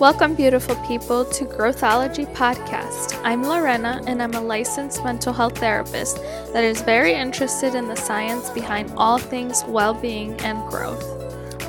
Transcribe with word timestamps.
Welcome, 0.00 0.34
beautiful 0.34 0.74
people, 0.86 1.24
to 1.24 1.44
Growthology 1.44 2.26
Podcast. 2.34 3.16
I'm 3.22 3.44
Lorena, 3.44 4.02
and 4.08 4.20
I'm 4.20 4.34
a 4.34 4.40
licensed 4.40 5.04
mental 5.04 5.32
health 5.32 5.58
therapist 5.58 6.16
that 6.52 6.64
is 6.64 6.82
very 6.82 7.14
interested 7.14 7.76
in 7.76 7.86
the 7.86 7.94
science 7.94 8.50
behind 8.50 8.92
all 8.96 9.18
things 9.18 9.62
well 9.68 9.94
being 9.94 10.32
and 10.40 10.68
growth. 10.68 11.04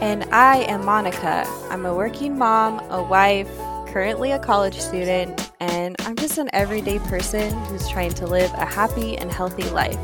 And 0.02 0.24
I 0.34 0.62
am 0.62 0.84
Monica. 0.84 1.46
I'm 1.70 1.86
a 1.86 1.94
working 1.94 2.36
mom, 2.36 2.80
a 2.90 3.04
wife, 3.04 3.48
currently 3.94 4.32
a 4.32 4.40
college 4.40 4.80
student, 4.80 5.52
and 5.60 5.96
I'm 6.00 6.16
just 6.16 6.40
an 6.40 6.50
everyday 6.52 6.98
person 6.98 7.54
who's 7.66 7.88
trying 7.88 8.14
to 8.16 8.26
live 8.26 8.52
a 8.56 8.66
happy 8.66 9.20
and 9.20 9.32
healthy 9.32 9.70
life. 9.70 10.00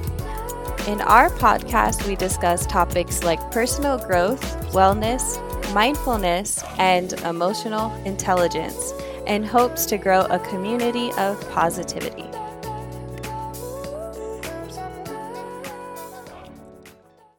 In 0.88 1.02
our 1.02 1.32
podcast, 1.32 2.08
we 2.08 2.16
discuss 2.16 2.68
topics 2.68 3.24
like 3.24 3.40
personal 3.50 3.98
growth, 3.98 4.42
wellness, 4.74 5.40
mindfulness, 5.74 6.64
and 6.80 7.14
emotional 7.22 7.94
intelligence 8.04 8.94
in 9.26 9.42
hopes 9.42 9.86
to 9.86 9.98
grow 9.98 10.22
a 10.26 10.38
community 10.40 11.14
of 11.14 11.40
positivity. 11.52 12.26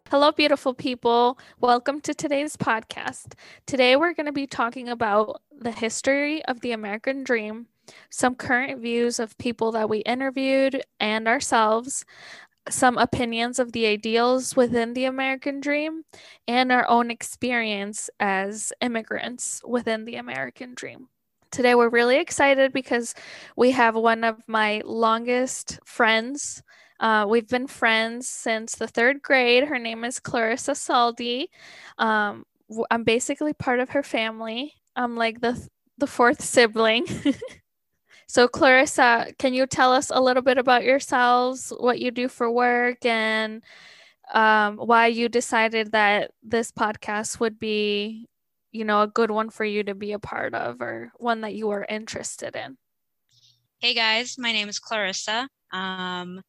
Hello, 0.08 0.32
beautiful 0.32 0.72
people. 0.72 1.38
Welcome 1.60 2.00
to 2.02 2.14
today's 2.14 2.56
podcast. 2.56 3.34
Today, 3.66 3.96
we're 3.96 4.14
going 4.14 4.26
to 4.26 4.32
be 4.32 4.46
talking 4.46 4.88
about 4.88 5.42
the 5.50 5.72
history 5.72 6.42
of 6.46 6.60
the 6.60 6.72
American 6.72 7.24
dream, 7.24 7.66
some 8.08 8.34
current 8.34 8.80
views 8.80 9.18
of 9.18 9.36
people 9.36 9.72
that 9.72 9.90
we 9.90 9.98
interviewed 9.98 10.82
and 10.98 11.28
ourselves, 11.28 12.06
some 12.68 12.96
opinions 12.98 13.58
of 13.58 13.72
the 13.72 13.86
ideals 13.86 14.56
within 14.56 14.94
the 14.94 15.04
American 15.04 15.60
dream 15.60 16.04
and 16.46 16.70
our 16.70 16.88
own 16.88 17.10
experience 17.10 18.08
as 18.20 18.72
immigrants 18.80 19.60
within 19.66 20.04
the 20.04 20.16
American 20.16 20.74
dream. 20.74 21.08
Today, 21.50 21.74
we're 21.74 21.90
really 21.90 22.16
excited 22.16 22.72
because 22.72 23.14
we 23.56 23.72
have 23.72 23.94
one 23.94 24.24
of 24.24 24.42
my 24.46 24.80
longest 24.84 25.80
friends. 25.84 26.62
Uh, 26.98 27.26
we've 27.28 27.48
been 27.48 27.66
friends 27.66 28.26
since 28.28 28.76
the 28.76 28.86
third 28.86 29.20
grade. 29.22 29.64
Her 29.64 29.78
name 29.78 30.04
is 30.04 30.18
Clarissa 30.18 30.72
Saldi. 30.72 31.48
Um, 31.98 32.44
I'm 32.90 33.04
basically 33.04 33.52
part 33.52 33.80
of 33.80 33.90
her 33.90 34.02
family. 34.02 34.74
I'm 34.96 35.16
like 35.16 35.40
the 35.40 35.68
the 35.98 36.06
fourth 36.06 36.42
sibling. 36.42 37.06
So, 38.26 38.48
Clarissa, 38.48 39.32
can 39.38 39.54
you 39.54 39.66
tell 39.66 39.92
us 39.92 40.10
a 40.10 40.20
little 40.20 40.42
bit 40.42 40.58
about 40.58 40.84
yourselves, 40.84 41.72
what 41.78 42.00
you 42.00 42.10
do 42.10 42.28
for 42.28 42.50
work, 42.50 43.04
and 43.04 43.62
um, 44.32 44.76
why 44.76 45.08
you 45.08 45.28
decided 45.28 45.92
that 45.92 46.30
this 46.42 46.72
podcast 46.72 47.40
would 47.40 47.58
be, 47.58 48.28
you 48.70 48.84
know, 48.84 49.02
a 49.02 49.06
good 49.06 49.30
one 49.30 49.50
for 49.50 49.64
you 49.64 49.82
to 49.84 49.94
be 49.94 50.12
a 50.12 50.18
part 50.18 50.54
of 50.54 50.80
or 50.80 51.12
one 51.16 51.42
that 51.42 51.54
you 51.54 51.66
were 51.66 51.86
interested 51.88 52.56
in? 52.56 52.78
Hey 53.80 53.94
guys, 53.94 54.38
my 54.38 54.52
name 54.52 54.68
is 54.68 54.78
Clarissa. 54.78 55.48
Um, 55.72 56.40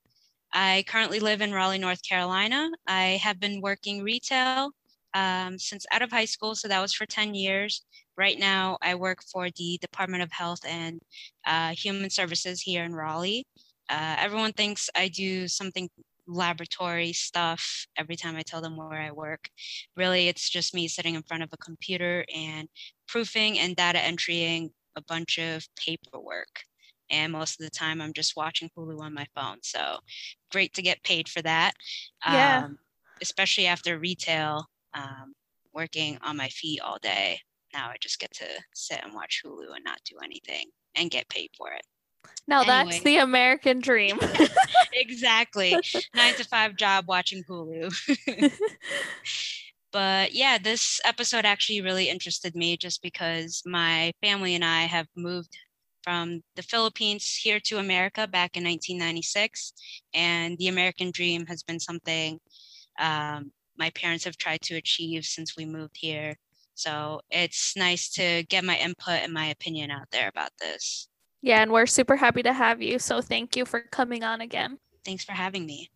I 0.54 0.86
currently 0.88 1.20
live 1.20 1.42
in 1.42 1.52
Raleigh, 1.52 1.80
North 1.80 2.08
Carolina. 2.08 2.70
I 2.88 3.20
have 3.24 3.40
been 3.40 3.60
working 3.60 4.04
retail 4.04 4.72
um, 5.14 5.59
since 5.59 5.86
out 5.92 6.02
of 6.02 6.11
high 6.11 6.25
school, 6.25 6.56
so 6.56 6.67
that 6.67 6.81
was 6.81 6.94
for 6.94 7.06
10 7.06 7.33
years. 7.33 7.83
Right 8.17 8.38
now, 8.38 8.78
I 8.81 8.95
work 8.95 9.19
for 9.31 9.50
the 9.56 9.78
Department 9.81 10.23
of 10.23 10.31
Health 10.31 10.61
and 10.67 11.02
uh, 11.45 11.69
Human 11.69 12.09
Services 12.09 12.61
here 12.61 12.83
in 12.83 12.94
Raleigh. 12.94 13.45
Uh, 13.89 14.16
everyone 14.19 14.53
thinks 14.53 14.89
I 14.95 15.08
do 15.08 15.47
something 15.47 15.89
laboratory 16.28 17.11
stuff 17.11 17.86
every 17.97 18.16
time 18.16 18.36
I 18.36 18.41
tell 18.41 18.61
them 18.61 18.78
where 18.78 19.02
I 19.02 19.11
work. 19.11 19.50
Really, 19.97 20.28
it's 20.28 20.50
just 20.50 20.73
me 20.73 20.88
sitting 20.88 21.16
in 21.16 21.23
front 21.23 21.44
of 21.44 21.50
a 21.52 21.58
computer 21.58 22.25
and 22.34 22.69
proofing 23.08 23.59
and 23.59 23.75
data 23.75 24.00
entering 24.00 24.72
a 24.95 25.02
bunch 25.02 25.38
of 25.39 25.66
paperwork. 25.75 26.61
And 27.09 27.31
most 27.31 27.59
of 27.59 27.66
the 27.66 27.72
time, 27.72 28.02
I'm 28.02 28.14
just 28.14 28.36
watching 28.36 28.69
Hulu 28.78 29.00
on 29.02 29.13
my 29.13 29.28
phone. 29.35 29.57
So 29.62 30.00
great 30.52 30.73
to 30.75 30.81
get 30.81 31.03
paid 31.03 31.28
for 31.28 31.41
that. 31.41 31.73
Yeah. 32.25 32.63
Um, 32.66 32.78
especially 33.22 33.68
after 33.68 34.00
retail, 34.00 34.66
um, 34.94 35.34
working 35.74 36.18
on 36.22 36.38
my 36.38 36.50
feet 36.50 36.81
all 36.81 36.98
day 37.02 37.40
now 37.74 37.90
I 37.90 37.96
just 38.00 38.20
get 38.20 38.31
to 38.34 38.46
sit 38.74 39.02
and 39.04 39.14
watch 39.14 39.42
Hulu 39.44 39.76
and 39.76 39.84
not 39.84 40.00
do 40.06 40.16
anything 40.24 40.68
and 40.96 41.12
get 41.12 41.28
paid 41.28 41.50
for 41.58 41.72
it. 41.72 41.81
Now 42.48 42.62
anyway. 42.62 42.68
that's 42.68 43.03
the 43.03 43.18
American 43.18 43.80
dream. 43.80 44.20
exactly. 44.94 45.76
Nine 46.16 46.36
to 46.36 46.46
five 46.46 46.76
job 46.76 47.06
watching 47.08 47.44
Hulu. 47.50 47.92
but 49.92 50.34
yeah, 50.34 50.58
this 50.58 51.02
episode 51.03 51.46
actually 51.46 51.82
really 51.82 52.09
interested 52.09 52.56
me 52.56 52.78
just 52.78 53.02
because 53.02 53.64
my 53.66 54.14
family 54.22 54.56
and 54.56 54.64
I 54.64 54.84
have 54.84 55.08
moved 55.18 55.58
from 56.03 56.42
the 56.56 56.64
Philippines 56.64 57.40
here 57.42 57.59
to 57.62 57.78
America 57.78 58.28
back 58.28 58.56
in 58.56 58.64
1996. 58.64 59.74
And 60.14 60.58
the 60.58 60.68
American 60.68 61.12
dream 61.12 61.46
has 61.48 61.64
been 61.64 61.80
something 61.80 62.40
um, 63.00 63.52
my 63.78 63.89
parents 63.91 64.25
have 64.25 64.38
tried 64.38 64.61
to 64.61 64.75
achieve 64.75 65.25
since 65.25 65.56
we 65.57 65.66
moved 65.66 65.97
here. 65.97 66.35
So 66.75 67.22
it's 67.29 67.75
nice 67.75 68.09
to 68.11 68.44
get 68.50 68.63
my 68.63 68.78
input 68.78 69.22
and 69.22 69.34
my 69.34 69.47
opinion 69.47 69.91
out 69.91 70.07
there 70.11 70.28
about 70.28 70.51
this. 70.59 71.07
Yeah, 71.41 71.61
and 71.61 71.72
we're 71.72 71.85
super 71.85 72.16
happy 72.16 72.41
to 72.44 72.53
have 72.53 72.81
you. 72.81 73.00
So 73.00 73.22
thank 73.22 73.56
you 73.56 73.66
for 73.66 73.81
coming 73.81 74.23
on 74.23 74.41
again. 74.41 74.79
Thanks 75.06 75.23
for 75.23 75.34
having 75.34 75.66
me. 75.66 75.91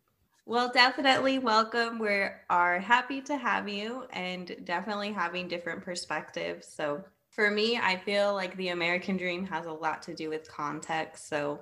Well, 0.45 0.71
definitely 0.73 1.39
welcome. 1.39 1.99
We 1.99 2.25
are 2.49 2.79
happy 2.79 3.21
to 3.21 3.35
have 3.35 3.67
you 3.67 4.05
and 4.11 4.55
definitely 4.63 5.11
having 5.11 5.47
different 5.47 5.83
perspectives. 5.83 6.67
So 6.67 7.03
for 7.31 7.51
me, 7.51 7.77
I 7.77 7.97
feel 7.97 8.33
like 8.33 8.55
the 8.57 8.69
American 8.69 9.17
dream 9.17 9.45
has 9.47 9.65
a 9.65 9.71
lot 9.71 10.01
to 10.03 10.13
do 10.13 10.29
with 10.29 10.49
context. 10.49 11.27
So 11.27 11.59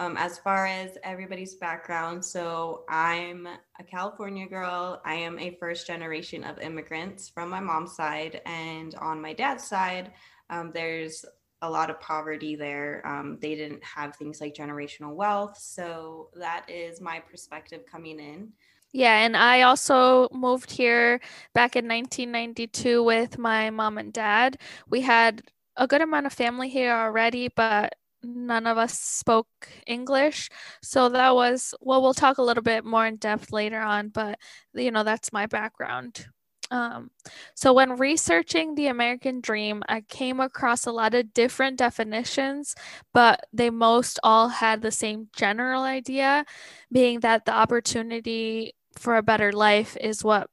um, 0.00 0.16
as 0.16 0.38
far 0.38 0.64
as 0.64 0.96
everybody's 1.04 1.56
background, 1.56 2.24
so 2.24 2.84
I'm 2.88 3.46
a 3.46 3.84
California 3.84 4.46
girl. 4.48 5.02
I 5.04 5.12
am 5.12 5.38
a 5.38 5.58
first 5.60 5.86
generation 5.86 6.42
of 6.42 6.58
immigrants 6.58 7.28
from 7.28 7.50
my 7.50 7.60
mom's 7.60 7.96
side. 7.96 8.40
And 8.46 8.94
on 8.94 9.20
my 9.20 9.34
dad's 9.34 9.68
side, 9.68 10.12
um, 10.48 10.70
there's 10.72 11.26
a 11.60 11.68
lot 11.68 11.90
of 11.90 12.00
poverty 12.00 12.56
there. 12.56 13.06
Um, 13.06 13.36
they 13.42 13.54
didn't 13.54 13.84
have 13.84 14.16
things 14.16 14.40
like 14.40 14.54
generational 14.54 15.14
wealth. 15.14 15.58
So 15.60 16.30
that 16.34 16.64
is 16.70 17.02
my 17.02 17.20
perspective 17.20 17.82
coming 17.84 18.18
in. 18.20 18.48
Yeah, 18.92 19.18
and 19.18 19.36
I 19.36 19.62
also 19.62 20.28
moved 20.32 20.70
here 20.70 21.20
back 21.52 21.76
in 21.76 21.86
1992 21.86 23.04
with 23.04 23.36
my 23.36 23.68
mom 23.68 23.98
and 23.98 24.14
dad. 24.14 24.56
We 24.88 25.02
had 25.02 25.42
a 25.76 25.86
good 25.86 26.00
amount 26.00 26.24
of 26.24 26.32
family 26.32 26.70
here 26.70 26.92
already, 26.94 27.48
but 27.48 27.96
none 28.22 28.66
of 28.66 28.78
us 28.78 28.98
spoke 28.98 29.48
English. 29.86 30.50
So 30.82 31.08
that 31.10 31.34
was, 31.34 31.74
well, 31.80 32.02
we'll 32.02 32.14
talk 32.14 32.38
a 32.38 32.42
little 32.42 32.62
bit 32.62 32.84
more 32.84 33.06
in 33.06 33.16
depth 33.16 33.52
later 33.52 33.80
on, 33.80 34.08
but 34.08 34.38
you 34.74 34.90
know, 34.90 35.04
that's 35.04 35.32
my 35.32 35.46
background. 35.46 36.26
Um, 36.70 37.10
so, 37.54 37.72
when 37.72 37.96
researching 37.96 38.74
the 38.76 38.86
American 38.86 39.40
dream, 39.40 39.82
I 39.88 40.02
came 40.02 40.38
across 40.38 40.86
a 40.86 40.92
lot 40.92 41.14
of 41.14 41.34
different 41.34 41.78
definitions, 41.78 42.76
but 43.12 43.40
they 43.52 43.70
most 43.70 44.20
all 44.22 44.48
had 44.48 44.80
the 44.80 44.92
same 44.92 45.28
general 45.34 45.82
idea, 45.82 46.44
being 46.92 47.20
that 47.20 47.44
the 47.44 47.52
opportunity 47.52 48.74
for 48.96 49.16
a 49.16 49.22
better 49.22 49.52
life 49.52 49.96
is 50.00 50.22
what 50.22 50.48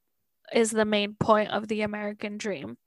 is 0.53 0.71
the 0.71 0.85
main 0.85 1.15
point 1.15 1.51
of 1.51 1.67
the 1.67 1.81
American 1.81 2.37
dream. 2.37 2.77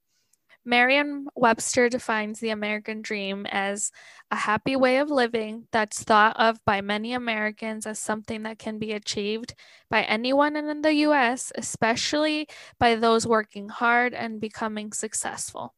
Merriam 0.64 1.28
Webster 1.34 1.88
defines 1.88 2.38
the 2.40 2.50
American 2.50 3.00
dream 3.00 3.46
as 3.46 3.90
a 4.30 4.36
happy 4.36 4.76
way 4.76 4.98
of 4.98 5.10
living 5.10 5.66
that's 5.72 6.02
thought 6.02 6.38
of 6.38 6.62
by 6.64 6.80
many 6.80 7.14
Americans 7.14 7.86
as 7.86 7.98
something 7.98 8.42
that 8.42 8.58
can 8.58 8.78
be 8.78 8.92
achieved 8.92 9.54
by 9.88 10.02
anyone 10.02 10.56
in 10.56 10.82
the 10.82 10.92
US, 11.06 11.50
especially 11.56 12.46
by 12.78 12.94
those 12.94 13.26
working 13.26 13.68
hard 13.70 14.12
and 14.12 14.40
becoming 14.40 14.92
successful. 14.92 15.74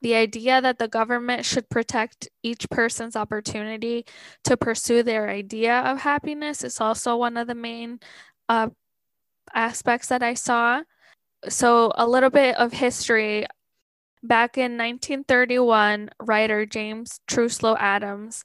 The 0.00 0.14
idea 0.14 0.60
that 0.60 0.78
the 0.78 0.88
government 0.88 1.44
should 1.44 1.68
protect 1.68 2.28
each 2.42 2.70
person's 2.70 3.16
opportunity 3.16 4.06
to 4.44 4.56
pursue 4.56 5.02
their 5.02 5.28
idea 5.28 5.80
of 5.80 5.98
happiness 5.98 6.64
is 6.64 6.80
also 6.80 7.16
one 7.16 7.36
of 7.36 7.46
the 7.46 7.54
main 7.54 8.00
uh, 8.48 8.70
aspects 9.54 10.08
that 10.08 10.22
I 10.22 10.34
saw 10.34 10.82
so 11.48 11.92
a 11.94 12.06
little 12.06 12.30
bit 12.30 12.56
of 12.56 12.72
history. 12.72 13.46
Back 14.22 14.58
in 14.58 14.76
1931, 14.76 16.10
writer 16.20 16.66
James 16.66 17.20
Truslow 17.26 17.76
Adams 17.78 18.44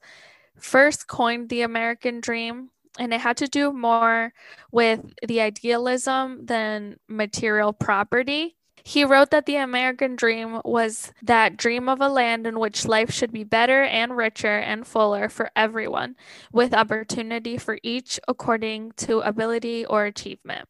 first 0.58 1.08
coined 1.08 1.50
the 1.50 1.62
American 1.64 2.22
dream, 2.22 2.70
and 2.98 3.14
it 3.14 3.20
had 3.20 3.38
to 3.38 3.48
do 3.48 3.74
more 3.74 4.34
with 4.72 5.14
the 5.28 5.42
idealism 5.42 6.46
than 6.46 6.98
material 7.10 7.74
property. 7.74 8.56
He 8.86 9.04
wrote 9.04 9.32
that 9.32 9.48
the 9.48 9.56
American 9.58 10.16
dream 10.16 10.62
was 10.64 11.12
that 11.24 11.58
dream 11.58 11.90
of 11.90 12.00
a 12.00 12.08
land 12.08 12.46
in 12.46 12.60
which 12.60 12.86
life 12.86 13.12
should 13.12 13.34
be 13.34 13.44
better 13.44 13.82
and 13.84 14.16
richer 14.16 14.60
and 14.60 14.86
fuller 14.86 15.28
for 15.28 15.50
everyone, 15.56 16.16
with 16.54 16.74
opportunity 16.74 17.58
for 17.58 17.80
each 17.84 18.20
according 18.28 18.92
to 18.98 19.20
ability 19.20 19.86
or 19.86 20.06
achievement. 20.06 20.70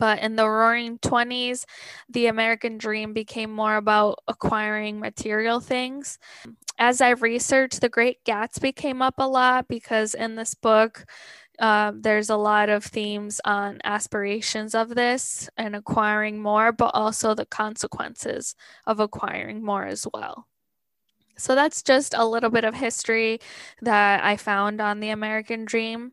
But 0.00 0.20
in 0.20 0.36
the 0.36 0.48
roaring 0.50 0.98
20s, 1.00 1.66
the 2.10 2.26
American 2.28 2.78
dream 2.78 3.14
became 3.14 3.52
more 3.52 3.76
about 3.76 4.20
acquiring 4.28 5.00
material 5.00 5.60
things. 5.60 6.18
As 6.78 7.00
I've 7.00 7.22
researched, 7.22 7.80
The 7.80 7.88
Great 7.88 8.24
Gatsby 8.24 8.74
came 8.74 9.02
up 9.02 9.14
a 9.18 9.28
lot 9.28 9.68
because 9.68 10.14
in 10.14 10.36
this 10.36 10.54
book, 10.54 11.04
uh, 11.58 11.92
there's 11.94 12.30
a 12.30 12.36
lot 12.36 12.70
of 12.70 12.84
themes 12.84 13.40
on 13.44 13.80
aspirations 13.84 14.74
of 14.74 14.94
this 14.94 15.50
and 15.58 15.76
acquiring 15.76 16.40
more, 16.40 16.72
but 16.72 16.92
also 16.94 17.34
the 17.34 17.46
consequences 17.46 18.54
of 18.86 19.00
acquiring 19.00 19.62
more 19.64 19.84
as 19.86 20.06
well. 20.14 20.46
So 21.36 21.54
that's 21.54 21.82
just 21.82 22.14
a 22.14 22.26
little 22.26 22.50
bit 22.50 22.64
of 22.64 22.74
history 22.74 23.40
that 23.82 24.22
I 24.22 24.36
found 24.36 24.80
on 24.80 25.00
the 25.00 25.10
American 25.10 25.64
Dream. 25.64 26.12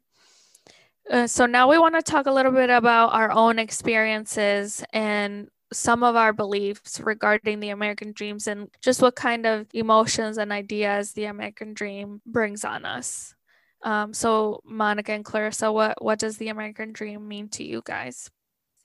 Uh, 1.12 1.28
so 1.28 1.46
now 1.46 1.70
we 1.70 1.80
want 1.80 1.96
to 1.96 2.02
talk 2.02 2.26
a 2.26 2.32
little 2.32 2.52
bit 2.52 2.70
about 2.70 3.14
our 3.14 3.32
own 3.32 3.60
experiences 3.60 4.84
and 4.92 5.50
some 5.72 6.04
of 6.04 6.16
our 6.16 6.34
beliefs 6.34 7.00
regarding 7.00 7.60
the 7.60 7.70
American 7.70 8.12
dreams 8.12 8.48
and 8.48 8.70
just 8.82 9.02
what 9.02 9.16
kind 9.16 9.46
of 9.46 9.68
emotions 9.74 10.38
and 10.38 10.52
ideas 10.52 11.14
the 11.14 11.26
American 11.26 11.74
dream 11.74 12.22
brings 12.26 12.64
on 12.64 12.86
us. 12.86 13.36
Um, 13.84 14.14
so 14.14 14.62
Monica 14.66 15.12
and 15.12 15.24
Clarissa, 15.24 15.72
what 15.72 16.02
what 16.02 16.20
does 16.20 16.38
the 16.38 16.50
American 16.50 16.94
dream 16.94 17.28
mean 17.28 17.48
to 17.50 17.64
you 17.64 17.82
guys? 17.86 18.30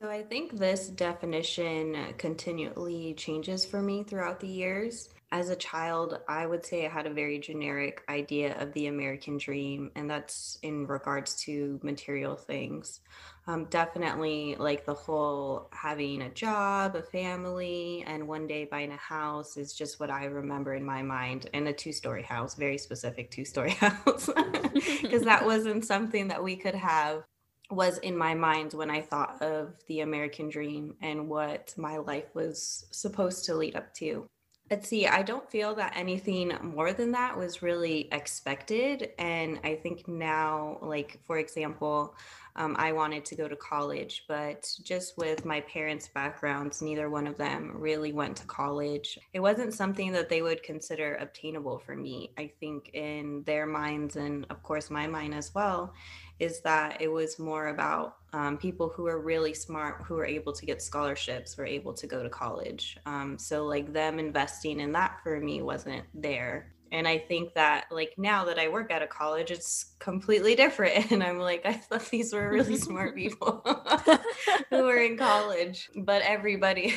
So 0.01 0.09
I 0.09 0.23
think 0.23 0.59
this 0.59 0.89
definition 0.89 1.97
continually 2.19 3.15
changes 3.15 3.65
for 3.65 3.81
me 3.81 4.03
throughout 4.03 4.41
the 4.41 4.49
years 4.49 5.09
as 5.33 5.49
a 5.49 5.57
child, 5.57 6.19
I 6.29 6.45
would 6.45 6.65
say 6.65 6.85
I 6.85 6.91
had 6.91 7.07
a 7.07 7.13
very 7.13 7.39
generic 7.39 8.03
idea 8.11 8.55
of 8.61 8.71
the 8.75 8.89
American 8.89 9.39
dream, 9.39 9.91
and 9.97 10.09
that's 10.09 10.59
in 10.63 10.87
regards 10.87 11.35
to 11.45 11.81
material 11.83 12.37
things. 12.37 13.01
Um, 13.47 13.65
definitely, 13.71 14.57
like 14.59 14.85
the 14.85 14.93
whole 14.93 15.71
having 15.73 16.21
a 16.21 16.29
job, 16.29 16.97
a 16.97 17.03
family, 17.03 18.05
and 18.07 18.29
one 18.29 18.47
day 18.47 18.69
buying 18.71 18.93
a 18.93 18.97
house 18.97 19.57
is 19.57 19.73
just 19.73 19.99
what 19.99 20.11
I 20.11 20.27
remember 20.27 20.75
in 20.75 20.85
my 20.85 21.03
mind. 21.03 21.49
And 21.55 21.67
a 21.67 21.73
two 21.73 21.93
story 21.93 22.23
house, 22.23 22.55
very 22.55 22.77
specific 22.77 23.31
two 23.31 23.47
story 23.47 23.71
house, 23.81 24.29
because 25.03 25.23
that 25.23 25.47
wasn't 25.47 25.87
something 25.87 26.29
that 26.29 26.45
we 26.45 26.57
could 26.57 26.75
have 26.75 27.25
was 27.71 27.97
in 27.99 28.19
my 28.19 28.35
mind 28.35 28.75
when 28.75 28.91
I 28.91 29.01
thought 29.01 29.41
of 29.41 29.77
the 29.89 30.01
American 30.01 30.51
dream 30.51 30.95
and 31.01 31.27
what 31.27 31.73
my 31.79 31.97
life 31.97 32.35
was 32.35 32.85
supposed 32.91 33.47
to 33.47 33.55
lead 33.55 33.77
up 33.77 33.95
to. 33.95 34.27
Let's 34.73 34.89
see, 34.89 35.07
I 35.07 35.21
don't 35.21 35.51
feel 35.51 35.75
that 35.75 35.93
anything 35.95 36.57
more 36.63 36.95
than 36.95 37.13
that 37.13 37.37
was 37.37 37.61
really 37.61 38.09
expected. 38.11 39.11
And 39.19 39.61
I 39.65 39.75
think 39.75 40.09
now, 40.09 40.79
like, 40.81 41.21
for 41.27 41.37
example, 41.37 42.17
um, 42.57 42.75
I 42.79 42.93
wanted 42.93 43.27
to 43.27 43.35
go 43.35 43.49
to 43.49 43.57
college, 43.57 44.25
but 44.29 44.75
just 44.83 45.19
with 45.19 45.45
my 45.45 45.61
parents' 45.61 46.09
backgrounds, 46.09 46.81
neither 46.81 47.11
one 47.11 47.27
of 47.27 47.37
them 47.37 47.73
really 47.75 48.15
went 48.15 48.35
to 48.39 48.47
college. 48.47 49.19
It 49.35 49.41
wasn't 49.41 49.75
something 49.75 50.11
that 50.13 50.31
they 50.31 50.41
would 50.41 50.63
consider 50.63 51.17
obtainable 51.17 51.79
for 51.79 51.95
me. 51.95 52.33
I 52.39 52.51
think 52.59 52.89
in 52.95 53.43
their 53.45 53.67
minds, 53.67 54.17
and 54.17 54.47
of 54.49 54.63
course, 54.63 54.89
my 54.89 55.07
mind 55.07 55.35
as 55.35 55.55
well, 55.55 55.93
is 56.39 56.61
that 56.61 57.03
it 57.03 57.13
was 57.13 57.39
more 57.39 57.69
about 57.69 58.17
um, 58.33 58.57
people 58.57 58.89
who 58.89 59.07
are 59.07 59.21
really 59.21 59.55
smart, 59.55 60.03
who 60.07 60.17
are 60.19 60.25
able 60.25 60.53
to 60.53 60.65
get 60.65 60.83
scholarships, 60.83 61.57
were 61.57 61.67
able 61.67 61.93
to 61.95 62.07
go 62.07 62.23
to 62.23 62.31
college. 62.31 62.97
Um, 63.05 63.39
so, 63.39 63.67
like, 63.67 63.93
them 63.93 64.19
investing 64.19 64.81
in 64.81 64.93
that 64.93 65.21
for 65.23 65.39
me 65.39 65.63
wasn't 65.63 66.05
there. 66.15 66.75
And 66.93 67.09
I 67.09 67.19
think 67.19 67.55
that, 67.55 67.87
like, 67.91 68.15
now 68.19 68.45
that 68.45 68.59
I 68.59 68.69
work 68.69 68.91
at 68.91 69.03
a 69.03 69.07
college, 69.07 69.51
it's 69.51 69.95
completely 69.99 70.55
different. 70.55 71.11
And 71.13 71.23
I'm 71.23 71.39
like, 71.39 71.63
I 71.65 71.75
thought 71.75 72.09
these 72.11 72.33
were 72.33 72.51
really 72.51 72.77
smart 72.77 73.15
people 73.23 73.63
who 74.71 74.85
were 74.85 75.03
in 75.03 75.17
college, 75.17 75.91
but 75.95 76.23
everybody, 76.23 76.95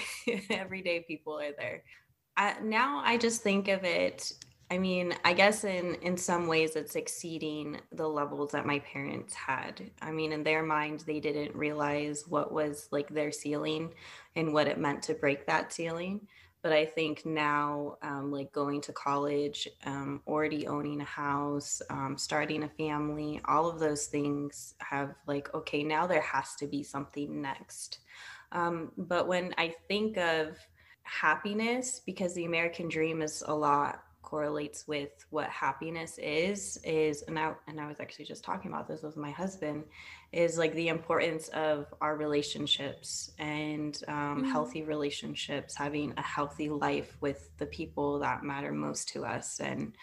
everyday 0.49 1.01
people 1.01 1.39
are 1.39 1.53
there. 1.57 1.83
I, 2.37 2.55
now 2.61 3.01
I 3.03 3.17
just 3.17 3.41
think 3.41 3.67
of 3.67 3.83
it 3.83 4.31
I 4.71 4.79
mean, 4.79 5.13
I 5.23 5.33
guess 5.33 5.63
in 5.63 5.95
in 6.01 6.17
some 6.17 6.47
ways 6.47 6.75
it's 6.75 6.95
exceeding 6.95 7.79
the 7.91 8.07
levels 8.07 8.51
that 8.51 8.65
my 8.65 8.79
parents 8.79 9.33
had. 9.35 9.91
I 10.01 10.11
mean, 10.11 10.31
in 10.31 10.43
their 10.43 10.63
mind, 10.63 11.01
they 11.01 11.19
didn't 11.19 11.55
realize 11.55 12.27
what 12.27 12.51
was 12.51 12.87
like 12.91 13.09
their 13.09 13.31
ceiling 13.31 13.93
and 14.35 14.53
what 14.53 14.67
it 14.67 14.79
meant 14.79 15.03
to 15.03 15.13
break 15.13 15.45
that 15.45 15.71
ceiling. 15.71 16.27
But 16.63 16.73
I 16.73 16.83
think 16.83 17.27
now, 17.27 17.97
um, 18.01 18.31
like 18.31 18.51
going 18.51 18.81
to 18.81 18.93
college, 18.93 19.67
um, 19.85 20.23
already 20.25 20.65
owning 20.65 20.99
a 20.99 21.03
house, 21.05 21.79
um, 21.91 22.17
starting 22.17 22.63
a 22.63 22.69
family, 22.69 23.39
all 23.45 23.69
of 23.69 23.79
those 23.79 24.07
things 24.07 24.73
have 24.79 25.13
like, 25.27 25.53
okay, 25.53 25.83
now 25.83 26.07
there 26.07 26.21
has 26.21 26.55
to 26.55 26.65
be 26.65 26.81
something 26.81 27.39
next. 27.39 27.99
Um, 28.51 28.91
but 28.97 29.27
when 29.27 29.53
I 29.59 29.75
think 29.87 30.17
of 30.17 30.57
happiness, 31.03 32.01
because 32.03 32.33
the 32.33 32.45
American 32.45 32.89
dream 32.89 33.21
is 33.21 33.43
a 33.45 33.53
lot 33.53 34.04
correlates 34.25 34.87
with 34.87 35.11
what 35.29 35.47
happiness 35.47 36.17
is 36.17 36.77
is 36.83 37.21
and 37.27 37.37
I 37.37 37.53
and 37.67 37.79
I 37.79 37.87
was 37.87 37.99
actually 37.99 38.25
just 38.25 38.43
talking 38.43 38.71
about 38.71 38.87
this 38.87 39.03
with 39.03 39.15
my 39.15 39.31
husband 39.31 39.85
is 40.33 40.57
like 40.57 40.73
the 40.73 40.89
importance 40.89 41.47
of 41.49 41.85
our 42.01 42.17
relationships 42.17 43.31
and 43.37 43.97
um, 44.07 44.15
mm-hmm. 44.15 44.51
healthy 44.51 44.83
relationships 44.83 45.75
having 45.75 46.13
a 46.17 46.21
healthy 46.21 46.69
life 46.69 47.15
with 47.21 47.49
the 47.57 47.67
people 47.67 48.19
that 48.19 48.43
matter 48.43 48.71
most 48.71 49.09
to 49.09 49.23
us 49.23 49.59
and 49.59 49.95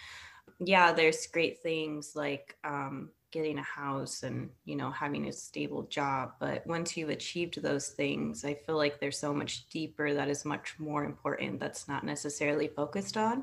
yeah 0.60 0.92
there's 0.92 1.26
great 1.26 1.60
things 1.62 2.12
like 2.14 2.56
um, 2.64 3.10
getting 3.32 3.58
a 3.58 3.62
house 3.62 4.22
and 4.22 4.50
you 4.64 4.76
know 4.76 4.90
having 4.90 5.26
a 5.26 5.32
stable 5.32 5.82
job 5.84 6.32
but 6.38 6.64
once 6.66 6.96
you've 6.96 7.08
achieved 7.08 7.60
those 7.60 7.88
things 7.88 8.44
i 8.44 8.54
feel 8.54 8.76
like 8.76 9.00
there's 9.00 9.19
so 9.19 9.34
much 9.34 9.69
deeper 9.69 10.14
that 10.14 10.28
is 10.28 10.44
much 10.44 10.74
more 10.78 11.04
important 11.04 11.58
that's 11.58 11.88
not 11.88 12.04
necessarily 12.04 12.69
focused 12.69 13.16
on 13.16 13.42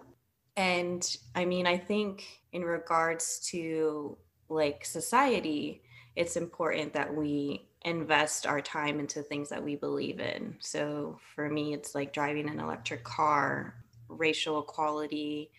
and 0.60 1.18
I 1.36 1.46
mean, 1.46 1.66
I 1.66 1.78
think 1.78 2.42
in 2.52 2.66
regards 2.66 3.40
to 3.52 4.18
like 4.50 4.84
society, 4.84 5.82
it's 6.18 6.36
important 6.36 6.92
that 6.92 7.16
we 7.16 7.70
invest 7.86 8.46
our 8.46 8.60
time 8.60 9.00
into 9.00 9.24
things 9.24 9.48
that 9.48 9.64
we 9.64 9.78
believe 9.78 10.20
in. 10.20 10.58
So 10.60 11.18
for 11.34 11.50
me, 11.50 11.74
it's 11.74 11.96
like 11.96 12.12
driving 12.12 12.50
an 12.50 12.60
electric 12.60 13.06
car, 13.06 13.74
racial 14.10 14.60
equality, 14.60 15.50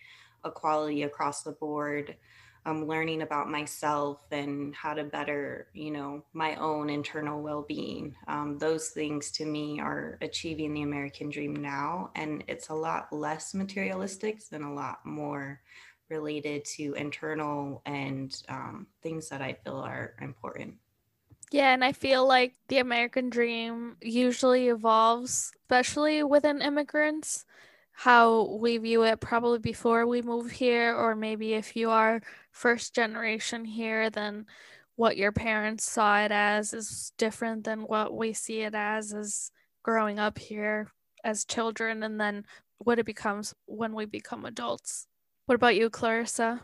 equality 0.45 1.01
across 1.01 1.41
the 1.41 1.53
board, 1.53 2.15
um, 2.65 2.85
learning 2.87 3.21
about 3.21 3.49
myself 3.49 4.25
and 4.31 4.73
how 4.75 4.93
to 4.93 5.03
better, 5.03 5.67
you 5.73 5.91
know, 5.91 6.23
my 6.33 6.55
own 6.55 6.89
internal 6.89 7.41
well-being. 7.41 8.15
Um, 8.27 8.57
those 8.59 8.89
things 8.89 9.31
to 9.31 9.45
me 9.45 9.79
are 9.79 10.17
achieving 10.21 10.73
the 10.73 10.83
American 10.83 11.29
dream 11.29 11.55
now, 11.55 12.11
and 12.15 12.43
it's 12.47 12.69
a 12.69 12.73
lot 12.73 13.11
less 13.11 13.53
materialistic 13.53 14.41
and 14.51 14.63
a 14.63 14.69
lot 14.69 15.05
more 15.05 15.61
related 16.09 16.65
to 16.65 16.93
internal 16.93 17.81
and 17.85 18.43
um, 18.49 18.87
things 19.01 19.29
that 19.29 19.41
I 19.41 19.53
feel 19.63 19.77
are 19.77 20.13
important. 20.21 20.75
Yeah, 21.51 21.73
and 21.73 21.83
I 21.83 21.91
feel 21.91 22.25
like 22.25 22.53
the 22.69 22.77
American 22.77 23.29
dream 23.29 23.97
usually 24.01 24.69
evolves, 24.69 25.51
especially 25.63 26.23
within 26.23 26.61
immigrants 26.61 27.45
how 28.03 28.57
we 28.59 28.79
view 28.79 29.03
it 29.03 29.19
probably 29.19 29.59
before 29.59 30.07
we 30.07 30.23
move 30.23 30.49
here, 30.49 30.95
or 30.95 31.15
maybe 31.15 31.53
if 31.53 31.75
you 31.75 31.91
are 31.91 32.19
first 32.51 32.95
generation 32.95 33.63
here, 33.63 34.09
then 34.09 34.47
what 34.95 35.17
your 35.17 35.31
parents 35.31 35.83
saw 35.83 36.19
it 36.25 36.31
as 36.31 36.73
is 36.73 37.13
different 37.19 37.63
than 37.63 37.81
what 37.81 38.11
we 38.11 38.33
see 38.33 38.61
it 38.61 38.73
as 38.73 39.13
as 39.13 39.51
growing 39.83 40.17
up 40.17 40.39
here 40.39 40.87
as 41.23 41.45
children, 41.45 42.01
and 42.01 42.19
then 42.19 42.43
what 42.79 42.97
it 42.97 43.05
becomes 43.05 43.53
when 43.67 43.93
we 43.93 44.05
become 44.05 44.45
adults. 44.45 45.05
What 45.45 45.53
about 45.53 45.75
you, 45.75 45.91
Clarissa? 45.91 46.59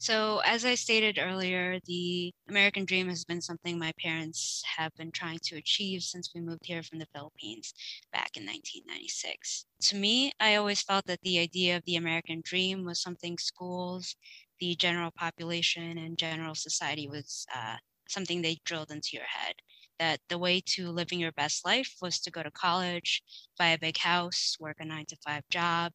So, 0.00 0.38
as 0.44 0.64
I 0.64 0.74
stated 0.76 1.18
earlier, 1.18 1.80
the 1.86 2.32
American 2.48 2.84
dream 2.84 3.08
has 3.08 3.24
been 3.24 3.40
something 3.40 3.78
my 3.78 3.92
parents 4.00 4.62
have 4.76 4.94
been 4.96 5.10
trying 5.10 5.40
to 5.44 5.56
achieve 5.56 6.02
since 6.02 6.30
we 6.34 6.40
moved 6.40 6.66
here 6.66 6.82
from 6.84 6.98
the 7.00 7.06
Philippines 7.12 7.74
back 8.12 8.36
in 8.36 8.44
1996. 8.44 9.66
To 9.82 9.96
me, 9.96 10.32
I 10.40 10.54
always 10.54 10.82
felt 10.82 11.06
that 11.06 11.20
the 11.22 11.38
idea 11.40 11.76
of 11.76 11.84
the 11.84 11.96
American 11.96 12.42
dream 12.44 12.84
was 12.84 13.00
something 13.00 13.38
schools, 13.38 14.14
the 14.60 14.76
general 14.76 15.10
population, 15.10 15.98
and 15.98 16.16
general 16.16 16.54
society 16.54 17.08
was 17.08 17.44
uh, 17.54 17.76
something 18.08 18.40
they 18.42 18.58
drilled 18.64 18.90
into 18.92 19.10
your 19.14 19.26
head. 19.26 19.54
That 19.98 20.20
the 20.28 20.38
way 20.38 20.60
to 20.74 20.90
living 20.90 21.18
your 21.18 21.32
best 21.32 21.64
life 21.66 21.96
was 22.00 22.20
to 22.20 22.30
go 22.30 22.42
to 22.44 22.50
college, 22.52 23.22
buy 23.58 23.68
a 23.68 23.78
big 23.78 23.98
house, 23.98 24.56
work 24.60 24.76
a 24.78 24.84
nine 24.84 25.06
to 25.06 25.16
five 25.24 25.42
job. 25.50 25.92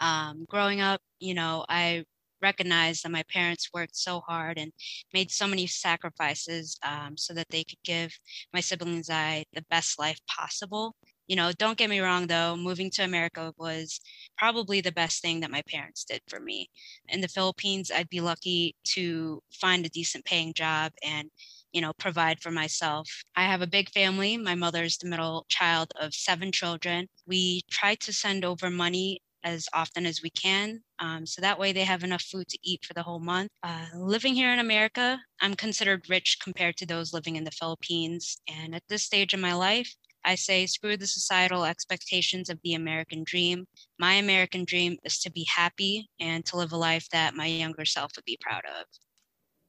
Um, 0.00 0.46
growing 0.48 0.80
up, 0.80 1.00
you 1.18 1.34
know, 1.34 1.64
I 1.68 2.04
recognize 2.42 3.02
that 3.02 3.10
my 3.10 3.22
parents 3.32 3.70
worked 3.72 3.96
so 3.96 4.20
hard 4.20 4.58
and 4.58 4.72
made 5.12 5.30
so 5.30 5.46
many 5.46 5.66
sacrifices 5.66 6.78
um, 6.82 7.16
so 7.16 7.34
that 7.34 7.48
they 7.50 7.64
could 7.64 7.82
give 7.84 8.12
my 8.52 8.60
siblings 8.60 9.08
and 9.08 9.18
I 9.18 9.44
the 9.52 9.64
best 9.70 9.98
life 9.98 10.18
possible. 10.26 10.94
You 11.28 11.36
know, 11.36 11.52
don't 11.58 11.78
get 11.78 11.90
me 11.90 12.00
wrong 12.00 12.26
though, 12.26 12.56
moving 12.56 12.90
to 12.92 13.04
America 13.04 13.52
was 13.56 14.00
probably 14.36 14.80
the 14.80 14.90
best 14.90 15.22
thing 15.22 15.40
that 15.40 15.50
my 15.50 15.62
parents 15.68 16.04
did 16.04 16.20
for 16.28 16.40
me. 16.40 16.68
In 17.08 17.20
the 17.20 17.28
Philippines, 17.28 17.90
I'd 17.94 18.08
be 18.08 18.20
lucky 18.20 18.74
to 18.94 19.40
find 19.52 19.86
a 19.86 19.90
decent 19.90 20.24
paying 20.24 20.52
job 20.54 20.92
and 21.04 21.30
you 21.72 21.80
know, 21.80 21.92
provide 21.98 22.40
for 22.40 22.50
myself. 22.50 23.08
I 23.36 23.44
have 23.44 23.62
a 23.62 23.66
big 23.66 23.90
family. 23.90 24.36
My 24.36 24.54
mother's 24.54 24.98
the 24.98 25.08
middle 25.08 25.46
child 25.48 25.92
of 26.00 26.14
seven 26.14 26.52
children. 26.52 27.06
We 27.26 27.62
try 27.70 27.94
to 27.96 28.12
send 28.12 28.44
over 28.44 28.70
money 28.70 29.20
as 29.44 29.68
often 29.72 30.06
as 30.06 30.22
we 30.22 30.30
can. 30.30 30.80
Um, 30.98 31.26
so 31.26 31.40
that 31.40 31.58
way 31.58 31.72
they 31.72 31.84
have 31.84 32.04
enough 32.04 32.22
food 32.22 32.48
to 32.48 32.58
eat 32.62 32.84
for 32.84 32.94
the 32.94 33.02
whole 33.02 33.20
month. 33.20 33.50
Uh, 33.62 33.86
living 33.94 34.34
here 34.34 34.52
in 34.52 34.58
America, 34.58 35.20
I'm 35.40 35.54
considered 35.54 36.08
rich 36.08 36.38
compared 36.42 36.76
to 36.78 36.86
those 36.86 37.12
living 37.12 37.36
in 37.36 37.44
the 37.44 37.50
Philippines. 37.50 38.38
And 38.48 38.74
at 38.74 38.82
this 38.88 39.04
stage 39.04 39.34
in 39.34 39.40
my 39.40 39.54
life, 39.54 39.94
I 40.24 40.34
say, 40.34 40.66
screw 40.66 40.96
the 40.96 41.06
societal 41.06 41.64
expectations 41.64 42.50
of 42.50 42.58
the 42.62 42.74
American 42.74 43.24
dream. 43.24 43.66
My 43.98 44.14
American 44.14 44.64
dream 44.64 44.98
is 45.04 45.18
to 45.20 45.32
be 45.32 45.44
happy 45.44 46.08
and 46.20 46.44
to 46.46 46.56
live 46.56 46.72
a 46.72 46.76
life 46.76 47.08
that 47.10 47.34
my 47.34 47.46
younger 47.46 47.84
self 47.84 48.12
would 48.16 48.24
be 48.26 48.38
proud 48.40 48.62
of. 48.66 48.86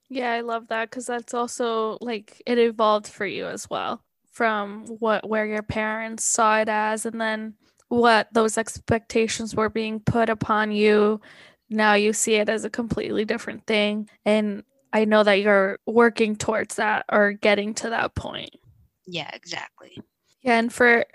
Yeah, 0.09 0.33
I 0.33 0.41
love 0.41 0.67
that 0.67 0.89
because 0.89 1.05
that's 1.05 1.33
also 1.33 1.97
like 2.01 2.41
it 2.45 2.57
evolved 2.57 3.07
for 3.07 3.25
you 3.25 3.47
as 3.47 3.69
well 3.69 4.03
from 4.31 4.85
what 4.99 5.27
where 5.27 5.45
your 5.45 5.63
parents 5.63 6.25
saw 6.25 6.59
it 6.59 6.69
as 6.69 7.05
and 7.05 7.19
then 7.19 7.55
what 7.91 8.33
those 8.33 8.57
expectations 8.57 9.53
were 9.53 9.69
being 9.69 9.99
put 9.99 10.29
upon 10.29 10.71
you. 10.71 11.19
Now 11.69 11.93
you 11.95 12.13
see 12.13 12.35
it 12.35 12.47
as 12.47 12.63
a 12.63 12.69
completely 12.69 13.25
different 13.25 13.67
thing 13.67 14.09
and 14.25 14.63
i 14.93 15.05
know 15.05 15.23
that 15.23 15.41
you're 15.41 15.77
working 15.85 16.35
towards 16.35 16.75
that 16.75 17.05
or 17.09 17.33
getting 17.33 17.73
to 17.75 17.89
that 17.89 18.15
point. 18.15 18.55
Yeah 19.05 19.29
exactly. 19.33 20.01
Yeah 20.41 20.57
and 20.57 20.71
for 20.71 21.05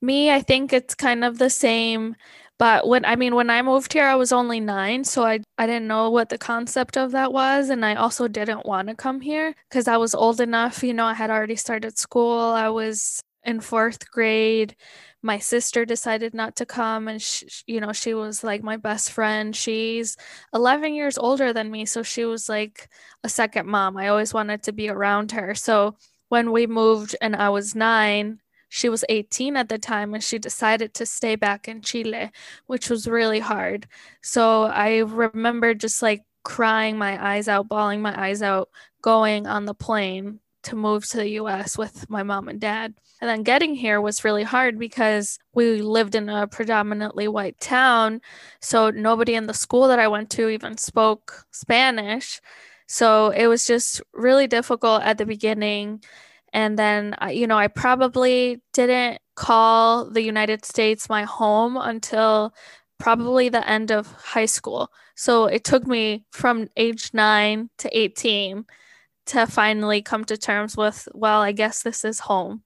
me 0.00 0.30
i 0.30 0.40
think 0.40 0.72
it's 0.72 0.94
kind 0.94 1.22
of 1.22 1.38
the 1.38 1.50
same 1.50 2.16
but 2.58 2.88
when 2.88 3.04
i 3.04 3.14
mean 3.14 3.34
when 3.34 3.50
i 3.50 3.60
moved 3.62 3.92
here 3.92 4.06
i 4.06 4.14
was 4.14 4.32
only 4.32 4.58
nine 4.58 5.04
so 5.04 5.24
i, 5.24 5.38
I 5.58 5.66
didn't 5.66 5.86
know 5.86 6.10
what 6.10 6.28
the 6.30 6.38
concept 6.38 6.96
of 6.96 7.12
that 7.12 7.32
was 7.32 7.68
and 7.68 7.84
i 7.84 7.94
also 7.94 8.26
didn't 8.26 8.66
want 8.66 8.88
to 8.88 8.94
come 8.94 9.20
here 9.20 9.54
because 9.68 9.86
i 9.86 9.96
was 9.98 10.14
old 10.14 10.40
enough 10.40 10.82
you 10.82 10.94
know 10.94 11.04
i 11.06 11.14
had 11.14 11.30
already 11.30 11.56
started 11.56 11.98
school 11.98 12.40
i 12.40 12.68
was 12.68 13.22
in 13.44 13.60
fourth 13.60 14.10
grade 14.10 14.76
my 15.22 15.38
sister 15.38 15.84
decided 15.84 16.34
not 16.34 16.56
to 16.56 16.66
come 16.66 17.06
and 17.08 17.22
she, 17.22 17.46
you 17.66 17.80
know 17.80 17.92
she 17.92 18.12
was 18.14 18.42
like 18.42 18.62
my 18.62 18.76
best 18.76 19.12
friend. 19.12 19.54
She's 19.54 20.16
11 20.52 20.94
years 20.94 21.16
older 21.16 21.52
than 21.52 21.70
me 21.70 21.86
so 21.86 22.02
she 22.02 22.24
was 22.24 22.48
like 22.48 22.88
a 23.22 23.28
second 23.28 23.66
mom. 23.66 23.96
I 23.96 24.08
always 24.08 24.34
wanted 24.34 24.64
to 24.64 24.72
be 24.72 24.88
around 24.88 25.32
her. 25.32 25.54
So 25.54 25.96
when 26.28 26.50
we 26.50 26.66
moved 26.66 27.14
and 27.20 27.36
i 27.36 27.50
was 27.50 27.74
9 27.74 28.40
she 28.70 28.88
was 28.88 29.04
18 29.10 29.54
at 29.56 29.68
the 29.68 29.78
time 29.78 30.14
and 30.14 30.24
she 30.24 30.38
decided 30.38 30.94
to 30.94 31.04
stay 31.06 31.36
back 31.36 31.68
in 31.68 31.82
chile 31.82 32.30
which 32.66 32.90
was 32.90 33.06
really 33.06 33.40
hard. 33.40 33.86
So 34.22 34.64
i 34.64 34.98
remember 34.98 35.74
just 35.74 36.02
like 36.02 36.22
crying 36.44 36.98
my 36.98 37.22
eyes 37.24 37.48
out 37.48 37.68
bawling 37.68 38.02
my 38.02 38.18
eyes 38.20 38.42
out 38.42 38.68
going 39.02 39.46
on 39.46 39.64
the 39.66 39.74
plane 39.74 40.40
to 40.64 40.76
move 40.76 41.06
to 41.08 41.18
the 41.18 41.30
US 41.30 41.76
with 41.76 42.08
my 42.08 42.22
mom 42.22 42.48
and 42.48 42.60
dad. 42.60 42.94
And 43.20 43.30
then 43.30 43.42
getting 43.42 43.74
here 43.74 44.00
was 44.00 44.24
really 44.24 44.42
hard 44.42 44.78
because 44.78 45.38
we 45.54 45.80
lived 45.80 46.14
in 46.14 46.28
a 46.28 46.46
predominantly 46.46 47.28
white 47.28 47.58
town. 47.60 48.20
So 48.60 48.90
nobody 48.90 49.34
in 49.34 49.46
the 49.46 49.54
school 49.54 49.88
that 49.88 49.98
I 49.98 50.08
went 50.08 50.30
to 50.30 50.48
even 50.48 50.76
spoke 50.76 51.44
Spanish. 51.52 52.40
So 52.88 53.30
it 53.30 53.46
was 53.46 53.66
just 53.66 54.02
really 54.12 54.46
difficult 54.46 55.02
at 55.02 55.18
the 55.18 55.26
beginning. 55.26 56.02
And 56.52 56.78
then, 56.78 57.14
you 57.30 57.46
know, 57.46 57.56
I 57.56 57.68
probably 57.68 58.60
didn't 58.72 59.20
call 59.36 60.10
the 60.10 60.22
United 60.22 60.64
States 60.64 61.08
my 61.08 61.22
home 61.22 61.76
until 61.76 62.52
probably 62.98 63.48
the 63.48 63.66
end 63.68 63.90
of 63.90 64.12
high 64.12 64.46
school. 64.46 64.90
So 65.14 65.46
it 65.46 65.64
took 65.64 65.86
me 65.86 66.24
from 66.30 66.68
age 66.76 67.10
nine 67.14 67.70
to 67.78 67.98
18 67.98 68.64
to 69.26 69.46
finally 69.46 70.02
come 70.02 70.24
to 70.26 70.36
terms 70.36 70.76
with, 70.76 71.08
well, 71.14 71.40
I 71.40 71.52
guess 71.52 71.82
this 71.82 72.04
is 72.04 72.20
home 72.20 72.62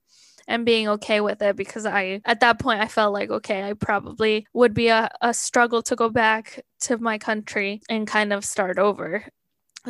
and 0.47 0.65
being 0.65 0.87
okay 0.87 1.19
with 1.21 1.41
it 1.41 1.55
because 1.55 1.85
I, 1.85 2.21
at 2.25 2.39
that 2.39 2.59
point, 2.59 2.81
I 2.81 2.87
felt 2.87 3.13
like, 3.13 3.29
okay, 3.29 3.63
I 3.63 3.73
probably 3.73 4.47
would 4.53 4.73
be 4.73 4.87
a, 4.87 5.09
a 5.21 5.33
struggle 5.33 5.81
to 5.83 5.95
go 5.95 6.09
back 6.09 6.63
to 6.81 6.97
my 6.97 7.17
country 7.17 7.81
and 7.89 8.07
kind 8.07 8.31
of 8.31 8.45
start 8.45 8.79
over. 8.79 9.25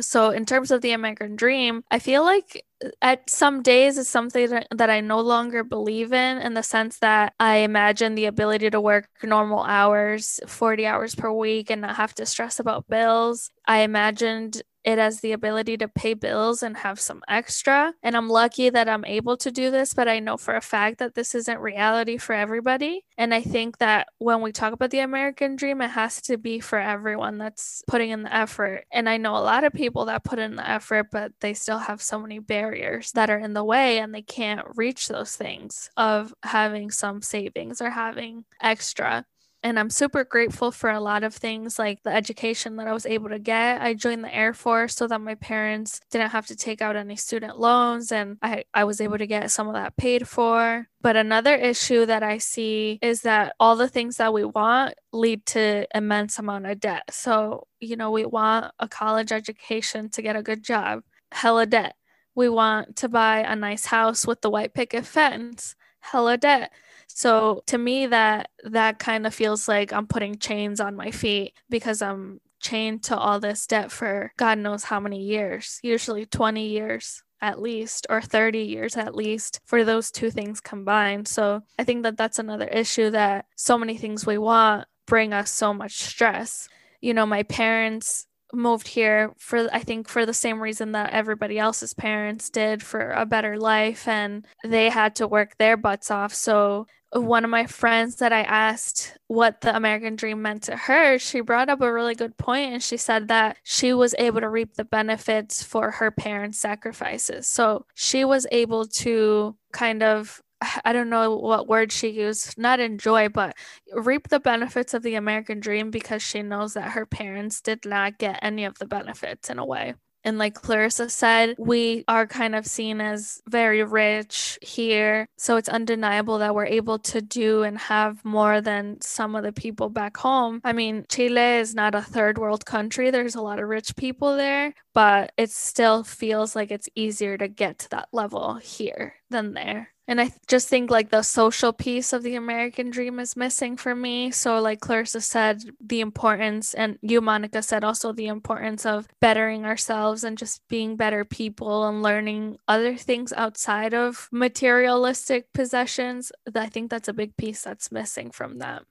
So, 0.00 0.30
in 0.30 0.46
terms 0.46 0.70
of 0.70 0.80
the 0.80 0.92
American 0.92 1.34
dream, 1.36 1.82
I 1.90 1.98
feel 1.98 2.22
like 2.22 2.64
at 3.02 3.28
some 3.28 3.62
days 3.62 3.98
it's 3.98 4.08
something 4.08 4.62
that 4.70 4.90
I 4.90 5.00
no 5.00 5.20
longer 5.20 5.64
believe 5.64 6.12
in, 6.12 6.38
in 6.38 6.54
the 6.54 6.62
sense 6.62 6.98
that 7.00 7.34
I 7.40 7.58
imagine 7.58 8.14
the 8.14 8.26
ability 8.26 8.70
to 8.70 8.80
work 8.80 9.08
normal 9.22 9.64
hours, 9.64 10.38
40 10.46 10.86
hours 10.86 11.14
per 11.14 11.32
week, 11.32 11.70
and 11.70 11.80
not 11.80 11.96
have 11.96 12.14
to 12.16 12.26
stress 12.26 12.60
about 12.60 12.88
bills. 12.88 13.50
I 13.66 13.80
imagined 13.80 14.62
it 14.88 14.96
has 14.96 15.20
the 15.20 15.32
ability 15.32 15.76
to 15.76 15.86
pay 15.86 16.14
bills 16.14 16.62
and 16.62 16.74
have 16.78 16.98
some 16.98 17.22
extra. 17.28 17.92
And 18.02 18.16
I'm 18.16 18.30
lucky 18.30 18.70
that 18.70 18.88
I'm 18.88 19.04
able 19.04 19.36
to 19.36 19.50
do 19.50 19.70
this, 19.70 19.92
but 19.92 20.08
I 20.08 20.18
know 20.18 20.38
for 20.38 20.56
a 20.56 20.62
fact 20.62 20.96
that 20.98 21.14
this 21.14 21.34
isn't 21.34 21.60
reality 21.60 22.16
for 22.16 22.32
everybody. 22.32 23.04
And 23.18 23.34
I 23.34 23.42
think 23.42 23.76
that 23.78 24.08
when 24.16 24.40
we 24.40 24.50
talk 24.50 24.72
about 24.72 24.90
the 24.90 25.00
American 25.00 25.56
dream, 25.56 25.82
it 25.82 25.90
has 25.90 26.22
to 26.22 26.38
be 26.38 26.58
for 26.58 26.78
everyone 26.78 27.36
that's 27.36 27.82
putting 27.86 28.08
in 28.08 28.22
the 28.22 28.34
effort. 28.34 28.86
And 28.90 29.10
I 29.10 29.18
know 29.18 29.36
a 29.36 29.44
lot 29.44 29.62
of 29.62 29.74
people 29.74 30.06
that 30.06 30.24
put 30.24 30.38
in 30.38 30.56
the 30.56 30.66
effort, 30.66 31.08
but 31.12 31.32
they 31.40 31.52
still 31.52 31.78
have 31.78 32.00
so 32.00 32.18
many 32.18 32.38
barriers 32.38 33.12
that 33.12 33.28
are 33.28 33.38
in 33.38 33.52
the 33.52 33.64
way 33.64 33.98
and 33.98 34.14
they 34.14 34.22
can't 34.22 34.66
reach 34.74 35.08
those 35.08 35.36
things 35.36 35.90
of 35.98 36.32
having 36.42 36.90
some 36.90 37.20
savings 37.20 37.82
or 37.82 37.90
having 37.90 38.46
extra. 38.62 39.26
And 39.62 39.76
I'm 39.76 39.90
super 39.90 40.22
grateful 40.22 40.70
for 40.70 40.88
a 40.88 41.00
lot 41.00 41.24
of 41.24 41.34
things 41.34 41.80
like 41.80 42.02
the 42.04 42.14
education 42.14 42.76
that 42.76 42.86
I 42.86 42.92
was 42.92 43.06
able 43.06 43.28
to 43.30 43.40
get. 43.40 43.82
I 43.82 43.94
joined 43.94 44.22
the 44.22 44.34
Air 44.34 44.54
Force 44.54 44.94
so 44.94 45.08
that 45.08 45.20
my 45.20 45.34
parents 45.34 46.00
didn't 46.12 46.30
have 46.30 46.46
to 46.46 46.56
take 46.56 46.80
out 46.80 46.94
any 46.94 47.16
student 47.16 47.58
loans 47.58 48.12
and 48.12 48.38
I, 48.40 48.64
I 48.72 48.84
was 48.84 49.00
able 49.00 49.18
to 49.18 49.26
get 49.26 49.50
some 49.50 49.66
of 49.66 49.74
that 49.74 49.96
paid 49.96 50.28
for. 50.28 50.86
But 51.00 51.16
another 51.16 51.54
issue 51.56 52.06
that 52.06 52.22
I 52.22 52.38
see 52.38 53.00
is 53.02 53.22
that 53.22 53.54
all 53.58 53.74
the 53.74 53.88
things 53.88 54.18
that 54.18 54.32
we 54.32 54.44
want 54.44 54.94
lead 55.12 55.44
to 55.46 55.86
immense 55.92 56.38
amount 56.38 56.66
of 56.66 56.78
debt. 56.78 57.04
So, 57.10 57.66
you 57.80 57.96
know, 57.96 58.12
we 58.12 58.26
want 58.26 58.72
a 58.78 58.86
college 58.86 59.32
education 59.32 60.08
to 60.10 60.22
get 60.22 60.36
a 60.36 60.42
good 60.42 60.62
job, 60.62 61.02
hella 61.32 61.66
debt. 61.66 61.96
We 62.36 62.48
want 62.48 62.94
to 62.96 63.08
buy 63.08 63.40
a 63.40 63.56
nice 63.56 63.86
house 63.86 64.24
with 64.24 64.40
the 64.40 64.50
white 64.50 64.72
picket 64.72 65.04
fence, 65.04 65.74
hella 65.98 66.36
debt 66.36 66.70
so 67.08 67.62
to 67.66 67.78
me 67.78 68.06
that 68.06 68.50
that 68.64 68.98
kind 68.98 69.26
of 69.26 69.34
feels 69.34 69.66
like 69.66 69.92
I'm 69.92 70.06
putting 70.06 70.38
chains 70.38 70.80
on 70.80 70.94
my 70.96 71.10
feet 71.10 71.54
because 71.68 72.00
I'm 72.02 72.40
chained 72.60 73.02
to 73.04 73.16
all 73.16 73.40
this 73.40 73.66
debt 73.66 73.90
for 73.90 74.32
God 74.36 74.58
knows 74.58 74.84
how 74.84 75.00
many 75.00 75.22
years, 75.22 75.80
usually 75.82 76.26
20 76.26 76.66
years 76.68 77.22
at 77.40 77.60
least 77.60 78.06
or 78.10 78.20
30 78.20 78.58
years 78.60 78.96
at 78.96 79.14
least 79.14 79.60
for 79.64 79.84
those 79.84 80.10
two 80.10 80.30
things 80.30 80.60
combined. 80.60 81.28
So 81.28 81.62
I 81.78 81.84
think 81.84 82.02
that 82.02 82.16
that's 82.16 82.38
another 82.38 82.66
issue 82.66 83.10
that 83.10 83.46
so 83.56 83.78
many 83.78 83.96
things 83.96 84.26
we 84.26 84.38
want 84.38 84.86
bring 85.06 85.32
us 85.32 85.50
so 85.50 85.72
much 85.72 85.92
stress. 85.92 86.68
You 87.00 87.14
know, 87.14 87.26
my 87.26 87.42
parents 87.44 88.26
moved 88.52 88.88
here 88.88 89.32
for 89.38 89.68
I 89.72 89.80
think 89.80 90.08
for 90.08 90.24
the 90.24 90.34
same 90.34 90.60
reason 90.60 90.92
that 90.92 91.12
everybody 91.12 91.58
else's 91.58 91.94
parents 91.94 92.48
did 92.50 92.82
for 92.82 93.10
a 93.10 93.26
better 93.26 93.58
life 93.58 94.08
and 94.08 94.46
they 94.64 94.88
had 94.88 95.16
to 95.16 95.28
work 95.28 95.56
their 95.58 95.76
butts 95.76 96.10
off. 96.10 96.34
So 96.34 96.86
one 97.12 97.44
of 97.44 97.50
my 97.50 97.66
friends 97.66 98.16
that 98.16 98.32
I 98.32 98.42
asked 98.42 99.16
what 99.28 99.62
the 99.62 99.74
American 99.74 100.16
dream 100.16 100.42
meant 100.42 100.64
to 100.64 100.76
her, 100.76 101.18
she 101.18 101.40
brought 101.40 101.68
up 101.70 101.80
a 101.80 101.92
really 101.92 102.14
good 102.14 102.36
point 102.36 102.72
and 102.72 102.82
she 102.82 102.96
said 102.96 103.28
that 103.28 103.56
she 103.62 103.92
was 103.94 104.14
able 104.18 104.40
to 104.40 104.48
reap 104.48 104.74
the 104.74 104.84
benefits 104.84 105.62
for 105.62 105.90
her 105.92 106.10
parents' 106.10 106.60
sacrifices. 106.60 107.46
So 107.46 107.86
she 107.94 108.24
was 108.24 108.46
able 108.52 108.86
to 108.86 109.56
kind 109.72 110.02
of 110.02 110.42
I 110.84 110.92
don't 110.92 111.08
know 111.08 111.36
what 111.36 111.68
word 111.68 111.92
she 111.92 112.08
used, 112.08 112.58
not 112.58 112.80
enjoy, 112.80 113.28
but 113.28 113.56
reap 113.92 114.28
the 114.28 114.40
benefits 114.40 114.92
of 114.92 115.04
the 115.04 115.14
American 115.14 115.60
dream 115.60 115.92
because 115.92 116.20
she 116.20 116.42
knows 116.42 116.74
that 116.74 116.92
her 116.92 117.06
parents 117.06 117.60
did 117.60 117.86
not 117.86 118.18
get 118.18 118.40
any 118.42 118.64
of 118.64 118.76
the 118.78 118.86
benefits 118.86 119.50
in 119.50 119.60
a 119.60 119.64
way. 119.64 119.94
And 120.24 120.38
like 120.38 120.54
Clarissa 120.54 121.08
said, 121.08 121.54
we 121.58 122.04
are 122.08 122.26
kind 122.26 122.54
of 122.54 122.66
seen 122.66 123.00
as 123.00 123.40
very 123.48 123.82
rich 123.82 124.58
here. 124.62 125.26
So 125.36 125.56
it's 125.56 125.68
undeniable 125.68 126.38
that 126.38 126.54
we're 126.54 126.66
able 126.66 126.98
to 127.00 127.20
do 127.20 127.62
and 127.62 127.78
have 127.78 128.24
more 128.24 128.60
than 128.60 129.00
some 129.00 129.34
of 129.34 129.42
the 129.42 129.52
people 129.52 129.88
back 129.88 130.16
home. 130.16 130.60
I 130.64 130.72
mean, 130.72 131.06
Chile 131.08 131.58
is 131.58 131.74
not 131.74 131.94
a 131.94 132.02
third 132.02 132.38
world 132.38 132.66
country, 132.66 133.10
there's 133.10 133.34
a 133.34 133.42
lot 133.42 133.58
of 133.58 133.68
rich 133.68 133.96
people 133.96 134.36
there, 134.36 134.74
but 134.94 135.32
it 135.36 135.50
still 135.50 136.04
feels 136.04 136.56
like 136.56 136.70
it's 136.70 136.88
easier 136.94 137.38
to 137.38 137.48
get 137.48 137.78
to 137.80 137.90
that 137.90 138.08
level 138.12 138.54
here 138.54 139.14
than 139.30 139.54
there. 139.54 139.90
And 140.08 140.22
I 140.22 140.32
just 140.46 140.68
think 140.68 140.90
like 140.90 141.10
the 141.10 141.20
social 141.20 141.70
piece 141.70 142.14
of 142.14 142.22
the 142.22 142.34
American 142.34 142.88
dream 142.88 143.20
is 143.20 143.36
missing 143.36 143.76
for 143.76 143.94
me. 143.94 144.30
So, 144.30 144.58
like 144.58 144.80
Clarissa 144.80 145.20
said, 145.20 145.62
the 145.80 146.00
importance, 146.00 146.72
and 146.72 146.98
you, 147.02 147.20
Monica, 147.20 147.62
said 147.62 147.84
also 147.84 148.14
the 148.14 148.26
importance 148.26 148.86
of 148.86 149.06
bettering 149.20 149.66
ourselves 149.66 150.24
and 150.24 150.38
just 150.38 150.66
being 150.66 150.96
better 150.96 151.26
people 151.26 151.86
and 151.86 152.02
learning 152.02 152.56
other 152.66 152.96
things 152.96 153.34
outside 153.34 153.92
of 153.92 154.30
materialistic 154.32 155.52
possessions. 155.52 156.32
I 156.54 156.70
think 156.70 156.90
that's 156.90 157.08
a 157.08 157.12
big 157.12 157.36
piece 157.36 157.62
that's 157.62 157.92
missing 157.92 158.30
from 158.30 158.60
that. 158.60 158.84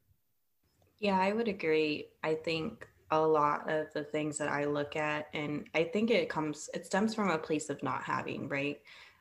Yeah, 0.99 1.19
I 1.19 1.33
would 1.33 1.47
agree. 1.47 2.09
I 2.23 2.35
think 2.35 2.87
a 3.09 3.19
lot 3.19 3.67
of 3.71 3.91
the 3.93 4.03
things 4.03 4.37
that 4.37 4.49
I 4.49 4.65
look 4.65 4.95
at, 4.95 5.29
and 5.33 5.67
I 5.73 5.85
think 5.85 6.11
it 6.11 6.29
comes, 6.29 6.69
it 6.75 6.85
stems 6.85 7.15
from 7.15 7.31
a 7.31 7.39
place 7.39 7.71
of 7.71 7.81
not 7.81 8.03
having, 8.03 8.47
right? 8.49 8.77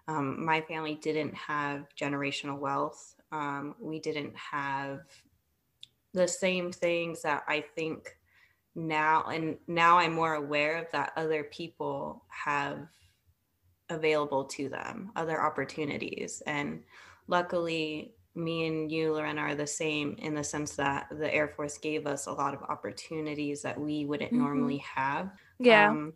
Um, 0.09 0.45
my 0.45 0.61
family 0.61 0.95
didn't 0.95 1.35
have 1.35 1.87
generational 2.01 2.59
wealth. 2.59 3.15
Um, 3.33 3.75
we 3.81 3.99
didn't 3.99 4.35
have 4.37 5.01
the 6.15 6.29
same 6.29 6.73
things 6.73 7.23
that 7.23 7.45
I 7.49 7.65
think 7.75 8.17
now, 8.75 9.25
and 9.25 9.57
now 9.67 9.99
I'm 9.99 10.13
more 10.13 10.35
aware 10.35 10.77
of 10.79 10.91
that 10.93 11.13
other 11.17 11.45
people 11.45 12.25
have 12.29 12.87
available 13.89 14.45
to 14.45 14.69
them, 14.69 15.11
other 15.17 15.41
opportunities. 15.41 16.43
And 16.47 16.83
luckily, 17.27 18.15
me 18.35 18.67
and 18.67 18.93
you, 18.93 19.15
Lorena, 19.15 19.41
are 19.41 19.55
the 19.55 19.67
same 19.67 20.15
in 20.19 20.35
the 20.35 20.45
sense 20.45 20.77
that 20.77 21.07
the 21.11 21.33
Air 21.33 21.49
Force 21.49 21.79
gave 21.79 22.07
us 22.07 22.27
a 22.27 22.33
lot 22.33 22.55
of 22.55 22.63
opportunities 22.63 23.63
that 23.63 23.81
we 23.81 24.05
wouldn't 24.05 24.31
mm-hmm. 24.31 24.43
normally 24.43 24.79
have. 24.79 25.31
Yeah. 25.59 25.91
Um, 25.91 26.13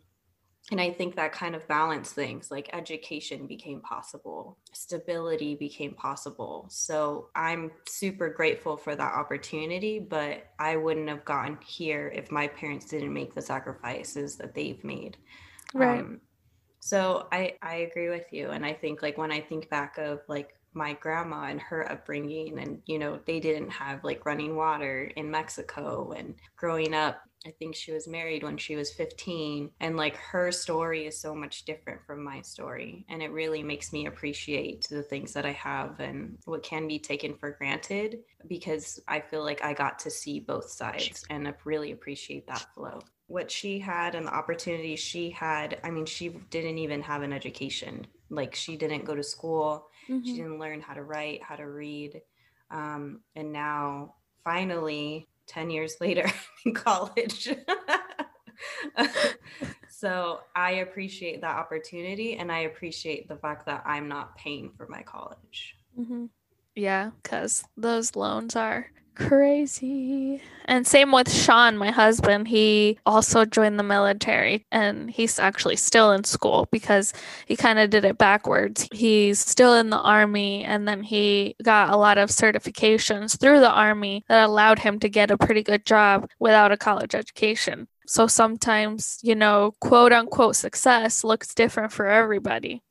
and 0.71 0.79
I 0.79 0.89
think 0.89 1.15
that 1.17 1.33
kind 1.33 1.53
of 1.53 1.67
balanced 1.67 2.15
things 2.15 2.49
like 2.49 2.69
education 2.71 3.45
became 3.45 3.81
possible, 3.81 4.57
stability 4.71 5.53
became 5.55 5.93
possible. 5.93 6.65
So 6.69 7.27
I'm 7.35 7.71
super 7.85 8.29
grateful 8.29 8.77
for 8.77 8.95
that 8.95 9.13
opportunity, 9.13 9.99
but 9.99 10.45
I 10.59 10.77
wouldn't 10.77 11.09
have 11.09 11.25
gotten 11.25 11.57
here 11.65 12.11
if 12.15 12.31
my 12.31 12.47
parents 12.47 12.85
didn't 12.85 13.13
make 13.13 13.35
the 13.35 13.41
sacrifices 13.41 14.37
that 14.37 14.55
they've 14.55 14.81
made. 14.83 15.17
Right. 15.73 15.99
Um, 15.99 16.21
so 16.79 17.27
I 17.33 17.55
I 17.61 17.75
agree 17.75 18.09
with 18.09 18.31
you 18.31 18.49
and 18.49 18.65
I 18.65 18.73
think 18.73 19.01
like 19.01 19.17
when 19.17 19.31
I 19.31 19.41
think 19.41 19.69
back 19.69 19.97
of 19.97 20.21
like 20.27 20.55
my 20.73 20.93
grandma 20.93 21.43
and 21.43 21.59
her 21.61 21.91
upbringing 21.91 22.57
and 22.59 22.81
you 22.85 22.97
know 22.97 23.19
they 23.25 23.39
didn't 23.39 23.69
have 23.69 24.03
like 24.03 24.25
running 24.25 24.55
water 24.55 25.11
in 25.15 25.29
Mexico 25.29 26.13
and 26.17 26.33
growing 26.55 26.93
up 26.93 27.21
I 27.45 27.51
think 27.51 27.75
she 27.75 27.91
was 27.91 28.07
married 28.07 28.43
when 28.43 28.57
she 28.57 28.75
was 28.75 28.93
15 28.93 29.71
and 29.79 29.97
like 29.97 30.15
her 30.17 30.51
story 30.51 31.07
is 31.07 31.19
so 31.19 31.33
much 31.33 31.65
different 31.65 32.05
from 32.05 32.23
my 32.23 32.41
story 32.41 33.05
and 33.09 33.21
it 33.21 33.31
really 33.31 33.63
makes 33.63 33.91
me 33.91 34.05
appreciate 34.05 34.87
the 34.89 35.01
things 35.01 35.33
that 35.33 35.45
I 35.45 35.51
have 35.53 35.99
and 35.99 36.37
what 36.45 36.63
can 36.63 36.87
be 36.87 36.99
taken 36.99 37.35
for 37.35 37.51
granted 37.51 38.19
because 38.47 38.99
I 39.07 39.19
feel 39.19 39.43
like 39.43 39.63
I 39.63 39.73
got 39.73 39.97
to 39.99 40.11
see 40.11 40.39
both 40.39 40.69
sides 40.69 41.25
and 41.29 41.47
I 41.47 41.53
really 41.65 41.91
appreciate 41.91 42.45
that 42.47 42.67
flow. 42.75 42.99
What 43.27 43.49
she 43.49 43.79
had 43.79 44.13
and 44.13 44.27
the 44.27 44.33
opportunities 44.33 44.99
she 44.99 45.29
had 45.29 45.79
i 45.83 45.89
mean 45.89 46.05
she 46.05 46.29
didn't 46.49 46.77
even 46.77 47.01
have 47.01 47.23
an 47.23 47.33
education. 47.33 48.05
Like 48.29 48.53
she 48.53 48.77
didn't 48.77 49.05
go 49.05 49.15
to 49.15 49.23
school. 49.23 49.87
Mm-hmm. 50.09 50.25
she 50.25 50.33
didn't 50.33 50.59
learn 50.59 50.81
how 50.81 50.93
to 50.93 51.03
write 51.03 51.41
how 51.43 51.55
to 51.55 51.67
read. 51.67 52.21
Um, 52.69 53.21
and 53.35 53.51
now 53.51 54.15
finally 54.43 55.27
10 55.47 55.69
years 55.69 55.95
later 55.99 56.29
in 56.65 56.73
college 56.73 57.49
so 59.89 60.39
i 60.55 60.71
appreciate 60.71 61.41
that 61.41 61.55
opportunity 61.55 62.35
and 62.35 62.51
i 62.51 62.59
appreciate 62.59 63.27
the 63.27 63.35
fact 63.35 63.65
that 63.65 63.83
i'm 63.85 64.07
not 64.07 64.35
paying 64.37 64.71
for 64.77 64.87
my 64.87 65.01
college 65.01 65.75
mm-hmm. 65.99 66.25
yeah 66.75 67.11
because 67.21 67.63
those 67.77 68.15
loans 68.15 68.55
are 68.55 68.87
crazy. 69.15 70.41
And 70.65 70.87
same 70.87 71.11
with 71.11 71.31
Sean, 71.31 71.77
my 71.77 71.91
husband. 71.91 72.47
He 72.47 72.99
also 73.05 73.45
joined 73.45 73.77
the 73.79 73.83
military 73.83 74.65
and 74.71 75.09
he's 75.09 75.39
actually 75.39 75.75
still 75.75 76.11
in 76.11 76.23
school 76.23 76.67
because 76.71 77.13
he 77.45 77.55
kind 77.55 77.79
of 77.79 77.89
did 77.89 78.05
it 78.05 78.17
backwards. 78.17 78.87
He's 78.93 79.39
still 79.39 79.73
in 79.75 79.89
the 79.89 79.99
army 79.99 80.63
and 80.63 80.87
then 80.87 81.03
he 81.03 81.55
got 81.63 81.89
a 81.89 81.97
lot 81.97 82.17
of 82.17 82.29
certifications 82.29 83.39
through 83.39 83.59
the 83.59 83.71
army 83.71 84.23
that 84.29 84.45
allowed 84.45 84.79
him 84.79 84.99
to 84.99 85.09
get 85.09 85.31
a 85.31 85.37
pretty 85.37 85.63
good 85.63 85.85
job 85.85 86.27
without 86.39 86.71
a 86.71 86.77
college 86.77 87.15
education. 87.15 87.87
So 88.07 88.27
sometimes, 88.27 89.19
you 89.21 89.35
know, 89.35 89.75
quote 89.79 90.11
unquote 90.11 90.55
success 90.55 91.23
looks 91.23 91.53
different 91.53 91.91
for 91.91 92.07
everybody. 92.07 92.81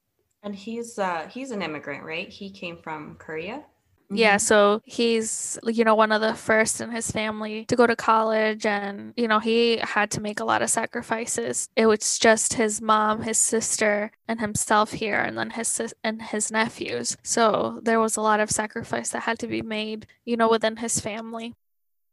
And 0.43 0.55
he's 0.55 0.99
uh 0.99 1.29
he's 1.31 1.50
an 1.50 1.62
immigrant, 1.62 2.05
right? 2.05 2.29
He 2.29 2.50
came 2.50 2.79
from 2.83 3.17
Korea. 3.17 3.65
Yeah, 4.12 4.37
mm-hmm. 4.37 4.38
so 4.40 4.83
he's, 4.85 5.59
you 5.64 5.85
know, 5.85 5.95
one 5.95 6.11
of 6.11 6.21
the 6.21 6.35
first 6.35 6.81
in 6.81 6.90
his 6.90 7.11
family 7.11 7.64
to 7.67 7.76
go 7.76 7.87
to 7.87 7.95
college. 7.95 8.67
And, 8.67 9.14
you 9.17 9.28
know, 9.28 9.39
he 9.39 9.78
had 9.78 10.11
to 10.13 10.21
make 10.21 10.41
a 10.41 10.45
lot 10.45 10.63
of 10.63 10.71
sacrifices. 10.71 11.69
It 11.76 11.87
was 11.87 12.19
just 12.19 12.54
his 12.54 12.82
mom, 12.82 13.23
his 13.23 13.39
sister, 13.39 14.11
and 14.26 14.41
himself 14.41 14.93
here, 14.93 15.21
and 15.21 15.39
then 15.39 15.50
his 15.50 15.80
and 16.02 16.23
his 16.23 16.50
nephews. 16.50 17.17
So 17.23 17.80
there 17.82 18.00
was 18.00 18.17
a 18.17 18.21
lot 18.21 18.41
of 18.41 18.50
sacrifice 18.50 19.11
that 19.11 19.23
had 19.23 19.39
to 19.41 19.47
be 19.47 19.63
made, 19.63 20.06
you 20.25 20.37
know, 20.37 20.49
within 20.50 20.76
his 20.78 21.00
family. 21.00 21.54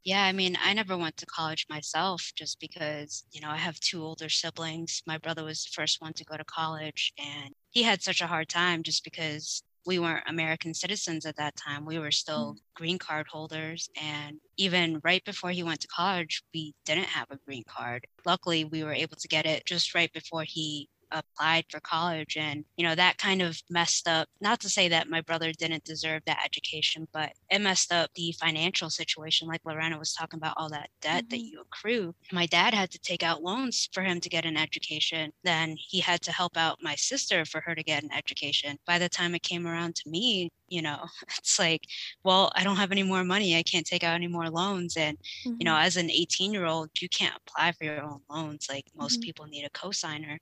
Yeah, 0.03 0.23
I 0.23 0.31
mean, 0.31 0.57
I 0.63 0.73
never 0.73 0.95
went 0.97 1.17
to 1.17 1.25
college 1.25 1.65
myself 1.69 2.31
just 2.35 2.59
because, 2.61 3.25
you 3.31 3.41
know, 3.41 3.49
I 3.49 3.57
have 3.57 3.79
two 3.81 4.03
older 4.03 4.29
siblings. 4.29 5.03
My 5.05 5.17
brother 5.17 5.43
was 5.43 5.65
the 5.65 5.71
first 5.73 6.01
one 6.01 6.13
to 6.13 6.23
go 6.23 6.37
to 6.37 6.45
college, 6.45 7.11
and 7.17 7.53
he 7.71 7.83
had 7.83 8.01
such 8.01 8.21
a 8.21 8.27
hard 8.27 8.47
time 8.47 8.83
just 8.83 9.03
because 9.03 9.63
we 9.87 9.99
weren't 9.99 10.23
American 10.27 10.73
citizens 10.73 11.25
at 11.25 11.37
that 11.37 11.55
time. 11.55 11.85
We 11.85 11.97
were 11.97 12.11
still 12.11 12.53
mm. 12.53 12.57
green 12.75 12.99
card 12.99 13.25
holders. 13.27 13.89
And 13.99 14.37
even 14.57 14.99
right 15.03 15.23
before 15.23 15.51
he 15.51 15.63
went 15.63 15.79
to 15.79 15.87
college, 15.87 16.43
we 16.53 16.75
didn't 16.85 17.05
have 17.05 17.27
a 17.31 17.39
green 17.47 17.63
card. 17.67 18.05
Luckily, 18.25 18.65
we 18.65 18.83
were 18.83 18.93
able 18.93 19.15
to 19.15 19.27
get 19.29 19.45
it 19.45 19.65
just 19.65 19.95
right 19.95 20.11
before 20.11 20.43
he 20.43 20.89
applied 21.11 21.65
for 21.69 21.79
college 21.79 22.37
and 22.37 22.63
you 22.75 22.85
know 22.85 22.95
that 22.95 23.17
kind 23.17 23.41
of 23.41 23.61
messed 23.69 24.07
up 24.07 24.27
not 24.41 24.59
to 24.59 24.69
say 24.69 24.87
that 24.87 25.09
my 25.09 25.21
brother 25.21 25.51
didn't 25.53 25.83
deserve 25.83 26.21
that 26.25 26.41
education 26.45 27.07
but 27.13 27.31
it 27.49 27.61
messed 27.61 27.91
up 27.91 28.09
the 28.15 28.33
financial 28.39 28.89
situation 28.89 29.47
like 29.47 29.61
lorena 29.65 29.97
was 29.97 30.13
talking 30.13 30.37
about 30.37 30.53
all 30.57 30.69
that 30.69 30.89
debt 31.01 31.23
mm-hmm. 31.23 31.29
that 31.29 31.39
you 31.39 31.61
accrue 31.61 32.13
my 32.31 32.45
dad 32.45 32.73
had 32.73 32.91
to 32.91 32.99
take 32.99 33.23
out 33.23 33.43
loans 33.43 33.89
for 33.93 34.03
him 34.03 34.19
to 34.19 34.29
get 34.29 34.45
an 34.45 34.57
education 34.57 35.31
then 35.43 35.75
he 35.77 35.99
had 35.99 36.21
to 36.21 36.31
help 36.31 36.57
out 36.57 36.77
my 36.81 36.95
sister 36.95 37.45
for 37.45 37.61
her 37.61 37.75
to 37.75 37.83
get 37.83 38.03
an 38.03 38.11
education 38.11 38.77
by 38.85 38.99
the 38.99 39.09
time 39.09 39.33
it 39.35 39.43
came 39.43 39.65
around 39.65 39.95
to 39.95 40.09
me 40.09 40.51
you 40.67 40.81
know 40.81 41.05
it's 41.37 41.59
like 41.59 41.83
well 42.23 42.51
i 42.55 42.63
don't 42.63 42.75
have 42.75 42.91
any 42.91 43.03
more 43.03 43.23
money 43.23 43.57
i 43.57 43.63
can't 43.63 43.85
take 43.85 44.03
out 44.03 44.15
any 44.15 44.27
more 44.27 44.49
loans 44.49 44.97
and 44.97 45.17
mm-hmm. 45.17 45.55
you 45.59 45.65
know 45.65 45.73
mm-hmm. 45.73 45.85
as 45.85 45.97
an 45.97 46.09
18 46.09 46.53
year 46.53 46.65
old 46.65 46.89
you 46.99 47.09
can't 47.09 47.35
apply 47.47 47.71
for 47.71 47.85
your 47.85 48.01
own 48.01 48.19
loans 48.29 48.67
like 48.69 48.85
most 48.95 49.15
mm-hmm. 49.15 49.25
people 49.25 49.45
need 49.45 49.65
a 49.65 49.69
cosigner 49.69 50.37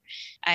i 0.45 0.55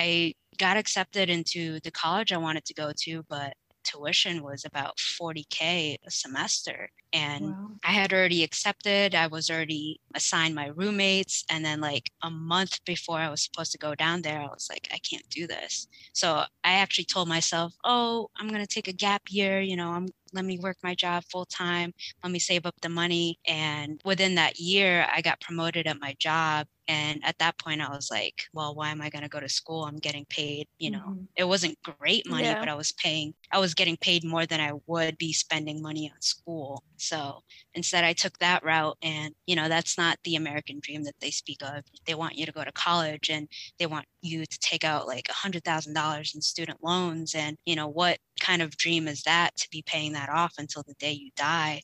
got 0.57 0.77
accepted 0.77 1.29
into 1.29 1.79
the 1.81 1.91
college 1.91 2.31
i 2.31 2.37
wanted 2.37 2.65
to 2.65 2.73
go 2.73 2.91
to 2.95 3.23
but 3.29 3.53
tuition 3.83 4.43
was 4.43 4.63
about 4.65 4.97
40k 4.97 5.95
a 6.05 6.11
semester 6.11 6.89
and 7.13 7.45
wow. 7.45 7.71
i 7.83 7.91
had 7.91 8.13
already 8.13 8.43
accepted 8.43 9.15
i 9.15 9.27
was 9.27 9.49
already 9.49 9.99
assigned 10.15 10.55
my 10.55 10.67
roommates 10.67 11.43
and 11.49 11.65
then 11.65 11.81
like 11.81 12.09
a 12.21 12.29
month 12.29 12.79
before 12.85 13.17
i 13.17 13.29
was 13.29 13.43
supposed 13.43 13.71
to 13.71 13.77
go 13.77 13.95
down 13.95 14.21
there 14.21 14.39
i 14.39 14.45
was 14.45 14.67
like 14.69 14.87
i 14.93 14.99
can't 14.99 15.27
do 15.29 15.47
this 15.47 15.87
so 16.13 16.43
i 16.63 16.73
actually 16.73 17.05
told 17.05 17.27
myself 17.27 17.73
oh 17.83 18.29
i'm 18.37 18.47
going 18.47 18.61
to 18.61 18.67
take 18.67 18.87
a 18.87 18.93
gap 18.93 19.23
year 19.29 19.61
you 19.61 19.75
know 19.75 19.89
i'm 19.89 20.07
let 20.33 20.45
me 20.45 20.57
work 20.59 20.77
my 20.83 20.95
job 20.95 21.23
full 21.31 21.45
time 21.45 21.93
let 22.23 22.31
me 22.31 22.39
save 22.39 22.65
up 22.65 22.75
the 22.81 22.89
money 22.89 23.39
and 23.47 24.01
within 24.05 24.35
that 24.35 24.59
year 24.59 25.07
i 25.13 25.21
got 25.21 25.39
promoted 25.41 25.87
at 25.87 25.99
my 25.99 26.15
job 26.19 26.67
and 26.91 27.21
at 27.23 27.37
that 27.39 27.57
point, 27.57 27.79
I 27.79 27.89
was 27.89 28.09
like, 28.11 28.43
well, 28.51 28.75
why 28.75 28.89
am 28.89 29.01
I 29.01 29.09
going 29.09 29.23
to 29.23 29.29
go 29.29 29.39
to 29.39 29.47
school? 29.47 29.85
I'm 29.85 29.95
getting 29.95 30.25
paid, 30.25 30.67
you 30.77 30.91
know, 30.91 30.99
mm-hmm. 30.99 31.23
it 31.37 31.45
wasn't 31.45 31.77
great 31.83 32.29
money, 32.29 32.43
yeah. 32.43 32.59
but 32.59 32.67
I 32.67 32.75
was 32.75 32.91
paying, 32.91 33.33
I 33.49 33.59
was 33.59 33.73
getting 33.73 33.95
paid 33.95 34.25
more 34.25 34.45
than 34.45 34.59
I 34.59 34.73
would 34.87 35.17
be 35.17 35.31
spending 35.31 35.81
money 35.81 36.11
on 36.13 36.21
school. 36.21 36.83
So 36.97 37.43
instead, 37.73 38.03
I 38.03 38.13
took 38.13 38.37
that 38.39 38.63
route. 38.63 38.97
And, 39.01 39.33
you 39.45 39.55
know, 39.55 39.69
that's 39.69 39.97
not 39.97 40.17
the 40.23 40.35
American 40.35 40.79
dream 40.81 41.03
that 41.03 41.15
they 41.19 41.31
speak 41.31 41.61
of. 41.63 41.83
They 42.05 42.15
want 42.15 42.37
you 42.37 42.45
to 42.45 42.51
go 42.51 42.63
to 42.63 42.71
college 42.71 43.29
and 43.29 43.47
they 43.79 43.85
want 43.85 44.05
you 44.21 44.45
to 44.45 44.59
take 44.59 44.83
out 44.83 45.07
like 45.07 45.27
a 45.29 45.47
$100,000 45.47 46.35
in 46.35 46.41
student 46.41 46.83
loans. 46.83 47.35
And, 47.35 47.57
you 47.65 47.75
know, 47.75 47.87
what 47.87 48.17
kind 48.39 48.61
of 48.61 48.77
dream 48.77 49.07
is 49.07 49.23
that 49.23 49.55
to 49.57 49.69
be 49.69 49.83
paying 49.85 50.13
that 50.13 50.29
off 50.29 50.53
until 50.57 50.83
the 50.83 50.95
day 50.95 51.11
you 51.11 51.31
die? 51.35 51.81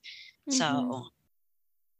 Mm-hmm. 0.49 0.57
So 0.57 1.07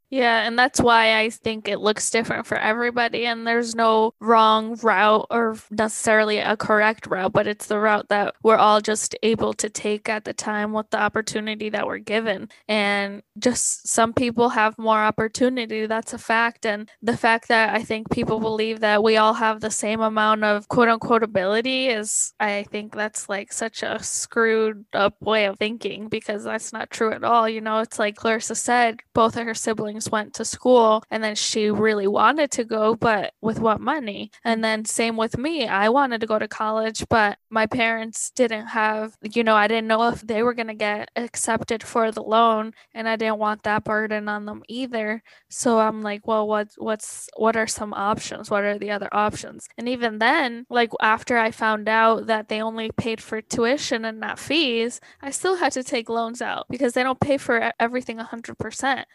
yeah, 0.10 0.48
and 0.48 0.58
that's 0.58 0.80
why 0.80 1.20
I 1.20 1.30
think 1.30 1.68
it 1.68 1.80
looks 1.80 2.10
different 2.10 2.46
for 2.46 2.58
everybody. 2.58 3.26
And 3.26 3.46
there's 3.46 3.76
no 3.76 4.14
wrong 4.22 4.78
route 4.82 5.28
or 5.30 5.58
necessarily 5.70 6.38
a 6.38 6.56
correct 6.56 7.08
route, 7.08 7.34
but 7.34 7.48
it's 7.48 7.68
the 7.68 7.80
route 7.80 8.08
that 8.10 8.36
we're 8.42 8.56
all 8.56 8.80
just 8.80 9.16
able 9.22 9.54
to 9.56 9.70
take 9.70 10.08
at 10.08 10.24
the 10.24 10.34
time 10.34 10.72
with 10.72 10.90
the 10.92 11.00
opportunity 11.00 11.70
that 11.70 11.86
we're 11.88 11.98
given. 11.98 12.50
And 12.70 13.22
just 13.38 13.88
some 13.88 14.14
people 14.14 14.50
have 14.50 14.78
more 14.78 14.98
opportunity. 14.98 15.86
That's 15.86 16.14
a 16.14 16.18
fact. 16.18 16.66
And 16.66 16.90
the 17.02 17.18
fact 17.18 17.50
that 17.50 17.76
I 17.76 17.84
think 17.84 18.10
people 18.10 18.40
believe 18.40 18.80
that 18.80 19.04
we 19.04 19.18
all 19.18 19.34
have 19.34 19.60
the 19.60 19.72
same 19.72 20.00
amount 20.00 20.44
of 20.44 20.70
quote 20.70 20.88
unquote 20.88 21.24
ability 21.24 21.88
is, 21.88 22.34
I 22.40 22.66
think 22.72 22.96
that's 22.96 23.28
like 23.28 23.52
such 23.52 23.84
a 23.84 24.02
screwed 24.02 24.86
up 24.94 25.22
way 25.22 25.46
of 25.46 25.58
thinking 25.58 26.08
because 26.08 26.46
that's 26.46 26.72
not 26.72 26.90
true 26.92 27.12
at 27.12 27.24
all. 27.26 27.50
You 27.50 27.60
know, 27.62 27.80
it's 27.80 28.00
like 28.00 28.16
Clarissa 28.16 28.56
said, 28.56 29.02
both 29.14 29.36
of 29.36 29.46
her 29.46 29.54
siblings 29.54 29.97
siblings 29.98 30.12
went 30.12 30.34
to 30.36 30.46
school 30.46 31.04
and 31.10 31.24
then 31.24 31.36
she 31.36 31.70
really 31.70 32.08
wanted 32.08 32.52
to 32.52 32.64
go, 32.64 32.96
but 32.96 33.34
with 33.42 33.60
what 33.60 33.82
money? 33.82 34.32
And 34.44 34.64
then 34.64 34.86
same 34.86 35.18
with 35.18 35.38
me. 35.38 35.68
I 35.68 35.90
wanted 35.90 36.22
to 36.22 36.28
go 36.28 36.40
to 36.40 36.48
college, 36.48 37.06
but 37.10 37.38
my 37.50 37.66
parents 37.68 38.32
didn't 38.36 38.68
have, 38.68 39.16
you 39.22 39.44
know, 39.44 39.56
I 39.56 39.68
didn't 39.68 39.88
know 39.88 40.10
if 40.10 40.22
they 40.22 40.44
were 40.44 40.54
going 40.54 40.68
to 40.68 40.74
get 40.74 41.10
accepted 41.16 41.84
for 41.84 42.12
the 42.12 42.24
loan 42.24 42.74
and 42.94 43.08
I 43.08 43.16
didn't 43.16 43.40
want 43.40 43.64
that 43.64 43.84
burden 43.84 44.30
on 44.30 44.46
them 44.46 44.64
either. 44.68 45.22
So 45.50 45.80
I'm 45.80 46.02
like, 46.02 46.28
well, 46.28 46.48
what 46.48 46.68
what's 46.78 47.30
what 47.38 47.56
are 47.56 47.68
some 47.68 47.94
options? 47.94 48.50
What 48.50 48.64
are 48.64 48.78
the 48.78 48.92
other 48.92 49.10
options? 49.12 49.68
And 49.78 49.88
even 49.90 50.20
then, 50.20 50.66
like 50.70 50.92
after 51.02 51.38
I 51.38 51.52
found 51.52 51.88
out 51.90 52.28
that 52.28 52.48
they 52.50 52.62
only 52.62 52.92
paid 52.92 53.22
for 53.22 53.42
tuition 53.42 54.06
and 54.06 54.20
not 54.20 54.40
fees, 54.40 55.00
I 55.22 55.32
still 55.32 55.58
had 55.58 55.74
to 55.74 55.84
take 55.84 56.10
loans 56.10 56.42
out 56.42 56.66
because 56.70 56.94
they 56.94 57.04
don't 57.04 57.20
pay 57.20 57.38
for 57.38 57.72
everything 57.80 58.18
100%. 58.18 59.06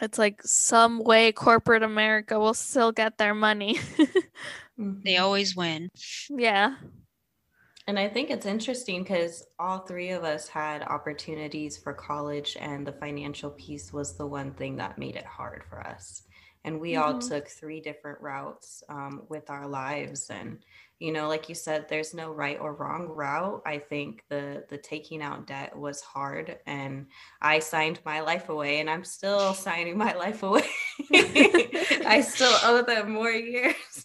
It's 0.00 0.18
like 0.18 0.42
some 0.42 1.02
way 1.04 1.32
corporate 1.32 1.82
America 1.82 2.38
will 2.38 2.54
still 2.54 2.92
get 2.92 3.18
their 3.18 3.34
money. 3.34 3.78
Mm-hmm. 4.78 5.02
they 5.04 5.18
always 5.18 5.54
win. 5.54 5.90
Yeah. 6.30 6.76
And 7.86 7.98
I 7.98 8.08
think 8.08 8.30
it's 8.30 8.46
interesting 8.46 9.02
because 9.02 9.44
all 9.58 9.80
three 9.80 10.10
of 10.10 10.24
us 10.24 10.48
had 10.48 10.82
opportunities 10.82 11.76
for 11.76 11.92
college, 11.92 12.56
and 12.58 12.86
the 12.86 12.92
financial 12.92 13.50
piece 13.50 13.92
was 13.92 14.16
the 14.16 14.26
one 14.26 14.52
thing 14.52 14.76
that 14.76 14.96
made 14.96 15.16
it 15.16 15.26
hard 15.26 15.64
for 15.68 15.86
us. 15.86 16.22
And 16.64 16.80
we 16.80 16.92
mm-hmm. 16.92 17.02
all 17.02 17.18
took 17.18 17.48
three 17.48 17.80
different 17.80 18.20
routes 18.20 18.82
um, 18.88 19.22
with 19.28 19.50
our 19.50 19.66
lives. 19.66 20.30
And 20.30 20.58
you 21.00 21.12
know 21.12 21.28
like 21.28 21.48
you 21.48 21.54
said 21.54 21.88
there's 21.88 22.14
no 22.14 22.30
right 22.30 22.58
or 22.60 22.74
wrong 22.74 23.08
route 23.08 23.62
i 23.66 23.78
think 23.78 24.22
the 24.28 24.62
the 24.68 24.76
taking 24.76 25.22
out 25.22 25.46
debt 25.46 25.76
was 25.76 26.02
hard 26.02 26.58
and 26.66 27.06
i 27.40 27.58
signed 27.58 27.98
my 28.04 28.20
life 28.20 28.50
away 28.50 28.78
and 28.78 28.88
i'm 28.88 29.02
still 29.02 29.54
signing 29.66 29.98
my 29.98 30.14
life 30.14 30.42
away 30.42 30.68
i 32.06 32.20
still 32.24 32.54
owe 32.62 32.82
them 32.82 33.10
more 33.10 33.32
years 33.32 34.04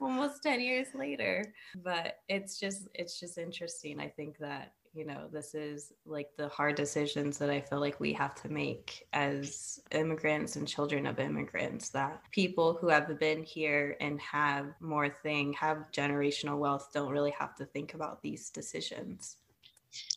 almost 0.00 0.42
10 0.42 0.60
years 0.60 0.88
later 0.94 1.52
but 1.82 2.18
it's 2.28 2.60
just 2.60 2.88
it's 2.94 3.18
just 3.18 3.38
interesting 3.38 3.98
i 3.98 4.06
think 4.06 4.36
that 4.38 4.72
you 4.96 5.04
know 5.04 5.28
this 5.30 5.54
is 5.54 5.92
like 6.06 6.30
the 6.36 6.48
hard 6.48 6.74
decisions 6.74 7.36
that 7.36 7.50
i 7.50 7.60
feel 7.60 7.80
like 7.80 8.00
we 8.00 8.12
have 8.14 8.34
to 8.34 8.48
make 8.48 9.06
as 9.12 9.78
immigrants 9.92 10.56
and 10.56 10.66
children 10.66 11.06
of 11.06 11.20
immigrants 11.20 11.90
that 11.90 12.22
people 12.30 12.78
who 12.80 12.88
have 12.88 13.18
been 13.20 13.42
here 13.42 13.96
and 14.00 14.18
have 14.20 14.66
more 14.80 15.10
thing 15.22 15.52
have 15.52 15.90
generational 15.92 16.58
wealth 16.58 16.88
don't 16.94 17.12
really 17.12 17.34
have 17.38 17.54
to 17.54 17.64
think 17.66 17.94
about 17.94 18.22
these 18.22 18.50
decisions. 18.50 19.36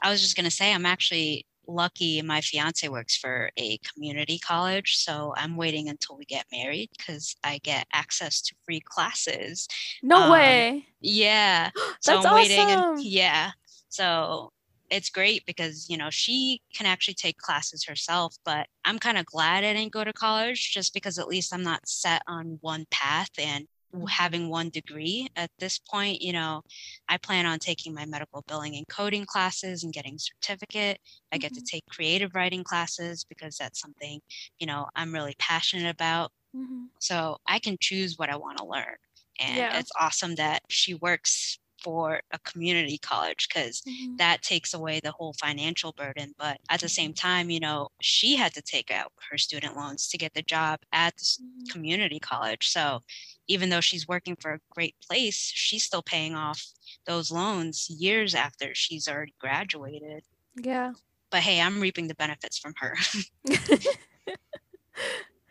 I 0.01 0.09
was 0.09 0.21
just 0.21 0.35
going 0.35 0.45
to 0.45 0.51
say 0.51 0.73
i'm 0.73 0.85
actually 0.85 1.45
lucky 1.67 2.21
my 2.21 2.41
fiance 2.41 2.87
works 2.87 3.15
for 3.15 3.51
a 3.57 3.77
community 3.79 4.39
college 4.39 4.97
so 4.97 5.33
i'm 5.37 5.55
waiting 5.55 5.87
until 5.87 6.17
we 6.17 6.25
get 6.25 6.43
married 6.51 6.89
because 6.97 7.35
i 7.43 7.59
get 7.59 7.85
access 7.93 8.41
to 8.41 8.55
free 8.65 8.81
classes. 8.83 9.67
No 10.01 10.23
um, 10.23 10.31
way. 10.31 10.85
yeah. 11.01 11.69
So 12.01 12.13
That's 12.13 12.25
i'm 12.25 12.35
waiting 12.35 12.59
awesome. 12.59 12.93
and 12.95 13.03
yeah. 13.03 13.51
So 13.89 14.51
it's 14.89 15.09
great 15.09 15.45
because 15.45 15.87
you 15.89 15.97
know 15.97 16.09
she 16.09 16.61
can 16.73 16.85
actually 16.85 17.13
take 17.13 17.37
classes 17.37 17.85
herself 17.85 18.35
but 18.45 18.67
i'm 18.85 18.99
kind 18.99 19.17
of 19.17 19.25
glad 19.25 19.63
i 19.63 19.73
didn't 19.73 19.91
go 19.91 20.03
to 20.03 20.13
college 20.13 20.71
just 20.73 20.93
because 20.93 21.17
at 21.17 21.27
least 21.27 21.53
i'm 21.53 21.63
not 21.63 21.87
set 21.87 22.21
on 22.27 22.57
one 22.61 22.85
path 22.91 23.29
and 23.37 23.67
having 24.07 24.49
one 24.49 24.69
degree 24.69 25.27
at 25.35 25.49
this 25.57 25.79
point 25.79 26.21
you 26.21 26.31
know 26.31 26.61
i 27.07 27.17
plan 27.17 27.45
on 27.45 27.57
taking 27.57 27.93
my 27.93 28.05
medical 28.05 28.43
billing 28.47 28.75
and 28.75 28.87
coding 28.87 29.25
classes 29.25 29.83
and 29.83 29.93
getting 29.93 30.17
certificate 30.17 30.99
i 31.31 31.37
get 31.37 31.51
mm-hmm. 31.51 31.57
to 31.57 31.71
take 31.71 31.83
creative 31.89 32.35
writing 32.35 32.63
classes 32.63 33.25
because 33.27 33.57
that's 33.57 33.79
something 33.79 34.19
you 34.59 34.67
know 34.67 34.85
i'm 34.95 35.11
really 35.11 35.35
passionate 35.39 35.89
about 35.89 36.31
mm-hmm. 36.55 36.83
so 36.99 37.37
i 37.47 37.57
can 37.57 37.77
choose 37.79 38.17
what 38.17 38.29
i 38.29 38.35
want 38.35 38.57
to 38.57 38.65
learn 38.65 38.95
and 39.39 39.57
yeah. 39.57 39.79
it's 39.79 39.91
awesome 39.99 40.35
that 40.35 40.61
she 40.69 40.93
works 40.93 41.57
for 41.81 42.21
a 42.31 42.39
community 42.39 42.97
college 42.97 43.47
because 43.47 43.81
mm-hmm. 43.81 44.15
that 44.17 44.41
takes 44.41 44.73
away 44.73 44.99
the 44.99 45.11
whole 45.11 45.33
financial 45.33 45.91
burden. 45.93 46.33
But 46.37 46.59
at 46.69 46.79
the 46.79 46.89
same 46.89 47.13
time, 47.13 47.49
you 47.49 47.59
know, 47.59 47.89
she 48.01 48.35
had 48.35 48.53
to 48.53 48.61
take 48.61 48.91
out 48.91 49.11
her 49.29 49.37
student 49.37 49.75
loans 49.75 50.07
to 50.09 50.17
get 50.17 50.33
the 50.33 50.41
job 50.41 50.79
at 50.91 51.15
the 51.17 51.23
mm-hmm. 51.23 51.71
community 51.71 52.19
college. 52.19 52.69
So 52.69 53.01
even 53.47 53.69
though 53.69 53.81
she's 53.81 54.07
working 54.07 54.35
for 54.39 54.53
a 54.53 54.59
great 54.71 54.95
place, 55.07 55.37
she's 55.37 55.83
still 55.83 56.03
paying 56.03 56.35
off 56.35 56.63
those 57.05 57.31
loans 57.31 57.89
years 57.89 58.35
after 58.35 58.73
she's 58.73 59.07
already 59.07 59.35
graduated. 59.39 60.23
Yeah. 60.55 60.93
But 61.31 61.41
hey, 61.41 61.61
I'm 61.61 61.79
reaping 61.79 62.07
the 62.07 62.15
benefits 62.15 62.57
from 62.57 62.73
her. 62.77 62.97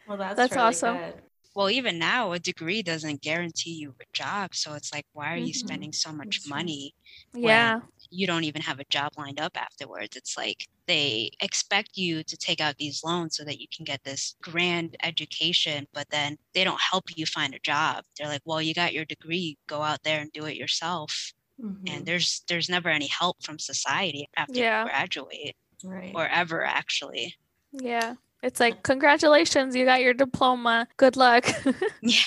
well, 0.08 0.18
that's, 0.18 0.36
that's 0.36 0.52
really 0.52 0.62
awesome. 0.62 0.96
Good 0.96 1.22
well 1.58 1.68
even 1.68 1.98
now 1.98 2.30
a 2.30 2.38
degree 2.38 2.82
doesn't 2.82 3.20
guarantee 3.20 3.72
you 3.72 3.92
a 4.00 4.04
job 4.12 4.54
so 4.54 4.74
it's 4.74 4.92
like 4.94 5.04
why 5.12 5.34
are 5.34 5.36
mm-hmm. 5.36 5.46
you 5.46 5.52
spending 5.52 5.92
so 5.92 6.12
much 6.12 6.42
money 6.48 6.94
yeah. 7.34 7.80
you 8.10 8.26
don't 8.26 8.44
even 8.44 8.62
have 8.62 8.78
a 8.80 8.84
job 8.84 9.12
lined 9.18 9.40
up 9.40 9.56
afterwards? 9.56 10.16
It's 10.16 10.36
like 10.36 10.66
they 10.86 11.30
expect 11.40 11.96
you 11.96 12.22
to 12.22 12.36
take 12.36 12.60
out 12.60 12.76
these 12.78 13.02
loans 13.04 13.36
so 13.36 13.44
that 13.44 13.60
you 13.60 13.66
can 13.74 13.84
get 13.84 14.02
this 14.04 14.36
grand 14.40 14.96
education 15.02 15.86
but 15.92 16.08
then 16.10 16.38
they 16.54 16.64
don't 16.64 16.80
help 16.80 17.04
you 17.16 17.26
find 17.26 17.54
a 17.54 17.58
job. 17.60 18.04
They're 18.16 18.28
like 18.28 18.42
well 18.44 18.62
you 18.62 18.72
got 18.72 18.94
your 18.94 19.04
degree 19.04 19.58
go 19.66 19.82
out 19.82 20.02
there 20.04 20.20
and 20.20 20.32
do 20.32 20.46
it 20.46 20.56
yourself. 20.56 21.32
Mm-hmm. 21.60 21.92
and 21.92 22.06
there's 22.06 22.44
there's 22.46 22.68
never 22.68 22.88
any 22.88 23.08
help 23.08 23.42
from 23.42 23.58
society 23.58 24.28
after 24.36 24.60
yeah. 24.60 24.84
you 24.84 24.90
graduate 24.90 25.56
right. 25.82 26.12
or 26.14 26.28
ever 26.28 26.64
actually. 26.64 27.34
Yeah 27.72 28.14
it's 28.42 28.60
like, 28.60 28.82
congratulations, 28.82 29.74
you 29.74 29.84
got 29.84 30.00
your 30.00 30.14
diploma. 30.14 30.86
Good 30.96 31.16
luck. 31.16 31.46
yeah. 32.02 32.20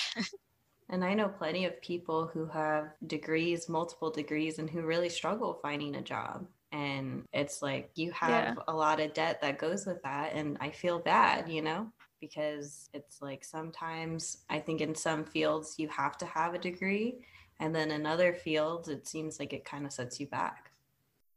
And 0.90 1.02
I 1.02 1.14
know 1.14 1.28
plenty 1.28 1.64
of 1.64 1.80
people 1.80 2.26
who 2.26 2.46
have 2.46 2.90
degrees, 3.06 3.68
multiple 3.68 4.10
degrees, 4.10 4.58
and 4.58 4.68
who 4.68 4.82
really 4.82 5.08
struggle 5.08 5.58
finding 5.62 5.96
a 5.96 6.02
job. 6.02 6.46
And 6.70 7.24
it's 7.32 7.62
like 7.62 7.90
you 7.94 8.12
have 8.12 8.56
yeah. 8.56 8.62
a 8.68 8.74
lot 8.74 9.00
of 9.00 9.14
debt 9.14 9.40
that 9.40 9.58
goes 9.58 9.86
with 9.86 10.02
that. 10.02 10.34
And 10.34 10.58
I 10.60 10.70
feel 10.70 10.98
bad, 10.98 11.48
you 11.48 11.62
know, 11.62 11.86
because 12.20 12.90
it's 12.92 13.22
like 13.22 13.42
sometimes 13.42 14.38
I 14.50 14.58
think 14.58 14.82
in 14.82 14.94
some 14.94 15.24
fields 15.24 15.76
you 15.78 15.88
have 15.88 16.18
to 16.18 16.26
have 16.26 16.52
a 16.52 16.58
degree. 16.58 17.24
And 17.58 17.74
then 17.74 17.90
in 17.90 18.04
other 18.04 18.34
fields, 18.34 18.88
it 18.88 19.06
seems 19.06 19.38
like 19.38 19.52
it 19.54 19.64
kind 19.64 19.86
of 19.86 19.92
sets 19.92 20.20
you 20.20 20.26
back. 20.26 20.72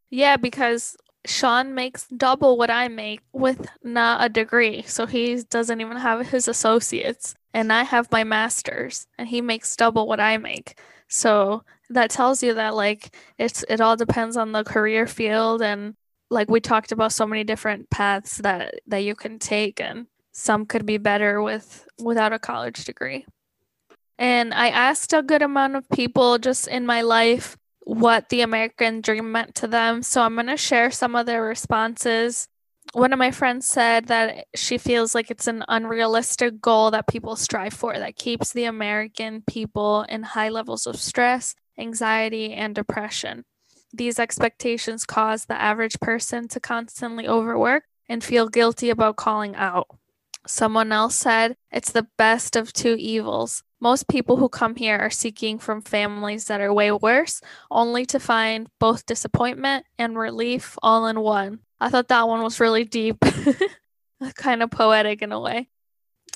Yeah, 0.09 0.37
because 0.37 0.97
Sean 1.25 1.73
makes 1.73 2.07
double 2.07 2.57
what 2.57 2.69
I 2.69 2.87
make 2.87 3.21
with 3.33 3.67
not 3.83 4.23
a 4.23 4.29
degree. 4.29 4.83
So 4.83 5.05
he 5.05 5.41
doesn't 5.49 5.81
even 5.81 5.97
have 5.97 6.27
his 6.27 6.47
associates. 6.47 7.35
And 7.53 7.71
I 7.71 7.83
have 7.83 8.11
my 8.11 8.23
master's 8.23 9.07
and 9.17 9.27
he 9.27 9.41
makes 9.41 9.75
double 9.75 10.07
what 10.07 10.19
I 10.19 10.37
make. 10.37 10.79
So 11.07 11.63
that 11.89 12.09
tells 12.09 12.41
you 12.43 12.53
that 12.55 12.75
like 12.75 13.15
it's 13.37 13.63
it 13.69 13.79
all 13.79 13.95
depends 13.95 14.37
on 14.37 14.51
the 14.51 14.63
career 14.63 15.07
field 15.07 15.61
and 15.61 15.95
like 16.29 16.49
we 16.49 16.59
talked 16.59 16.91
about 16.91 17.11
so 17.11 17.27
many 17.27 17.43
different 17.43 17.89
paths 17.89 18.37
that 18.37 18.73
that 18.87 19.03
you 19.03 19.15
can 19.15 19.39
take 19.39 19.79
and 19.79 20.07
some 20.31 20.65
could 20.65 20.85
be 20.85 20.97
better 20.97 21.41
with 21.41 21.87
without 21.99 22.33
a 22.33 22.39
college 22.39 22.83
degree. 22.85 23.25
And 24.17 24.53
I 24.53 24.69
asked 24.69 25.13
a 25.13 25.21
good 25.21 25.41
amount 25.41 25.75
of 25.75 25.89
people 25.89 26.37
just 26.37 26.67
in 26.67 26.85
my 26.85 27.01
life 27.01 27.57
what 27.85 28.29
the 28.29 28.41
American 28.41 28.99
dream 28.99 29.31
meant 29.31 29.55
to 29.55 29.67
them. 29.67 30.01
So 30.01 30.21
I'm 30.21 30.33
going 30.33 30.47
to 30.47 30.57
share 30.57 30.91
some 30.91 31.15
of 31.15 31.27
their 31.27 31.43
responses. 31.43 32.47
One 32.93 33.13
of 33.13 33.19
my 33.19 33.31
friends 33.31 33.67
said 33.67 34.07
that 34.07 34.47
she 34.55 34.77
feels 34.77 35.13
like 35.15 35.29
it's 35.29 35.47
an 35.47 35.63
unrealistic 35.67 36.59
goal 36.61 36.91
that 36.91 37.07
people 37.07 37.35
strive 37.35 37.73
for 37.73 37.93
that 37.97 38.15
keeps 38.15 38.51
the 38.51 38.65
American 38.65 39.43
people 39.43 40.01
in 40.09 40.23
high 40.23 40.49
levels 40.49 40.87
of 40.87 40.99
stress, 40.99 41.55
anxiety, 41.77 42.53
and 42.53 42.73
depression. 42.73 43.45
These 43.93 44.19
expectations 44.19 45.05
cause 45.05 45.45
the 45.45 45.59
average 45.59 45.99
person 45.99 46.47
to 46.49 46.59
constantly 46.59 47.27
overwork 47.27 47.83
and 48.09 48.23
feel 48.23 48.49
guilty 48.49 48.89
about 48.89 49.15
calling 49.15 49.55
out. 49.55 49.87
Someone 50.47 50.91
else 50.91 51.15
said 51.15 51.57
it's 51.71 51.91
the 51.91 52.07
best 52.17 52.55
of 52.55 52.71
two 52.71 52.95
evils. 52.99 53.63
Most 53.79 54.07
people 54.07 54.37
who 54.37 54.49
come 54.49 54.75
here 54.75 54.97
are 54.97 55.09
seeking 55.09 55.59
from 55.59 55.81
families 55.81 56.45
that 56.45 56.61
are 56.61 56.73
way 56.73 56.91
worse, 56.91 57.41
only 57.69 58.05
to 58.07 58.19
find 58.19 58.67
both 58.79 59.05
disappointment 59.05 59.85
and 59.97 60.17
relief 60.17 60.77
all 60.81 61.07
in 61.07 61.19
one. 61.19 61.59
I 61.79 61.89
thought 61.89 62.07
that 62.07 62.27
one 62.27 62.41
was 62.41 62.59
really 62.59 62.83
deep, 62.83 63.17
kind 64.35 64.63
of 64.63 64.71
poetic 64.71 65.21
in 65.21 65.31
a 65.31 65.39
way. 65.39 65.69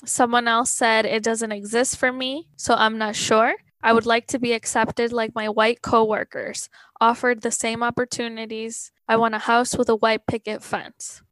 Someone 0.04 0.48
else 0.48 0.70
said 0.70 1.06
it 1.06 1.22
doesn't 1.22 1.52
exist 1.52 1.96
for 1.96 2.12
me, 2.12 2.48
so 2.56 2.74
I'm 2.74 2.98
not 2.98 3.16
sure. 3.16 3.54
I 3.82 3.92
would 3.92 4.06
like 4.06 4.26
to 4.28 4.38
be 4.38 4.52
accepted 4.52 5.12
like 5.12 5.34
my 5.34 5.48
white 5.48 5.82
coworkers, 5.82 6.68
offered 7.00 7.40
the 7.40 7.50
same 7.50 7.82
opportunities. 7.82 8.92
I 9.08 9.16
want 9.16 9.34
a 9.34 9.38
house 9.38 9.76
with 9.76 9.88
a 9.88 9.96
white 9.96 10.26
picket 10.26 10.62
fence. 10.62 11.22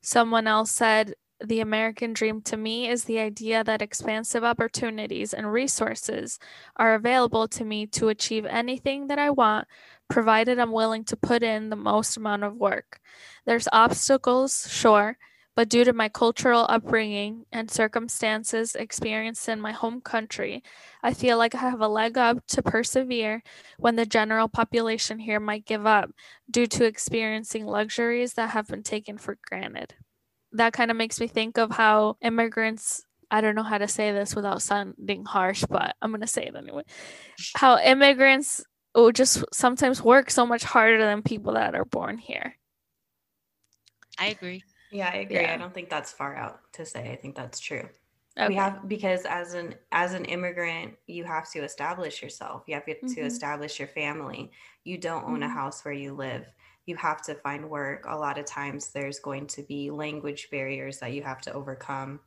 Someone 0.00 0.46
else 0.46 0.70
said 0.70 1.14
the 1.44 1.60
American 1.60 2.12
dream 2.12 2.40
to 2.42 2.56
me 2.56 2.88
is 2.88 3.04
the 3.04 3.18
idea 3.18 3.62
that 3.62 3.82
expansive 3.82 4.42
opportunities 4.42 5.32
and 5.32 5.52
resources 5.52 6.38
are 6.76 6.94
available 6.94 7.46
to 7.48 7.64
me 7.64 7.86
to 7.86 8.08
achieve 8.08 8.44
anything 8.44 9.06
that 9.06 9.18
I 9.18 9.30
want, 9.30 9.68
provided 10.08 10.58
I'm 10.58 10.72
willing 10.72 11.04
to 11.04 11.16
put 11.16 11.42
in 11.42 11.70
the 11.70 11.76
most 11.76 12.16
amount 12.16 12.42
of 12.42 12.56
work. 12.56 13.00
There's 13.46 13.68
obstacles, 13.72 14.68
sure, 14.70 15.16
but 15.54 15.68
due 15.68 15.84
to 15.84 15.92
my 15.92 16.08
cultural 16.08 16.66
upbringing 16.68 17.44
and 17.50 17.70
circumstances 17.70 18.76
experienced 18.76 19.48
in 19.48 19.60
my 19.60 19.72
home 19.72 20.00
country, 20.00 20.62
I 21.02 21.14
feel 21.14 21.36
like 21.36 21.54
I 21.54 21.58
have 21.58 21.80
a 21.80 21.88
leg 21.88 22.16
up 22.16 22.46
to 22.48 22.62
persevere 22.62 23.42
when 23.76 23.96
the 23.96 24.06
general 24.06 24.48
population 24.48 25.18
here 25.18 25.40
might 25.40 25.66
give 25.66 25.84
up 25.84 26.10
due 26.50 26.68
to 26.68 26.84
experiencing 26.84 27.66
luxuries 27.66 28.34
that 28.34 28.50
have 28.50 28.68
been 28.68 28.84
taken 28.84 29.18
for 29.18 29.38
granted. 29.48 29.94
That 30.58 30.72
kind 30.72 30.90
of 30.90 30.96
makes 30.96 31.20
me 31.20 31.28
think 31.28 31.56
of 31.56 31.70
how 31.70 32.16
immigrants 32.20 33.02
I 33.30 33.40
don't 33.40 33.54
know 33.54 33.62
how 33.62 33.78
to 33.78 33.88
say 33.88 34.10
this 34.12 34.34
without 34.34 34.62
sounding 34.62 35.24
harsh, 35.24 35.64
but 35.68 35.94
I'm 36.00 36.10
going 36.10 36.22
to 36.22 36.26
say 36.26 36.46
it 36.46 36.56
anyway. 36.56 36.82
How 37.54 37.78
immigrants 37.78 38.64
will 38.94 39.12
just 39.12 39.44
sometimes 39.52 40.02
work 40.02 40.30
so 40.30 40.46
much 40.46 40.64
harder 40.64 41.04
than 41.04 41.22
people 41.22 41.52
that 41.54 41.74
are 41.74 41.84
born 41.84 42.18
here. 42.18 42.56
I 44.18 44.28
agree. 44.28 44.62
Yeah, 44.90 45.10
I 45.12 45.18
agree. 45.18 45.36
Yeah. 45.36 45.54
I 45.54 45.58
don't 45.58 45.74
think 45.74 45.90
that's 45.90 46.10
far 46.10 46.34
out 46.34 46.60
to 46.72 46.86
say. 46.86 47.10
I 47.12 47.16
think 47.16 47.36
that's 47.36 47.60
true. 47.60 47.88
Okay. 48.38 48.48
We 48.48 48.54
have 48.54 48.88
because 48.88 49.24
as 49.26 49.54
an 49.54 49.74
as 49.92 50.14
an 50.14 50.24
immigrant, 50.24 50.94
you 51.06 51.24
have 51.24 51.50
to 51.50 51.60
establish 51.60 52.22
yourself. 52.22 52.62
You 52.66 52.74
have 52.74 52.86
to 52.86 52.94
Mhm. 52.94 53.24
establish 53.24 53.78
your 53.78 53.88
family. 53.88 54.50
You 54.84 54.96
don't 54.96 55.24
own 55.24 55.42
a 55.42 55.48
Mhm. 55.48 55.52
house 55.52 55.84
where 55.84 55.94
you 55.94 56.14
live. 56.14 56.46
You 56.88 56.96
have 56.96 57.22
to 57.22 57.34
find 57.36 57.70
work. 57.70 58.04
A 58.06 58.16
lot 58.18 58.38
of 58.38 58.46
times 58.46 58.92
there's 58.92 59.20
going 59.20 59.46
to 59.48 59.62
be 59.62 59.90
language 59.90 60.50
barriers 60.50 60.98
that 61.00 61.12
you 61.12 61.22
have 61.22 61.40
to 61.42 61.52
overcome. 61.52 62.20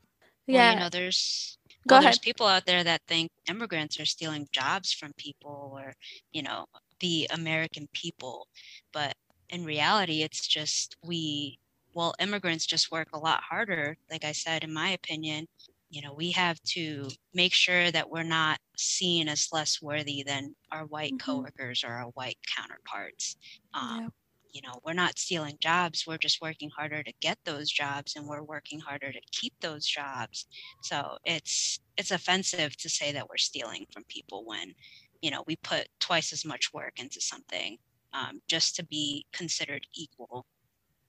Well, 0.50 0.62
yeah. 0.62 0.64
you 0.64 0.76
know, 0.76 0.90
there's 0.90 1.58
Go 1.88 2.00
well, 2.00 2.00
there's 2.00 2.20
people 2.20 2.46
out 2.46 2.66
there 2.66 2.84
that 2.84 3.02
think 3.08 3.32
immigrants 3.50 4.00
are 4.00 4.06
stealing 4.06 4.48
jobs 4.52 4.92
from 4.94 5.14
people 5.18 5.72
or, 5.76 5.96
you 6.32 6.44
know, 6.44 6.66
the 7.00 7.28
American 7.32 7.88
people. 7.94 8.48
But 8.92 9.16
in 9.50 9.66
reality, 9.66 10.22
it's 10.22 10.48
just 10.48 10.96
we, 11.04 11.60
well, 11.94 12.14
immigrants 12.20 12.66
just 12.66 12.92
work 12.92 13.10
a 13.14 13.20
lot 13.20 13.44
harder. 13.44 13.98
Like 14.12 14.24
I 14.24 14.32
said, 14.34 14.64
in 14.64 14.74
my 14.74 14.90
opinion, 14.90 15.48
you 15.90 16.02
know, 16.02 16.14
we 16.14 16.32
have 16.32 16.62
to 16.64 17.10
make 17.34 17.54
sure 17.54 17.92
that 17.92 18.10
we're 18.10 18.24
not 18.24 18.60
seen 18.78 19.28
as 19.28 19.50
less 19.52 19.82
worthy 19.82 20.24
than 20.24 20.56
our 20.72 20.86
white 20.86 21.16
Mhm. 21.16 21.18
coworkers 21.18 21.84
or 21.84 21.90
our 21.94 22.10
white 22.12 22.38
counterparts. 22.56 23.36
Um, 23.74 24.00
Yeah. 24.00 24.10
You 24.54 24.62
know 24.62 24.74
we're 24.86 24.94
not 24.94 25.18
stealing 25.20 25.58
jobs 25.60 26.06
we're 26.08 26.18
just 26.18 26.42
working 26.42 26.70
harder 26.78 27.04
to 27.04 27.14
get 27.22 27.38
those 27.46 27.70
jobs 27.70 28.16
and 28.16 28.28
we're 28.28 28.44
working 28.44 28.80
harder 28.80 29.12
to 29.12 29.22
keep 29.32 29.54
those 29.62 29.86
jobs 29.86 30.48
so 30.82 31.18
it's 31.26 31.80
it's 31.98 32.12
offensive 32.12 32.76
to 32.78 32.90
say 32.90 33.12
that 33.12 33.28
we're 33.30 33.38
stealing 33.38 33.86
from 33.94 34.04
people 34.08 34.44
when 34.46 34.74
you 35.22 35.32
know 35.32 35.44
we 35.48 35.56
put 35.58 35.88
twice 36.00 36.34
as 36.34 36.46
much 36.46 36.74
work 36.74 36.94
into 37.00 37.22
something 37.22 37.78
um, 38.14 38.42
just 38.48 38.76
to 38.76 38.84
be 38.86 39.26
considered 39.34 39.86
equal 39.96 40.46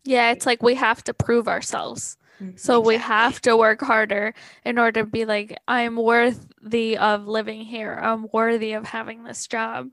Yeah, 0.04 0.30
it's 0.30 0.46
like 0.46 0.62
we 0.62 0.74
have 0.74 1.02
to 1.04 1.14
prove 1.14 1.48
ourselves. 1.48 2.16
Mhm. 2.40 2.56
So 2.56 2.80
we 2.80 2.96
have 2.98 3.40
to 3.42 3.56
work 3.56 3.80
harder 3.80 4.34
in 4.64 4.78
order 4.78 5.02
to 5.02 5.06
be 5.06 5.24
like, 5.24 5.56
I'm 5.68 5.96
worthy 5.96 6.96
of 6.98 7.26
living 7.26 7.62
here. 7.64 7.98
I'm 8.02 8.28
worthy 8.32 8.72
of 8.72 8.86
having 8.86 9.24
this 9.24 9.46
job. 9.46 9.90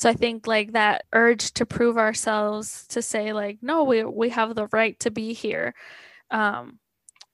So 0.00 0.08
I 0.08 0.14
think 0.14 0.46
like 0.46 0.72
that 0.72 1.04
urge 1.12 1.52
to 1.52 1.66
prove 1.66 1.98
ourselves 1.98 2.86
to 2.88 3.02
say 3.02 3.34
like, 3.34 3.58
no, 3.60 3.84
we 3.84 4.02
we 4.02 4.30
have 4.30 4.54
the 4.54 4.66
right 4.72 4.98
to 5.00 5.10
be 5.10 5.34
here. 5.34 5.74
Um, 6.30 6.78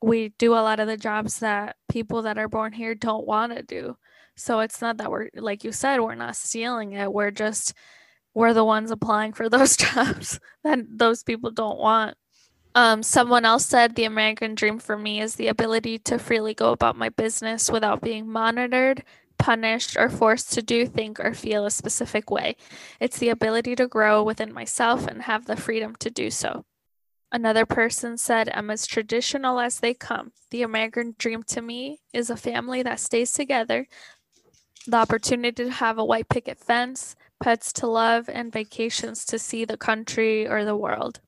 we 0.03 0.31
do 0.31 0.53
a 0.53 0.67
lot 0.67 0.81
of 0.81 0.89
the 0.89 0.97
jobs 0.97 1.39
that 1.39 1.77
people 1.89 2.23
that 2.23 2.39
are 2.39 2.49
born 2.49 2.73
here 2.73 2.97
don't 2.97 3.25
want 3.25 3.55
to 3.55 3.63
do. 3.63 3.97
So 4.35 4.59
it's 4.59 4.81
not 4.83 4.97
that 4.97 5.13
we're 5.13 5.29
like 5.37 5.63
you 5.63 5.71
said, 5.71 6.01
we're 6.01 6.17
not 6.17 6.35
stealing 6.35 6.91
it. 6.91 7.13
We're 7.13 7.31
just 7.31 7.73
we're 8.35 8.53
the 8.53 8.65
ones 8.65 8.91
applying 8.91 9.33
for 9.33 9.49
those 9.51 9.77
jobs 9.77 10.41
that 10.65 10.81
those 10.91 11.23
people 11.23 11.53
don't 11.53 11.79
want. 11.79 12.17
Um, 12.75 13.05
someone 13.05 13.45
else 13.45 13.65
said 13.65 13.95
the 13.95 14.05
American 14.07 14.57
dream 14.57 14.81
for 14.81 14.99
me 14.99 15.21
is 15.21 15.37
the 15.37 15.47
ability 15.47 16.01
to 16.01 16.19
freely 16.19 16.53
go 16.53 16.73
about 16.73 16.97
my 16.97 17.11
business 17.11 17.71
without 17.71 18.03
being 18.03 18.29
monitored, 18.29 19.05
punished, 19.39 19.97
or 19.97 20.09
forced 20.09 20.53
to 20.53 20.63
do, 20.63 20.87
think, 20.87 21.21
or 21.21 21.35
feel 21.35 21.65
a 21.65 21.71
specific 21.71 22.31
way. 22.31 22.57
It's 23.01 23.19
the 23.19 23.29
ability 23.29 23.77
to 23.77 23.87
grow 23.87 24.23
within 24.23 24.53
myself 24.53 25.07
and 25.07 25.23
have 25.23 25.47
the 25.47 25.57
freedom 25.57 25.95
to 26.01 26.11
do 26.11 26.31
so. 26.31 26.65
Another 27.33 27.67
person 27.67 28.17
said, 28.17 28.51
I'm 28.55 28.71
as 28.71 28.87
traditional 28.87 29.59
as 29.59 29.81
they 29.81 29.95
come. 29.95 30.33
The 30.51 30.63
American 30.63 31.15
dream 31.19 31.43
to 31.45 31.61
me 31.61 32.01
is 32.13 32.31
a 32.31 32.37
family 32.37 32.83
that 32.83 33.01
stays 33.01 33.33
together, 33.33 33.87
the 34.87 34.97
opportunity 34.97 35.65
to 35.65 35.71
have 35.71 35.99
a 35.99 36.05
white 36.05 36.29
picket 36.29 36.59
fence, 36.59 37.17
pets 37.43 37.73
to 37.75 37.87
love, 37.87 38.29
and 38.29 38.53
vacations 38.53 39.25
to 39.27 39.39
see 39.39 39.65
the 39.65 39.77
country 39.77 40.47
or 40.47 40.65
the 40.65 40.77
world. 40.77 41.21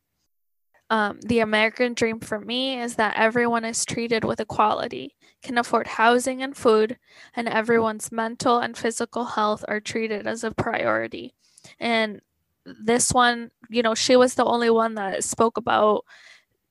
Um, 0.91 1.21
the 1.21 1.41
American 1.41 1.93
dream 1.95 2.19
for 2.21 2.41
me 2.41 2.81
is 2.81 2.97
that 2.97 3.17
everyone 3.17 3.65
is 3.65 3.85
treated 3.85 4.25
with 4.25 4.41
equality, 4.41 5.15
can 5.43 5.59
afford 5.59 5.87
housing 5.87 6.43
and 6.43 6.57
food, 6.57 6.99
and 7.37 7.47
everyone's 7.49 8.11
mental 8.11 8.59
and 8.59 8.77
physical 8.77 9.25
health 9.27 9.65
are 9.69 9.81
treated 9.81 10.27
as 10.27 10.45
a 10.45 10.51
priority. 10.53 11.35
And 11.79 12.23
this 12.65 13.13
one, 13.13 13.51
you 13.69 13.83
know, 13.83 13.95
she 13.95 14.17
was 14.17 14.35
the 14.35 14.45
only 14.47 14.71
one 14.71 14.95
that 14.95 15.25
spoke 15.25 15.59
about 15.59 16.05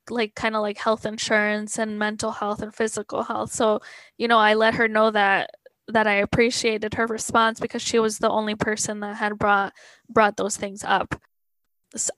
like 0.10 0.36
kind 0.36 0.56
of 0.56 0.62
like 0.62 0.78
health 0.78 1.06
insurance 1.06 1.78
and 1.78 2.00
mental 2.00 2.32
health 2.32 2.62
and 2.62 2.74
physical 2.74 3.24
health. 3.24 3.52
So, 3.52 3.82
you 4.18 4.28
know, 4.28 4.40
I 4.40 4.54
let 4.54 4.76
her 4.76 4.88
know 4.88 5.12
that 5.12 5.52
that 5.90 6.08
I 6.08 6.16
appreciated 6.16 6.96
her 6.96 7.08
response 7.08 7.60
because 7.60 7.82
she 7.82 8.00
was 8.00 8.20
the 8.20 8.30
only 8.30 8.56
person 8.56 9.00
that 9.02 9.18
had 9.18 9.38
brought 9.38 9.74
brought 10.10 10.38
those 10.38 10.58
things 10.58 10.84
up. 10.86 11.16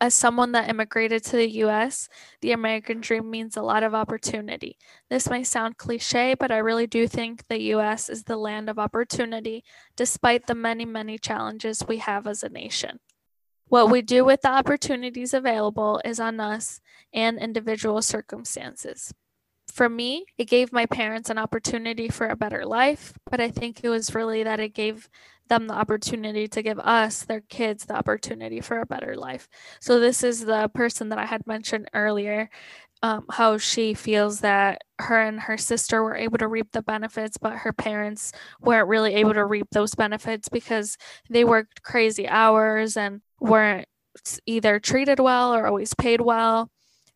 As 0.01 0.13
someone 0.13 0.51
that 0.53 0.69
immigrated 0.69 1.23
to 1.25 1.35
the 1.35 1.49
US, 1.63 2.09
the 2.41 2.51
American 2.51 3.01
dream 3.01 3.29
means 3.29 3.55
a 3.55 3.61
lot 3.61 3.83
of 3.83 3.93
opportunity. 3.93 4.77
This 5.09 5.29
may 5.29 5.43
sound 5.43 5.77
cliche, 5.77 6.33
but 6.33 6.51
I 6.51 6.57
really 6.57 6.87
do 6.87 7.07
think 7.07 7.47
the 7.47 7.61
US 7.73 8.09
is 8.09 8.23
the 8.23 8.37
land 8.37 8.69
of 8.69 8.79
opportunity 8.79 9.63
despite 9.95 10.47
the 10.47 10.55
many, 10.55 10.85
many 10.85 11.17
challenges 11.17 11.83
we 11.87 11.97
have 11.97 12.27
as 12.27 12.43
a 12.43 12.49
nation. 12.49 12.99
What 13.67 13.91
we 13.91 14.01
do 14.01 14.25
with 14.25 14.41
the 14.41 14.51
opportunities 14.51 15.33
available 15.33 16.01
is 16.03 16.19
on 16.19 16.39
us 16.39 16.81
and 17.13 17.37
individual 17.37 18.01
circumstances. 18.01 19.13
For 19.71 19.87
me, 19.87 20.25
it 20.37 20.45
gave 20.45 20.73
my 20.73 20.85
parents 20.85 21.29
an 21.29 21.37
opportunity 21.37 22.09
for 22.09 22.27
a 22.27 22.35
better 22.35 22.65
life, 22.65 23.13
but 23.29 23.39
I 23.39 23.49
think 23.49 23.81
it 23.83 23.89
was 23.89 24.15
really 24.15 24.43
that 24.43 24.59
it 24.59 24.73
gave 24.73 25.09
them 25.47 25.67
the 25.67 25.73
opportunity 25.73 26.47
to 26.47 26.61
give 26.61 26.79
us, 26.79 27.23
their 27.23 27.41
kids, 27.41 27.85
the 27.85 27.95
opportunity 27.95 28.61
for 28.61 28.79
a 28.79 28.85
better 28.85 29.15
life. 29.15 29.47
So, 29.79 29.99
this 29.99 30.23
is 30.23 30.45
the 30.45 30.69
person 30.73 31.09
that 31.09 31.19
I 31.19 31.25
had 31.25 31.45
mentioned 31.47 31.89
earlier, 31.93 32.49
um, 33.01 33.25
how 33.29 33.57
she 33.57 33.93
feels 33.93 34.41
that 34.41 34.81
her 34.99 35.21
and 35.21 35.39
her 35.41 35.57
sister 35.57 36.03
were 36.03 36.15
able 36.15 36.37
to 36.39 36.47
reap 36.47 36.71
the 36.71 36.81
benefits, 36.81 37.37
but 37.37 37.57
her 37.57 37.73
parents 37.73 38.31
weren't 38.61 38.89
really 38.89 39.15
able 39.15 39.33
to 39.33 39.45
reap 39.45 39.67
those 39.71 39.95
benefits 39.95 40.49
because 40.49 40.97
they 41.29 41.43
worked 41.45 41.83
crazy 41.83 42.27
hours 42.27 42.97
and 42.97 43.21
weren't 43.39 43.87
either 44.45 44.79
treated 44.79 45.19
well 45.19 45.53
or 45.53 45.67
always 45.67 45.93
paid 45.93 46.21
well. 46.21 46.69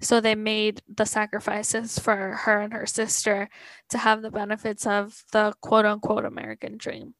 So 0.03 0.19
they 0.19 0.35
made 0.35 0.81
the 0.87 1.05
sacrifices 1.05 1.97
for 1.97 2.15
her 2.43 2.59
and 2.59 2.73
her 2.73 2.85
sister 2.85 3.49
to 3.89 3.97
have 3.97 4.21
the 4.21 4.31
benefits 4.31 4.85
of 4.85 5.23
the 5.31 5.53
quote 5.61 5.85
unquote 5.85 6.25
American 6.25 6.77
dream. 6.77 7.15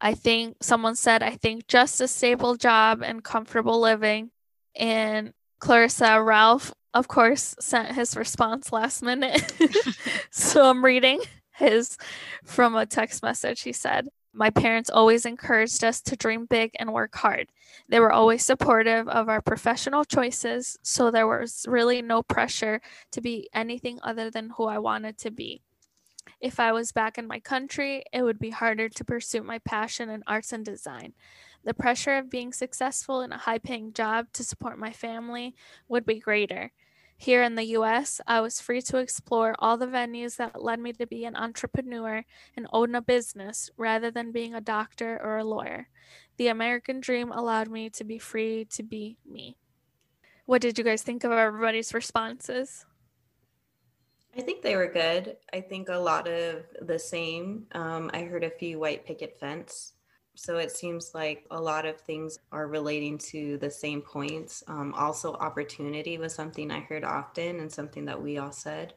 I 0.00 0.14
think 0.14 0.56
someone 0.62 0.96
said, 0.96 1.22
I 1.22 1.36
think 1.36 1.66
just 1.66 2.00
a 2.00 2.08
stable 2.08 2.56
job 2.56 3.02
and 3.02 3.22
comfortable 3.22 3.80
living. 3.80 4.30
And 4.74 5.32
Clarissa 5.58 6.22
Ralph, 6.22 6.72
of 6.94 7.06
course, 7.06 7.54
sent 7.60 7.94
his 7.94 8.16
response 8.16 8.72
last 8.72 9.02
minute. 9.02 9.52
so 10.30 10.68
I'm 10.68 10.84
reading 10.84 11.20
his 11.54 11.98
from 12.44 12.74
a 12.74 12.86
text 12.86 13.22
message. 13.22 13.60
He 13.62 13.72
said, 13.72 14.08
My 14.32 14.50
parents 14.50 14.90
always 14.90 15.26
encouraged 15.26 15.82
us 15.82 16.00
to 16.02 16.16
dream 16.16 16.46
big 16.46 16.70
and 16.78 16.92
work 16.92 17.16
hard. 17.16 17.50
They 17.88 17.98
were 17.98 18.12
always 18.12 18.44
supportive 18.44 19.08
of 19.08 19.28
our 19.28 19.42
professional 19.42 20.04
choices, 20.04 20.78
so 20.82 21.10
there 21.10 21.26
was 21.26 21.66
really 21.68 22.00
no 22.00 22.22
pressure 22.22 22.80
to 23.10 23.20
be 23.20 23.48
anything 23.52 23.98
other 24.02 24.30
than 24.30 24.50
who 24.50 24.66
I 24.66 24.78
wanted 24.78 25.18
to 25.18 25.30
be. 25.30 25.62
If 26.40 26.60
I 26.60 26.72
was 26.72 26.92
back 26.92 27.18
in 27.18 27.26
my 27.26 27.40
country, 27.40 28.04
it 28.12 28.22
would 28.22 28.38
be 28.38 28.50
harder 28.50 28.88
to 28.88 29.04
pursue 29.04 29.42
my 29.42 29.58
passion 29.58 30.08
in 30.08 30.22
arts 30.26 30.52
and 30.52 30.64
design. 30.64 31.12
The 31.64 31.74
pressure 31.74 32.16
of 32.16 32.30
being 32.30 32.52
successful 32.52 33.20
in 33.22 33.32
a 33.32 33.38
high 33.38 33.58
paying 33.58 33.92
job 33.92 34.28
to 34.34 34.44
support 34.44 34.78
my 34.78 34.92
family 34.92 35.54
would 35.88 36.06
be 36.06 36.20
greater. 36.20 36.72
Here 37.20 37.42
in 37.42 37.54
the 37.54 37.76
US, 37.76 38.18
I 38.26 38.40
was 38.40 38.62
free 38.62 38.80
to 38.80 38.96
explore 38.96 39.54
all 39.58 39.76
the 39.76 39.86
venues 39.86 40.36
that 40.36 40.62
led 40.62 40.80
me 40.80 40.94
to 40.94 41.06
be 41.06 41.26
an 41.26 41.36
entrepreneur 41.36 42.24
and 42.56 42.66
own 42.72 42.94
a 42.94 43.02
business 43.02 43.68
rather 43.76 44.10
than 44.10 44.32
being 44.32 44.54
a 44.54 44.60
doctor 44.62 45.20
or 45.22 45.36
a 45.36 45.44
lawyer. 45.44 45.88
The 46.38 46.48
American 46.48 46.98
dream 46.98 47.30
allowed 47.30 47.68
me 47.68 47.90
to 47.90 48.04
be 48.04 48.18
free 48.18 48.64
to 48.70 48.82
be 48.82 49.18
me. 49.30 49.58
What 50.46 50.62
did 50.62 50.78
you 50.78 50.82
guys 50.82 51.02
think 51.02 51.22
of 51.22 51.30
everybody's 51.32 51.92
responses? 51.92 52.86
I 54.34 54.40
think 54.40 54.62
they 54.62 54.76
were 54.76 54.90
good. 54.90 55.36
I 55.52 55.60
think 55.60 55.90
a 55.90 55.98
lot 55.98 56.26
of 56.26 56.64
the 56.80 56.98
same. 56.98 57.66
Um, 57.72 58.10
I 58.14 58.22
heard 58.22 58.44
a 58.44 58.50
few 58.50 58.78
white 58.78 59.04
picket 59.04 59.38
fence. 59.38 59.92
So 60.40 60.56
it 60.56 60.72
seems 60.72 61.14
like 61.14 61.46
a 61.52 61.60
lot 61.60 61.84
of 61.86 62.00
things 62.00 62.38
are 62.50 62.66
relating 62.66 63.16
to 63.30 63.58
the 63.58 63.70
same 63.70 64.00
points. 64.02 64.64
Um, 64.66 64.92
also, 64.94 65.34
opportunity 65.34 66.18
was 66.18 66.34
something 66.34 66.70
I 66.70 66.80
heard 66.80 67.04
often 67.04 67.60
and 67.60 67.70
something 67.70 68.06
that 68.06 68.22
we 68.22 68.38
all 68.38 68.50
said. 68.52 68.94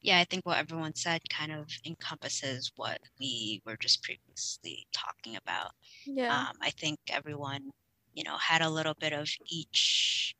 yeah, 0.00 0.18
I 0.18 0.24
think 0.24 0.46
what 0.46 0.58
everyone 0.58 0.94
said 0.94 1.20
kind 1.30 1.52
of 1.52 1.68
encompasses 1.84 2.70
what 2.76 3.00
we 3.18 3.62
were 3.64 3.76
just 3.76 4.02
previously 4.02 4.86
talking 4.92 5.36
about. 5.36 5.72
Yeah. 6.06 6.46
Um, 6.48 6.56
I 6.62 6.70
think 6.72 6.98
everyone, 7.08 7.72
you 8.14 8.24
know, 8.24 8.36
had 8.38 8.62
a 8.62 8.70
little 8.70 8.94
bit 9.00 9.12
of 9.14 9.28
each 9.46 10.34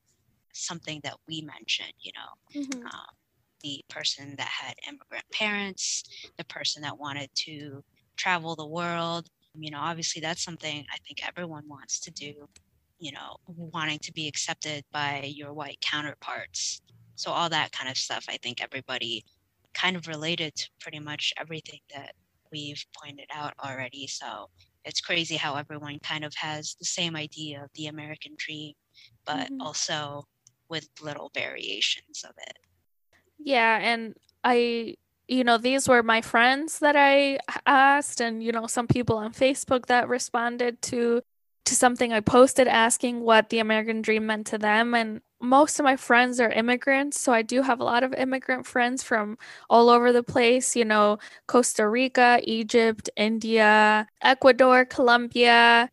something 0.55 1.01
that 1.05 1.17
we 1.29 1.43
mentioned, 1.43 1.95
you 2.01 2.13
know, 2.17 2.35
Mhm. 2.55 2.91
um, 2.93 3.07
the 3.63 3.85
person 3.91 4.37
that 4.37 4.49
had 4.49 4.75
immigrant 4.89 5.25
parents, 5.33 6.05
the 6.39 6.45
person 6.45 6.83
that 6.83 6.99
wanted 6.99 7.31
to 7.37 7.85
travel 8.17 8.57
the 8.57 8.67
world. 8.69 9.29
You 9.59 9.71
know, 9.71 9.79
obviously 9.81 10.21
that's 10.21 10.43
something 10.45 10.85
I 10.93 10.99
think 11.07 11.27
everyone 11.27 11.69
wants 11.69 12.01
to 12.01 12.11
do, 12.13 12.47
you 12.99 13.13
know, 13.13 13.37
wanting 13.47 13.99
to 14.01 14.13
be 14.13 14.29
accepted 14.29 14.85
by 14.93 15.25
your 15.35 15.53
white 15.55 15.81
counterparts. 15.81 16.81
So, 17.17 17.31
all 17.33 17.49
that 17.51 17.73
kind 17.73 17.91
of 17.91 17.97
stuff, 17.99 18.25
I 18.29 18.39
think 18.43 18.63
everybody 18.63 19.25
kind 19.75 19.97
of 19.97 20.07
related 20.09 20.55
to 20.57 20.71
pretty 20.81 21.01
much 21.01 21.33
everything 21.39 21.81
that 21.95 22.15
we've 22.53 22.85
pointed 23.03 23.29
out 23.33 23.55
already. 23.65 24.07
So, 24.07 24.49
it's 24.85 25.01
crazy 25.01 25.37
how 25.37 25.57
everyone 25.57 25.99
kind 26.01 26.25
of 26.25 26.35
has 26.37 26.77
the 26.79 26.85
same 26.87 27.17
idea 27.17 27.65
of 27.65 27.71
the 27.75 27.87
American 27.89 28.35
dream, 28.39 28.75
but 29.27 29.51
Mhm. 29.51 29.61
also 29.61 30.25
with 30.69 30.89
little 31.01 31.31
variations 31.35 32.25
of 32.25 32.35
it. 32.39 32.59
Yeah, 33.39 33.79
and 33.79 34.15
I, 34.45 34.97
you 35.29 35.45
know, 35.45 35.59
these 35.59 35.89
were 35.89 36.03
my 36.03 36.21
friends 36.21 36.79
that 36.81 36.97
I 36.97 37.39
asked, 37.67 38.21
and 38.21 38.43
you 38.43 38.53
know, 38.53 38.67
some 38.67 38.87
people 38.87 39.17
on 39.17 39.33
Facebook 39.33 39.87
that 39.87 40.09
responded 40.09 40.83
to 40.83 41.23
to 41.67 41.75
something 41.75 42.13
I 42.13 42.21
posted 42.21 42.69
asking 42.69 43.21
what 43.23 43.49
the 43.51 43.59
American 43.59 44.01
dream 44.01 44.27
meant 44.27 44.47
to 44.49 44.59
them. 44.59 44.95
And 44.95 45.21
most 45.41 45.81
of 45.81 45.85
my 45.85 45.97
friends 45.97 46.39
are 46.41 46.51
immigrants, 46.51 47.21
so 47.21 47.33
I 47.33 47.43
do 47.43 47.63
have 47.63 47.81
a 47.81 47.85
lot 47.85 48.05
of 48.05 48.15
immigrant 48.15 48.67
friends 48.67 49.03
from 49.03 49.37
all 49.69 49.91
over 49.91 50.13
the 50.13 50.23
place. 50.23 50.77
You 50.77 50.85
know, 50.85 51.19
Costa 51.49 51.89
Rica, 51.89 52.41
Egypt, 52.45 53.11
India, 53.17 54.07
Ecuador, 54.23 54.85
Colombia, 54.85 55.91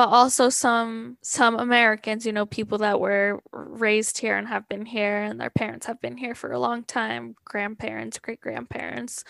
but 0.00 0.08
also 0.08 0.48
some 0.48 1.18
some 1.20 1.58
Americans, 1.58 2.24
you 2.24 2.32
know, 2.32 2.46
people 2.46 2.78
that 2.78 2.98
were 2.98 3.42
raised 3.52 4.16
here 4.16 4.38
and 4.38 4.48
have 4.48 4.66
been 4.66 4.86
here 4.86 5.24
and 5.24 5.38
their 5.38 5.50
parents 5.50 5.84
have 5.84 6.00
been 6.00 6.16
here 6.16 6.34
for 6.34 6.52
a 6.52 6.58
long 6.58 6.82
time, 6.84 7.36
grandparents, 7.44 8.18
great 8.18 8.40
grandparents. 8.40 9.24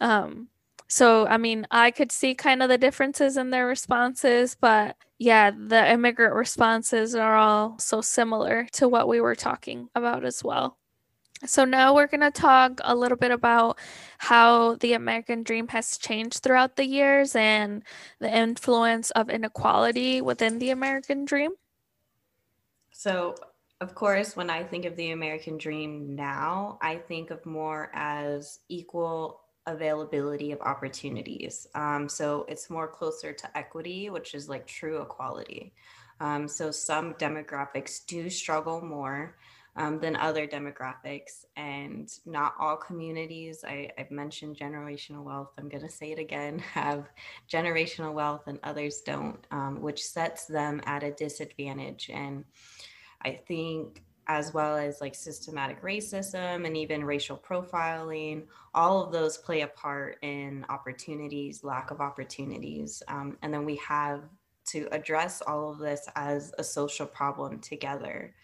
Um, 0.00 0.48
so 0.88 1.28
I 1.28 1.36
mean, 1.36 1.64
I 1.70 1.92
could 1.92 2.10
see 2.10 2.34
kind 2.34 2.60
of 2.60 2.68
the 2.68 2.76
differences 2.76 3.36
in 3.36 3.50
their 3.50 3.68
responses, 3.68 4.56
but 4.60 4.96
yeah, 5.16 5.52
the 5.52 5.92
immigrant 5.92 6.34
responses 6.34 7.14
are 7.14 7.36
all 7.36 7.78
so 7.78 8.00
similar 8.00 8.66
to 8.72 8.88
what 8.88 9.06
we 9.06 9.20
were 9.20 9.36
talking 9.36 9.90
about 9.94 10.24
as 10.24 10.42
well. 10.42 10.76
So 11.44 11.64
now 11.64 11.94
we're 11.94 12.06
going 12.06 12.22
to 12.22 12.30
talk 12.30 12.80
a 12.82 12.94
little 12.94 13.18
bit 13.18 13.30
about 13.30 13.78
how 14.18 14.76
the 14.76 14.94
American 14.94 15.42
dream 15.42 15.68
has 15.68 15.98
changed 15.98 16.42
throughout 16.42 16.76
the 16.76 16.86
years 16.86 17.36
and 17.36 17.82
the 18.20 18.34
influence 18.34 19.10
of 19.10 19.28
inequality 19.28 20.20
within 20.22 20.58
the 20.58 20.70
American 20.70 21.24
dream. 21.24 21.52
So, 22.90 23.34
of 23.82 23.94
course, 23.94 24.34
when 24.34 24.48
I 24.48 24.64
think 24.64 24.86
of 24.86 24.96
the 24.96 25.10
American 25.10 25.58
dream 25.58 26.14
now, 26.14 26.78
I 26.80 26.96
think 26.96 27.30
of 27.30 27.44
more 27.44 27.90
as 27.92 28.60
equal 28.70 29.42
availability 29.66 30.52
of 30.52 30.60
opportunities. 30.62 31.66
Um, 31.74 32.08
so 32.08 32.46
it's 32.48 32.70
more 32.70 32.88
closer 32.88 33.32
to 33.32 33.58
equity, 33.58 34.08
which 34.08 34.34
is 34.34 34.48
like 34.48 34.66
true 34.66 35.02
equality. 35.02 35.74
Um, 36.20 36.48
so 36.48 36.70
some 36.70 37.14
demographics 37.14 38.06
do 38.06 38.30
struggle 38.30 38.80
more 38.80 39.36
um, 39.76 39.98
than 39.98 40.16
other 40.16 40.46
demographics, 40.46 41.44
and 41.56 42.10
not 42.24 42.54
all 42.58 42.76
communities. 42.76 43.64
I, 43.66 43.90
I've 43.98 44.10
mentioned 44.10 44.56
generational 44.56 45.22
wealth. 45.22 45.52
I'm 45.58 45.68
going 45.68 45.84
to 45.84 45.90
say 45.90 46.12
it 46.12 46.18
again: 46.18 46.58
have 46.74 47.08
generational 47.50 48.12
wealth, 48.12 48.44
and 48.46 48.58
others 48.62 49.02
don't, 49.02 49.46
um, 49.50 49.80
which 49.80 50.04
sets 50.04 50.46
them 50.46 50.80
at 50.86 51.02
a 51.02 51.12
disadvantage. 51.12 52.10
And 52.12 52.44
I 53.22 53.32
think 53.32 54.02
as 54.28 54.52
well 54.52 54.76
as 54.76 55.00
like 55.00 55.14
systematic 55.14 55.80
racism 55.82 56.66
and 56.66 56.76
even 56.76 57.04
racial 57.04 57.36
profiling, 57.36 58.44
all 58.74 59.02
of 59.02 59.12
those 59.12 59.38
play 59.38 59.60
a 59.60 59.68
part 59.68 60.18
in 60.22 60.66
opportunities, 60.68 61.62
lack 61.62 61.90
of 61.90 62.00
opportunities. 62.00 63.02
Um, 63.08 63.38
and 63.42 63.54
then 63.54 63.64
we 63.64 63.76
have 63.76 64.22
to 64.66 64.88
address 64.90 65.42
all 65.42 65.70
of 65.70 65.78
this 65.78 66.08
as 66.16 66.52
a 66.58 66.64
social 66.64 67.06
problem 67.06 67.60
together. 67.60 68.34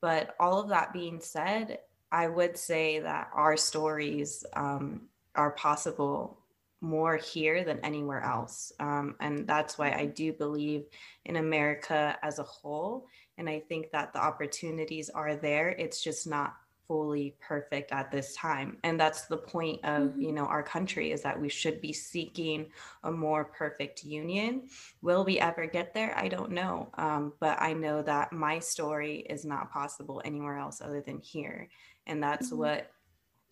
But 0.00 0.34
all 0.40 0.60
of 0.60 0.68
that 0.68 0.92
being 0.92 1.20
said, 1.20 1.78
I 2.10 2.28
would 2.28 2.56
say 2.56 3.00
that 3.00 3.30
our 3.34 3.56
stories 3.56 4.44
um, 4.54 5.02
are 5.34 5.52
possible 5.52 6.38
more 6.80 7.16
here 7.16 7.62
than 7.62 7.78
anywhere 7.80 8.22
else. 8.22 8.72
Um, 8.80 9.16
and 9.20 9.46
that's 9.46 9.76
why 9.76 9.92
I 9.92 10.06
do 10.06 10.32
believe 10.32 10.86
in 11.26 11.36
America 11.36 12.16
as 12.22 12.38
a 12.38 12.44
whole 12.44 13.06
and 13.40 13.48
I 13.48 13.58
think 13.58 13.90
that 13.92 14.12
the 14.12 14.22
opportunities 14.22 15.08
are 15.08 15.34
there. 15.34 15.70
It's 15.70 16.04
just 16.04 16.26
not 16.26 16.56
fully 16.90 17.36
perfect 17.40 17.92
at 17.92 18.10
this 18.10 18.34
time. 18.34 18.78
And 18.82 18.98
that's 18.98 19.28
the 19.28 19.38
point 19.38 19.84
of, 19.84 20.16
Mhm. 20.16 20.20
you 20.20 20.32
know, 20.32 20.46
our 20.46 20.64
country 20.64 21.12
is 21.12 21.22
that 21.22 21.40
we 21.40 21.48
should 21.48 21.80
be 21.80 21.92
seeking 21.92 22.72
a 23.04 23.12
more 23.12 23.44
perfect 23.44 24.02
union. 24.04 24.68
Will 25.00 25.24
we 25.24 25.38
ever 25.38 25.66
get 25.66 25.94
there? 25.94 26.18
I 26.18 26.28
don't 26.28 26.50
know. 26.50 26.90
Um, 26.94 27.34
but 27.38 27.62
I 27.62 27.74
know 27.74 28.02
that 28.02 28.32
my 28.32 28.58
story 28.58 29.18
is 29.20 29.44
not 29.44 29.70
possible 29.70 30.20
anywhere 30.24 30.58
else 30.58 30.80
other 30.80 31.00
than 31.00 31.20
here. 31.20 31.68
And 32.06 32.22
that's 32.22 32.50
Mhm. 32.50 32.58
what 32.58 32.90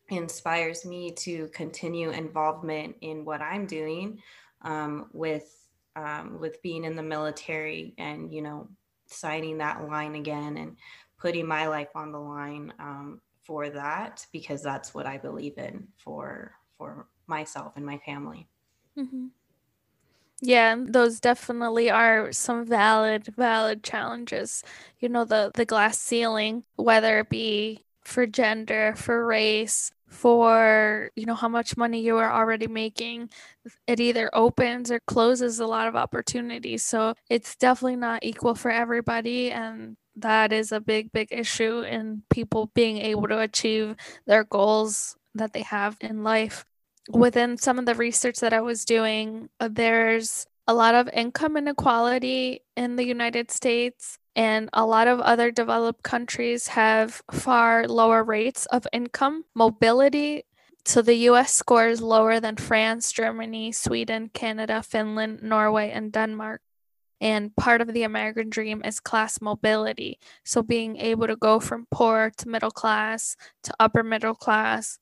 inspires 0.09 0.85
me 0.87 1.13
to 1.13 1.49
continue 1.49 2.11
involvement 2.11 2.97
in 3.03 3.25
what 3.25 3.43
I'm 3.43 3.67
doing 3.67 4.23
um, 4.63 5.11
with 5.13 5.55
um, 5.97 6.39
with 6.41 6.63
being 6.63 6.85
in 6.85 6.97
the 6.97 7.03
military 7.03 7.95
and 7.99 8.33
you 8.33 8.43
know 8.43 8.69
signing 9.07 9.59
that 9.59 9.89
line 9.89 10.15
again 10.15 10.57
and 10.57 10.79
putting 11.19 11.47
my 11.47 11.67
life 11.67 11.97
on 11.97 12.13
the 12.13 12.21
line 12.21 12.73
um, 12.79 13.21
for 13.49 13.71
that 13.71 14.27
because 14.31 14.63
that's 14.63 14.95
what 14.95 15.07
I 15.07 15.17
believe 15.17 15.57
in 15.57 15.89
for 15.97 16.53
for 16.77 17.09
myself 17.27 17.73
and 17.77 17.87
my 17.87 17.99
family. 18.05 18.47
Mhm. 18.97 19.33
Yeah, 20.41 20.77
those 20.79 21.19
definitely 21.19 21.91
are 21.91 22.31
some 22.33 22.65
valid, 22.65 23.27
valid 23.37 23.83
challenges. 23.83 24.63
You 25.01 25.09
know, 25.09 25.25
the 25.25 25.51
the 25.55 25.65
glass 25.65 25.99
ceiling, 25.99 26.65
whether 26.77 27.21
it 27.21 27.31
be 27.31 27.85
for 28.05 28.27
gender, 28.27 28.95
for 28.97 29.27
race, 29.27 29.91
for, 30.09 31.11
you 31.17 31.27
know, 31.27 31.35
how 31.35 31.49
much 31.49 31.77
money 31.77 32.01
you 32.01 32.17
are 32.19 32.33
already 32.33 32.67
making, 32.69 33.31
it 33.87 34.01
either 34.01 34.31
opens 34.35 34.91
or 34.91 35.01
closes 35.07 35.61
a 35.61 35.67
lot 35.67 35.89
of 35.89 35.97
opportunities. 35.97 36.85
So 36.85 37.15
it's 37.31 37.57
definitely 37.57 37.97
not 37.97 38.25
equal 38.25 38.55
for 38.55 38.71
everybody. 38.71 39.51
And 39.53 39.97
that 40.21 40.53
is 40.53 40.73
a 40.73 40.81
big, 40.81 41.13
big 41.13 41.29
issue 41.31 41.81
in 41.81 42.23
people 42.31 42.71
being 42.75 42.99
able 42.99 43.29
to 43.29 43.41
achieve 43.41 43.97
their 44.27 44.45
goals 44.45 45.17
that 45.35 45.53
they 45.53 45.63
have 45.63 45.97
in 46.01 46.23
life 46.23 46.65
within 47.09 47.57
some 47.57 47.79
of 47.79 47.87
the 47.87 47.95
research 47.95 48.41
that 48.41 48.53
I 48.53 48.61
was 48.61 48.85
doing, 48.85 49.49
uh, 49.61 49.69
there's 49.71 50.47
a 50.67 50.75
lot 50.75 50.95
of 50.95 51.09
income 51.09 51.57
inequality 51.57 52.61
in 52.77 52.97
the 52.97 53.07
United 53.07 53.51
States, 53.51 54.19
and 54.37 54.69
a 54.73 54.85
lot 54.85 55.09
of 55.09 55.21
other 55.21 55.51
developed 55.51 56.03
countries 56.03 56.69
have 56.69 57.23
far 57.33 57.89
lower 57.89 58.23
rates 58.23 58.67
of 58.67 58.87
income 58.93 59.45
mobility. 59.55 60.45
So 60.85 61.03
the 61.03 61.29
US 61.31 61.53
scores 61.53 62.01
lower 62.01 62.41
than 62.41 62.57
France, 62.57 63.11
Germany, 63.13 63.73
Sweden, 63.73 64.31
Canada, 64.33 64.83
Finland, 64.83 65.43
Norway, 65.43 65.91
and 65.91 66.13
Denmark. 66.13 66.61
And 67.21 67.55
part 67.57 67.81
of 67.81 67.93
the 67.93 68.05
American 68.05 68.49
dream 68.49 68.83
is 68.85 69.01
class 69.01 69.41
mobility. 69.41 70.19
So 70.45 70.63
being 70.63 70.97
able 70.97 71.27
to 71.27 71.37
go 71.37 71.59
from 71.59 71.87
poor 71.91 72.31
to 72.37 72.49
middle 72.49 72.71
class 72.71 73.37
to 73.65 73.75
upper 73.81 74.03
middle 74.03 74.35
class 74.35 74.99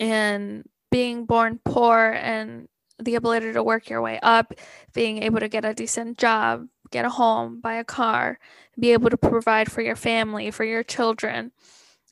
and 0.00 0.64
being 0.90 1.26
born 1.26 1.60
poor 1.64 2.12
and 2.16 2.68
the 2.98 3.16
ability 3.16 3.52
to 3.52 3.62
work 3.62 3.90
your 3.90 4.00
way 4.00 4.18
up, 4.22 4.54
being 4.94 5.22
able 5.22 5.40
to 5.40 5.48
get 5.48 5.64
a 5.64 5.74
decent 5.74 6.16
job, 6.16 6.66
get 6.90 7.04
a 7.04 7.10
home, 7.10 7.60
buy 7.60 7.74
a 7.74 7.84
car, 7.84 8.38
be 8.78 8.92
able 8.92 9.10
to 9.10 9.16
provide 9.16 9.70
for 9.70 9.82
your 9.82 9.96
family, 9.96 10.50
for 10.50 10.64
your 10.64 10.82
children. 10.82 11.52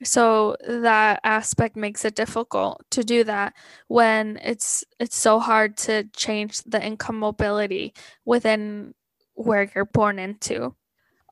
So 0.03 0.57
that 0.67 1.21
aspect 1.25 1.77
makes 1.77 2.05
it 2.05 2.17
difficult 2.17 2.85
to 2.91 3.05
do 3.05 3.25
that 3.25 3.55
when 3.89 4.39
it's 4.43 4.85
it's 4.99 5.17
so 5.17 5.39
hard 5.39 5.77
to 5.79 6.05
change 6.15 6.63
the 6.65 6.85
income 6.85 7.19
mobility 7.19 7.95
within 8.25 8.95
where 9.35 9.71
you're 9.75 9.85
born 9.85 10.19
into. 10.19 10.75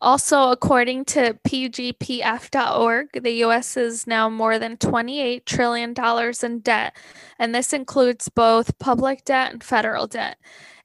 Also, 0.00 0.50
according 0.50 1.04
to 1.04 1.38
pgpf.org, 1.46 3.22
the 3.22 3.44
US 3.44 3.76
is 3.76 4.06
now 4.06 4.28
more 4.28 4.58
than 4.58 4.76
$28 4.76 5.44
trillion 5.44 5.94
in 6.42 6.58
debt, 6.58 6.96
and 7.38 7.54
this 7.54 7.72
includes 7.72 8.28
both 8.28 8.76
public 8.80 9.24
debt 9.24 9.52
and 9.52 9.62
federal 9.62 10.08
debt. 10.08 10.38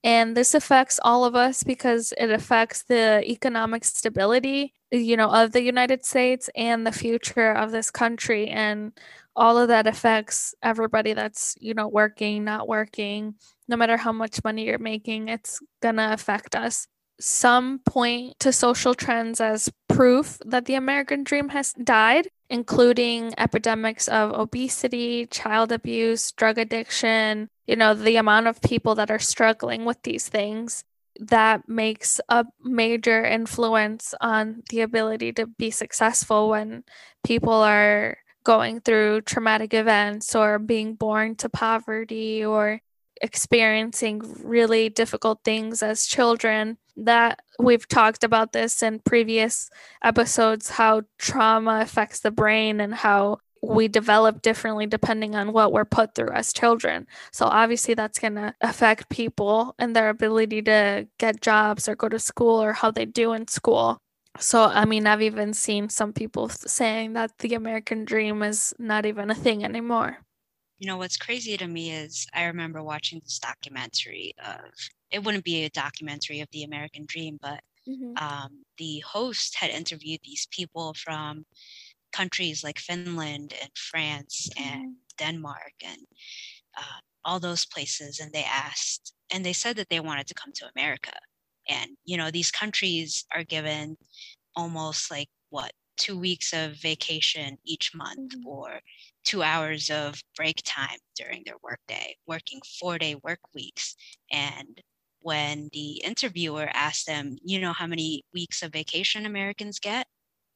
And 0.03 0.37
this 0.37 0.53
affects 0.53 0.99
all 1.03 1.25
of 1.25 1.35
us 1.35 1.63
because 1.63 2.13
it 2.17 2.29
affects 2.29 2.83
the 2.83 3.23
economic 3.25 3.83
stability, 3.83 4.73
you 4.91 5.17
know, 5.17 5.31
of 5.31 5.51
the 5.51 5.63
United 5.63 6.05
States 6.05 6.49
and 6.55 6.85
the 6.85 6.91
future 6.91 7.51
of 7.51 7.71
this 7.71 7.89
country. 7.89 8.47
And 8.47 8.91
all 9.35 9.57
of 9.57 9.67
that 9.69 9.87
affects 9.87 10.53
everybody 10.61 11.13
that's, 11.13 11.55
you 11.59 11.73
know, 11.73 11.87
working, 11.87 12.43
not 12.43 12.67
working, 12.67 13.35
no 13.67 13.75
matter 13.75 13.97
how 13.97 14.11
much 14.11 14.43
money 14.43 14.65
you're 14.65 14.79
making, 14.79 15.27
it's 15.27 15.59
gonna 15.81 16.09
affect 16.13 16.55
us. 16.55 16.87
Some 17.19 17.79
point 17.79 18.39
to 18.39 18.51
social 18.51 18.93
trends 18.93 19.41
as 19.41 19.71
proof 19.89 20.39
that 20.45 20.65
the 20.65 20.75
American 20.75 21.23
dream 21.23 21.49
has 21.49 21.73
died, 21.73 22.27
including 22.49 23.33
epidemics 23.37 24.07
of 24.07 24.31
obesity, 24.33 25.25
child 25.25 25.71
abuse, 25.71 26.31
drug 26.31 26.59
addiction, 26.59 27.49
you 27.65 27.75
know, 27.75 27.95
the 27.95 28.17
amount 28.17 28.47
of 28.47 28.61
people 28.61 28.93
that 28.95 29.09
are 29.09 29.19
struggling 29.19 29.83
with 29.83 30.01
these 30.03 30.29
things. 30.29 30.83
That 31.19 31.67
makes 31.67 32.21
a 32.29 32.45
major 32.61 33.25
influence 33.25 34.13
on 34.21 34.61
the 34.69 34.81
ability 34.81 35.33
to 35.33 35.47
be 35.47 35.71
successful 35.71 36.49
when 36.49 36.83
people 37.23 37.53
are 37.53 38.19
going 38.43 38.81
through 38.81 39.21
traumatic 39.21 39.73
events 39.73 40.35
or 40.35 40.59
being 40.59 40.93
born 40.93 41.35
to 41.37 41.49
poverty 41.49 42.45
or 42.45 42.81
experiencing 43.19 44.21
really 44.43 44.89
difficult 44.89 45.39
things 45.43 45.81
as 45.81 46.05
children 46.05 46.77
that 46.97 47.41
we've 47.59 47.87
talked 47.87 48.23
about 48.23 48.51
this 48.51 48.81
in 48.81 48.99
previous 48.99 49.69
episodes 50.03 50.71
how 50.71 51.03
trauma 51.17 51.79
affects 51.81 52.19
the 52.19 52.31
brain 52.31 52.79
and 52.81 52.93
how 52.93 53.37
we 53.61 53.87
develop 53.87 54.41
differently 54.41 54.85
depending 54.85 55.35
on 55.35 55.53
what 55.53 55.71
we're 55.71 55.85
put 55.85 56.15
through 56.15 56.31
as 56.31 56.53
children. 56.53 57.07
So 57.31 57.45
obviously 57.45 57.93
that's 57.93 58.19
going 58.19 58.35
to 58.35 58.53
affect 58.61 59.09
people 59.09 59.75
and 59.79 59.95
their 59.95 60.09
ability 60.09 60.61
to 60.63 61.07
get 61.17 61.41
jobs 61.41 61.87
or 61.87 61.95
go 61.95 62.09
to 62.09 62.19
school 62.19 62.61
or 62.61 62.73
how 62.73 62.91
they 62.91 63.05
do 63.05 63.33
in 63.33 63.47
school. 63.47 63.97
So 64.39 64.65
I 64.65 64.85
mean 64.85 65.07
I've 65.07 65.21
even 65.21 65.53
seen 65.53 65.89
some 65.89 66.13
people 66.13 66.49
saying 66.49 67.13
that 67.13 67.37
the 67.39 67.55
American 67.55 68.05
dream 68.05 68.43
is 68.43 68.73
not 68.77 69.05
even 69.05 69.31
a 69.31 69.35
thing 69.35 69.63
anymore. 69.63 70.19
You 70.79 70.87
know, 70.87 70.97
what's 70.97 71.17
crazy 71.17 71.57
to 71.57 71.67
me 71.67 71.91
is 71.91 72.27
I 72.33 72.45
remember 72.45 72.83
watching 72.83 73.19
this 73.23 73.39
documentary 73.39 74.33
of, 74.45 74.61
it 75.09 75.23
wouldn't 75.23 75.43
be 75.43 75.63
a 75.63 75.69
documentary 75.69 76.41
of 76.41 76.49
the 76.51 76.63
American 76.63 77.05
dream, 77.07 77.37
but 77.41 77.61
mm-hmm. 77.87 78.17
um, 78.17 78.63
the 78.77 78.99
host 78.99 79.55
had 79.55 79.71
interviewed 79.71 80.19
these 80.23 80.47
people 80.51 80.93
from 80.93 81.45
countries 82.11 82.63
like 82.63 82.77
Finland 82.79 83.53
and 83.61 83.71
France 83.75 84.49
mm-hmm. 84.57 84.73
and 84.73 84.95
Denmark 85.17 85.73
and 85.83 86.01
uh, 86.77 86.99
all 87.25 87.39
those 87.39 87.65
places. 87.65 88.19
And 88.19 88.31
they 88.31 88.43
asked, 88.43 89.13
and 89.33 89.43
they 89.43 89.53
said 89.53 89.77
that 89.77 89.89
they 89.89 89.99
wanted 89.99 90.27
to 90.27 90.35
come 90.35 90.53
to 90.55 90.69
America. 90.75 91.13
And, 91.67 91.91
you 92.05 92.17
know, 92.17 92.31
these 92.31 92.51
countries 92.51 93.25
are 93.35 93.43
given 93.43 93.97
almost 94.55 95.11
like 95.11 95.29
what, 95.49 95.71
two 95.97 96.17
weeks 96.17 96.53
of 96.53 96.73
vacation 96.73 97.57
each 97.65 97.93
month 97.95 98.35
mm-hmm. 98.35 98.47
or 98.47 98.79
two 99.23 99.43
hours 99.43 99.89
of 99.89 100.21
break 100.35 100.61
time 100.63 100.97
during 101.15 101.43
their 101.45 101.57
workday, 101.61 102.15
working 102.25 102.59
four 102.79 102.97
day 102.97 103.15
work 103.23 103.39
weeks. 103.53 103.95
And 104.31 104.81
when 105.21 105.69
the 105.73 106.01
interviewer 106.05 106.69
asked 106.73 107.07
them, 107.07 107.37
you 107.43 107.59
know, 107.59 107.73
how 107.73 107.87
many 107.87 108.23
weeks 108.33 108.63
of 108.63 108.71
vacation 108.71 109.25
Americans 109.25 109.79
get? 109.79 110.07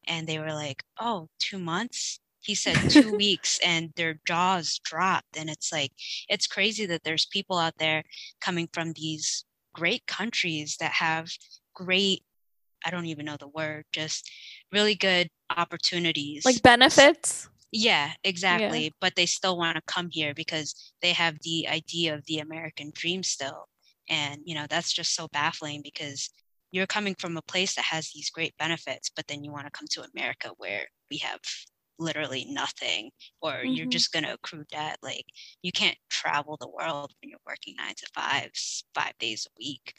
And 0.08 0.26
they 0.28 0.40
were 0.40 0.54
like, 0.54 0.84
oh, 1.00 1.28
two 1.40 1.60
months. 1.60 2.20
He 2.40 2.56
said 2.56 2.90
two 2.90 3.16
weeks, 3.18 3.60
and 3.64 3.92
their 3.96 4.20
jaws 4.26 4.80
dropped. 4.84 5.38
And 5.38 5.50
it's 5.50 5.72
like, 5.72 5.92
it's 6.28 6.48
crazy 6.48 6.86
that 6.88 7.04
there's 7.04 7.28
people 7.28 7.58
out 7.58 7.78
there 7.78 8.04
coming 8.40 8.68
from 8.74 8.94
these 8.94 9.46
great 9.74 10.06
countries 10.08 10.78
that 10.80 10.92
have 10.94 11.30
great, 11.76 12.24
I 12.86 12.92
don't 12.92 13.06
even 13.06 13.26
know 13.26 13.38
the 13.40 13.48
word, 13.48 13.86
just 13.92 14.30
really 14.72 14.96
good 14.96 15.30
opportunities. 15.56 16.46
Like 16.46 16.62
benefits? 16.62 17.50
Yeah, 17.72 18.12
exactly. 18.24 18.86
Yeah. 18.86 18.90
But 19.00 19.16
they 19.16 19.26
still 19.26 19.58
want 19.58 19.78
to 19.78 19.84
come 19.88 20.10
here 20.12 20.34
because 20.34 20.94
they 21.02 21.14
have 21.14 21.38
the 21.42 21.68
idea 21.68 22.14
of 22.14 22.26
the 22.26 22.40
American 22.40 22.92
dream 22.94 23.24
still. 23.24 23.66
And, 24.10 24.42
you 24.44 24.56
know, 24.56 24.66
that's 24.70 24.92
just 24.92 25.16
so 25.16 25.28
baffling 25.32 25.82
because 25.84 26.30
you're 26.72 26.88
coming 26.88 27.16
from 27.18 27.38
a 27.38 27.42
place 27.44 27.76
that 27.76 27.86
has 27.86 28.12
these 28.14 28.30
great 28.30 28.54
benefits, 28.58 29.10
but 29.16 29.28
then 29.28 29.44
you 29.44 29.52
want 29.52 29.66
to 29.66 29.72
come 29.72 29.88
to 29.92 30.06
America 30.14 30.52
where 30.58 30.86
we 31.10 31.18
have 31.18 31.40
literally 32.00 32.46
nothing 32.50 33.12
or 33.42 33.52
mm-hmm. 33.52 33.74
you're 33.74 33.86
just 33.86 34.12
going 34.12 34.24
to 34.24 34.34
accrue 34.34 34.64
debt. 34.72 34.98
Like 35.02 35.26
you 35.62 35.72
can't 35.72 35.98
travel 36.10 36.58
the 36.60 36.70
world 36.70 37.14
when 37.22 37.30
you're 37.30 37.40
working 37.46 37.76
nine 37.78 37.94
to 37.96 38.08
five, 38.14 38.50
five 38.96 39.14
days 39.20 39.48
a 39.48 39.54
week. 39.58 39.94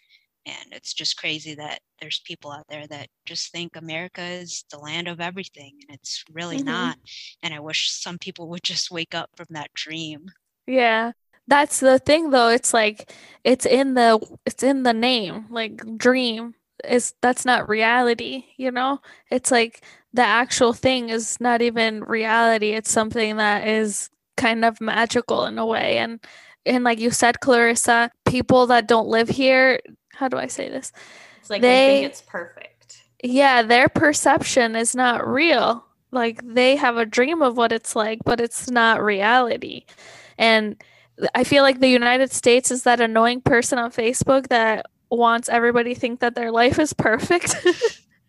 And 0.46 0.72
it's 0.72 0.92
just 0.92 1.16
crazy 1.16 1.54
that 1.54 1.80
there's 2.00 2.20
people 2.24 2.50
out 2.50 2.66
there 2.68 2.86
that 2.88 3.08
just 3.26 3.52
think 3.52 3.76
America 3.76 4.22
is 4.22 4.64
the 4.70 4.78
land 4.78 5.06
of 5.06 5.20
everything, 5.20 5.72
and 5.88 5.96
it's 5.96 6.24
really 6.32 6.56
mm-hmm. 6.56 6.66
not. 6.66 6.98
And 7.42 7.54
I 7.54 7.60
wish 7.60 7.90
some 7.92 8.18
people 8.18 8.48
would 8.48 8.62
just 8.62 8.90
wake 8.90 9.14
up 9.14 9.30
from 9.36 9.46
that 9.50 9.72
dream. 9.74 10.26
Yeah. 10.66 11.12
That's 11.48 11.80
the 11.80 11.98
thing 11.98 12.30
though. 12.30 12.48
It's 12.48 12.72
like 12.72 13.12
it's 13.44 13.66
in 13.66 13.94
the 13.94 14.20
it's 14.46 14.62
in 14.62 14.84
the 14.84 14.92
name. 14.92 15.46
Like 15.50 15.82
dream 15.98 16.54
is 16.84 17.14
that's 17.20 17.44
not 17.44 17.68
reality, 17.68 18.44
you 18.56 18.70
know? 18.70 19.00
It's 19.30 19.50
like 19.50 19.82
the 20.12 20.22
actual 20.22 20.72
thing 20.72 21.08
is 21.08 21.40
not 21.40 21.62
even 21.62 22.04
reality. 22.04 22.70
It's 22.70 22.90
something 22.90 23.36
that 23.36 23.66
is 23.66 24.10
kind 24.36 24.64
of 24.64 24.80
magical 24.80 25.44
in 25.46 25.58
a 25.58 25.66
way. 25.66 25.98
And 25.98 26.20
and 26.64 26.84
like 26.84 27.00
you 27.00 27.10
said, 27.10 27.40
Clarissa, 27.40 28.10
people 28.24 28.68
that 28.68 28.86
don't 28.86 29.08
live 29.08 29.28
here 29.28 29.80
how 30.22 30.28
do 30.28 30.36
I 30.36 30.46
say 30.46 30.68
this? 30.68 30.92
It's 31.40 31.50
like 31.50 31.62
they 31.62 32.00
think 32.00 32.06
it's 32.06 32.20
perfect. 32.22 33.02
Yeah, 33.24 33.62
their 33.62 33.88
perception 33.88 34.76
is 34.76 34.94
not 34.94 35.26
real. 35.26 35.84
Like 36.12 36.40
they 36.44 36.76
have 36.76 36.96
a 36.96 37.06
dream 37.06 37.42
of 37.42 37.56
what 37.56 37.72
it's 37.72 37.96
like, 37.96 38.20
but 38.24 38.40
it's 38.40 38.70
not 38.70 39.02
reality. 39.02 39.84
And 40.38 40.80
I 41.34 41.42
feel 41.42 41.64
like 41.64 41.80
the 41.80 41.88
United 41.88 42.30
States 42.32 42.70
is 42.70 42.84
that 42.84 43.00
annoying 43.00 43.40
person 43.40 43.78
on 43.78 43.90
Facebook 43.90 44.48
that 44.48 44.86
wants 45.10 45.48
everybody 45.48 45.94
to 45.94 46.00
think 46.00 46.20
that 46.20 46.36
their 46.36 46.52
life 46.52 46.78
is 46.78 46.92
perfect. 46.92 47.46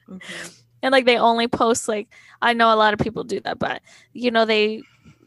mm-hmm. 0.10 0.48
And 0.82 0.92
like 0.92 1.06
they 1.06 1.18
only 1.18 1.48
post 1.48 1.88
like 1.88 2.08
I 2.42 2.54
know 2.54 2.74
a 2.74 2.76
lot 2.76 2.94
of 2.94 3.00
people 3.00 3.24
do 3.24 3.40
that, 3.42 3.60
but 3.60 3.84
you 4.14 4.32
know 4.32 4.46
they 4.46 4.82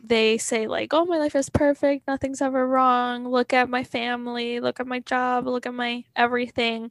they 0.08 0.38
say 0.38 0.66
like 0.66 0.92
oh 0.92 1.04
my 1.04 1.18
life 1.18 1.34
is 1.34 1.50
perfect. 1.50 2.06
Nothing's 2.06 2.40
ever 2.40 2.66
wrong. 2.66 3.28
Look 3.28 3.52
at 3.52 3.68
my 3.68 3.84
family. 3.84 4.60
Look 4.60 4.80
at 4.80 4.86
my 4.86 5.00
job. 5.00 5.46
Look 5.46 5.66
at 5.66 5.74
my 5.74 6.04
everything. 6.14 6.90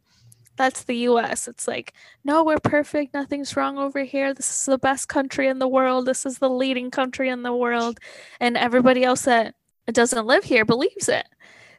That's 0.57 0.83
the 0.83 0.95
US 1.09 1.47
it's 1.47 1.67
like 1.67 1.93
no 2.23 2.43
we're 2.43 2.59
perfect. 2.59 3.13
Nothing's 3.13 3.55
wrong 3.55 3.77
over 3.77 4.03
here. 4.03 4.33
This 4.33 4.49
is 4.49 4.65
the 4.65 4.77
best 4.77 5.07
country 5.07 5.47
in 5.47 5.59
the 5.59 5.67
world. 5.67 6.05
This 6.05 6.25
is 6.25 6.39
the 6.39 6.49
leading 6.49 6.91
country 6.91 7.29
in 7.29 7.43
the 7.43 7.55
world. 7.55 7.99
And 8.39 8.57
everybody 8.57 9.03
else 9.03 9.23
that 9.23 9.55
doesn't 9.91 10.27
live 10.27 10.43
here 10.43 10.65
believes 10.65 11.09
it. 11.09 11.27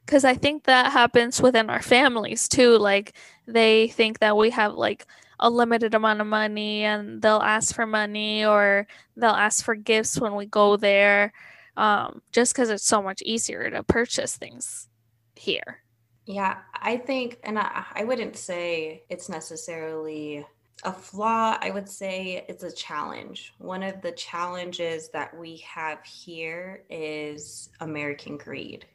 Because 0.05 0.25
I 0.25 0.35
think 0.35 0.65
that 0.65 0.93
happens 0.93 1.43
within 1.43 1.69
our 1.69 1.83
families 1.83 2.49
too. 2.49 2.79
Like 2.79 3.15
they 3.47 3.89
think 3.89 4.21
that 4.21 4.37
we 4.37 4.51
have 4.51 4.75
like 4.75 5.07
a 5.39 5.51
limited 5.51 5.95
amount 5.95 6.21
of 6.21 6.27
money 6.27 6.85
and 6.85 7.21
they'll 7.21 7.37
ask 7.37 7.75
for 7.75 7.87
money 7.87 8.45
or 8.45 8.87
they'll 9.17 9.31
ask 9.31 9.65
for 9.65 9.75
gifts 9.75 10.21
when 10.21 10.35
we 10.35 10.47
go 10.47 10.77
there 10.77 11.33
um, 11.77 12.23
just 12.33 12.55
because 12.55 12.71
it's 12.71 12.87
so 12.87 13.03
much 13.03 13.23
easier 13.23 13.71
to 13.71 13.83
purchase 13.83 14.37
things 14.37 14.89
here. 15.35 15.83
Yeah, 16.25 16.59
I 16.75 16.97
think, 16.97 17.39
and 17.45 17.59
I, 17.59 17.85
I 17.95 18.05
wouldn't 18.05 18.37
say 18.37 19.05
it's 19.09 19.29
necessarily 19.29 20.45
a 20.85 20.93
flaw. 20.93 21.57
I 21.61 21.71
would 21.71 21.89
say 21.89 22.45
it's 22.49 22.65
a 22.65 22.73
challenge. 22.73 23.55
One 23.59 23.83
of 23.83 24.03
the 24.03 24.13
challenges 24.13 25.09
that 25.11 25.37
we 25.37 25.59
have 25.59 26.03
here 26.05 26.83
is 26.91 27.71
American 27.81 28.39
greed 28.39 28.87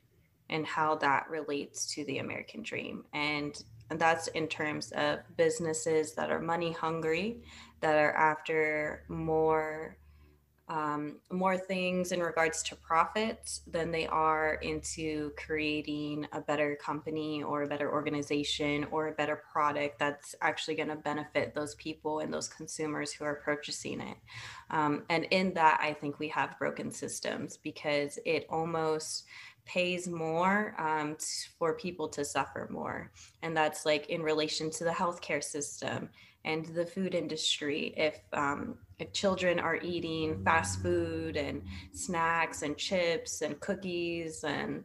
and 0.49 0.65
how 0.65 0.95
that 0.95 1.29
relates 1.29 1.85
to 1.93 2.03
the 2.05 2.17
American 2.17 2.61
dream. 2.61 3.05
And 3.13 3.61
and 3.91 3.99
that's 3.99 4.27
in 4.29 4.47
terms 4.47 4.93
of 4.93 5.19
businesses 5.35 6.13
that 6.13 6.31
are 6.31 6.39
money 6.39 6.71
hungry, 6.71 7.43
that 7.81 7.97
are 7.97 8.13
after 8.13 9.03
more 9.09 9.97
um, 10.69 11.17
more 11.29 11.57
things 11.57 12.13
in 12.13 12.21
regards 12.21 12.63
to 12.63 12.77
profits 12.77 13.59
than 13.67 13.91
they 13.91 14.07
are 14.07 14.53
into 14.61 15.31
creating 15.35 16.25
a 16.31 16.39
better 16.39 16.77
company 16.77 17.43
or 17.43 17.63
a 17.63 17.67
better 17.67 17.91
organization 17.91 18.87
or 18.89 19.09
a 19.09 19.11
better 19.11 19.43
product 19.51 19.99
that's 19.99 20.33
actually 20.41 20.75
going 20.75 20.87
to 20.87 20.95
benefit 20.95 21.53
those 21.53 21.75
people 21.75 22.19
and 22.19 22.33
those 22.33 22.47
consumers 22.47 23.11
who 23.11 23.25
are 23.25 23.41
purchasing 23.43 23.99
it. 23.99 24.15
Um, 24.69 25.03
and 25.09 25.25
in 25.25 25.53
that, 25.55 25.81
I 25.83 25.91
think 25.91 26.19
we 26.19 26.29
have 26.29 26.57
broken 26.57 26.89
systems 26.89 27.57
because 27.57 28.17
it 28.25 28.45
almost 28.49 29.25
pays 29.65 30.07
more 30.07 30.75
um, 30.77 31.15
t- 31.15 31.25
for 31.57 31.73
people 31.73 32.07
to 32.09 32.25
suffer 32.25 32.67
more. 32.71 33.11
And 33.41 33.55
that's 33.55 33.85
like 33.85 34.09
in 34.09 34.21
relation 34.21 34.69
to 34.71 34.83
the 34.83 34.91
healthcare 34.91 35.43
system 35.43 36.09
and 36.45 36.65
the 36.65 36.85
food 36.85 37.13
industry. 37.13 37.93
If, 37.97 38.19
um, 38.33 38.77
if 38.99 39.13
children 39.13 39.59
are 39.59 39.77
eating 39.77 40.43
fast 40.43 40.81
food 40.81 41.37
and 41.37 41.61
snacks 41.93 42.63
and 42.63 42.77
chips 42.77 43.41
and 43.41 43.59
cookies 43.59 44.43
and 44.43 44.83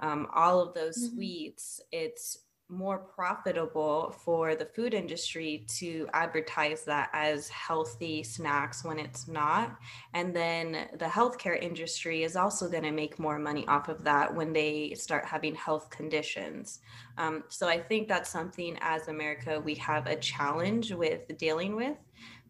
um, 0.00 0.28
all 0.34 0.60
of 0.60 0.74
those 0.74 0.98
mm-hmm. 0.98 1.16
sweets, 1.16 1.80
it's 1.92 2.43
more 2.68 2.98
profitable 2.98 4.14
for 4.24 4.54
the 4.54 4.64
food 4.64 4.94
industry 4.94 5.66
to 5.68 6.08
advertise 6.14 6.84
that 6.84 7.10
as 7.12 7.48
healthy 7.48 8.22
snacks 8.22 8.84
when 8.84 8.98
it's 8.98 9.28
not. 9.28 9.76
And 10.14 10.34
then 10.34 10.88
the 10.98 11.04
healthcare 11.04 11.60
industry 11.60 12.22
is 12.22 12.36
also 12.36 12.68
going 12.68 12.84
to 12.84 12.90
make 12.90 13.18
more 13.18 13.38
money 13.38 13.66
off 13.68 13.88
of 13.88 14.02
that 14.04 14.34
when 14.34 14.52
they 14.52 14.94
start 14.94 15.24
having 15.26 15.54
health 15.54 15.90
conditions. 15.90 16.80
Um, 17.18 17.44
so 17.48 17.68
I 17.68 17.78
think 17.78 18.08
that's 18.08 18.30
something 18.30 18.78
as 18.80 19.08
America 19.08 19.60
we 19.60 19.74
have 19.76 20.06
a 20.06 20.16
challenge 20.16 20.92
with 20.92 21.36
dealing 21.38 21.76
with 21.76 21.96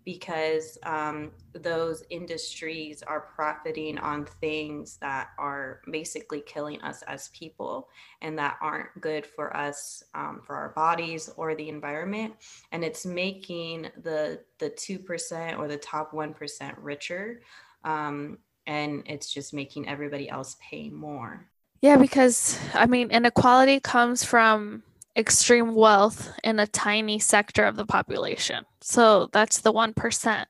because 0.05 0.79
um, 0.83 1.31
those 1.53 2.05
industries 2.11 3.03
are 3.03 3.21
profiting 3.21 3.99
on 3.99 4.27
things 4.41 4.99
that 5.01 5.29
are 5.39 5.81
basically 5.91 6.43
killing 6.43 6.81
us 6.83 7.03
as 7.03 7.29
people 7.29 7.89
and 8.21 8.39
that 8.39 8.57
aren't 8.61 9.01
good 9.01 9.25
for 9.25 9.57
us 9.57 10.03
um, 10.15 10.43
for 10.45 10.57
our 10.57 10.71
bodies 10.71 11.31
or 11.37 11.55
the 11.55 11.69
environment. 11.69 12.35
And 12.73 12.85
it's 12.85 13.07
making 13.07 13.89
the 14.03 14.41
the 14.59 14.71
2% 14.71 15.59
or 15.59 15.69
the 15.69 15.77
top 15.79 16.13
1% 16.13 16.75
richer 16.79 17.41
um, 17.85 18.39
and 18.67 19.03
it's 19.07 19.33
just 19.33 19.53
making 19.53 19.89
everybody 19.89 20.29
else 20.29 20.57
pay 20.61 20.89
more. 20.91 21.49
Yeah 21.81 21.99
because 21.99 22.59
i 22.73 22.87
mean 22.87 23.11
inequality 23.11 23.79
comes 23.79 24.25
from 24.25 24.83
extreme 25.17 25.75
wealth 25.75 26.33
in 26.43 26.59
a 26.59 26.67
tiny 26.67 27.19
sector 27.19 27.65
of 27.65 27.77
the 27.77 27.87
population. 27.87 28.65
So 28.81 29.29
that's 29.33 29.61
the 29.61 29.73
1%. 29.73 30.45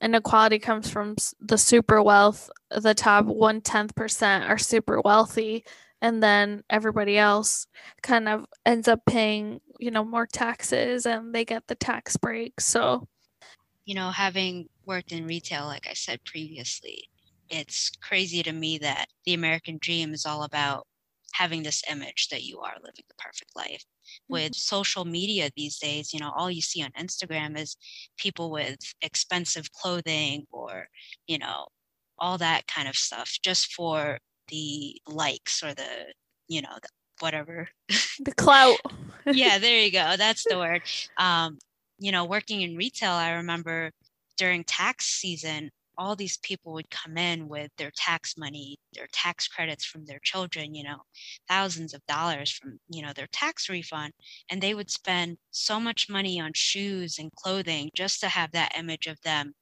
Inequality 0.00 0.58
comes 0.58 0.88
from 0.88 1.16
the 1.40 1.58
super 1.58 2.02
wealth. 2.02 2.50
The 2.70 2.94
top 2.94 3.26
one 3.26 3.60
tenth 3.60 3.94
percent 3.96 4.44
are 4.44 4.58
super 4.58 5.00
wealthy, 5.00 5.64
and 6.00 6.22
then 6.22 6.62
everybody 6.70 7.18
else 7.18 7.66
kind 8.02 8.28
of 8.28 8.46
ends 8.64 8.86
up 8.86 9.00
paying, 9.06 9.60
you 9.80 9.90
know, 9.90 10.04
more 10.04 10.26
taxes 10.26 11.04
and 11.04 11.34
they 11.34 11.44
get 11.44 11.66
the 11.66 11.74
tax 11.74 12.16
break. 12.16 12.60
So, 12.60 13.08
you 13.84 13.96
know, 13.96 14.10
having 14.10 14.68
worked 14.86 15.10
in 15.10 15.26
retail, 15.26 15.64
like 15.64 15.88
I 15.90 15.94
said 15.94 16.22
previously, 16.24 17.08
it's 17.50 17.90
crazy 18.00 18.42
to 18.44 18.52
me 18.52 18.78
that 18.78 19.06
the 19.24 19.34
American 19.34 19.78
dream 19.80 20.14
is 20.14 20.26
all 20.26 20.44
about 20.44 20.86
having 21.38 21.62
this 21.62 21.82
image 21.90 22.28
that 22.30 22.42
you 22.42 22.58
are 22.60 22.74
living 22.82 23.04
the 23.08 23.14
perfect 23.18 23.50
life. 23.56 23.84
With 24.28 24.52
mm-hmm. 24.52 24.76
social 24.76 25.04
media 25.04 25.50
these 25.56 25.78
days 25.78 26.12
you 26.12 26.20
know 26.20 26.32
all 26.34 26.50
you 26.50 26.62
see 26.62 26.82
on 26.82 26.90
instagram 26.98 27.58
is 27.58 27.76
people 28.16 28.50
with 28.50 28.78
expensive 29.02 29.70
clothing 29.72 30.46
or 30.50 30.88
you 31.26 31.38
know 31.38 31.66
all 32.18 32.38
that 32.38 32.66
kind 32.66 32.88
of 32.88 32.96
stuff 32.96 33.36
just 33.42 33.72
for 33.74 34.18
the 34.48 34.96
likes 35.06 35.62
or 35.62 35.74
the 35.74 36.06
you 36.48 36.62
know 36.62 36.76
the, 36.82 36.88
whatever. 37.20 37.68
The 38.24 38.34
clout. 38.36 38.78
Yeah 39.30 39.58
there 39.64 39.82
you 39.82 39.92
go. 39.92 40.14
That's 40.16 40.44
the 40.48 40.56
word. 40.56 40.80
Um 41.18 41.58
you 41.98 42.12
know 42.12 42.24
working 42.24 42.62
in 42.62 42.76
retail 42.76 43.12
i 43.12 43.32
remember 43.32 43.90
during 44.36 44.64
tax 44.64 45.04
season 45.04 45.70
all 45.98 46.14
these 46.14 46.38
people 46.38 46.72
would 46.72 46.88
come 46.90 47.18
in 47.18 47.48
with 47.48 47.70
their 47.76 47.90
tax 47.96 48.36
money, 48.38 48.78
their 48.94 49.08
tax 49.12 49.48
credits 49.48 49.84
from 49.84 50.06
their 50.06 50.20
children, 50.22 50.74
you 50.74 50.84
know, 50.84 50.98
thousands 51.48 51.92
of 51.92 52.06
dollars 52.06 52.50
from, 52.50 52.78
you 52.88 53.02
know, 53.02 53.12
their 53.12 53.26
tax 53.32 53.68
refund. 53.68 54.12
And 54.48 54.62
they 54.62 54.74
would 54.74 54.90
spend 54.90 55.38
so 55.50 55.80
much 55.80 56.08
money 56.08 56.40
on 56.40 56.52
shoes 56.54 57.18
and 57.18 57.32
clothing 57.32 57.90
just 57.94 58.20
to 58.20 58.28
have 58.28 58.52
that 58.52 58.78
image 58.78 59.08
of 59.08 59.20
them, 59.22 59.52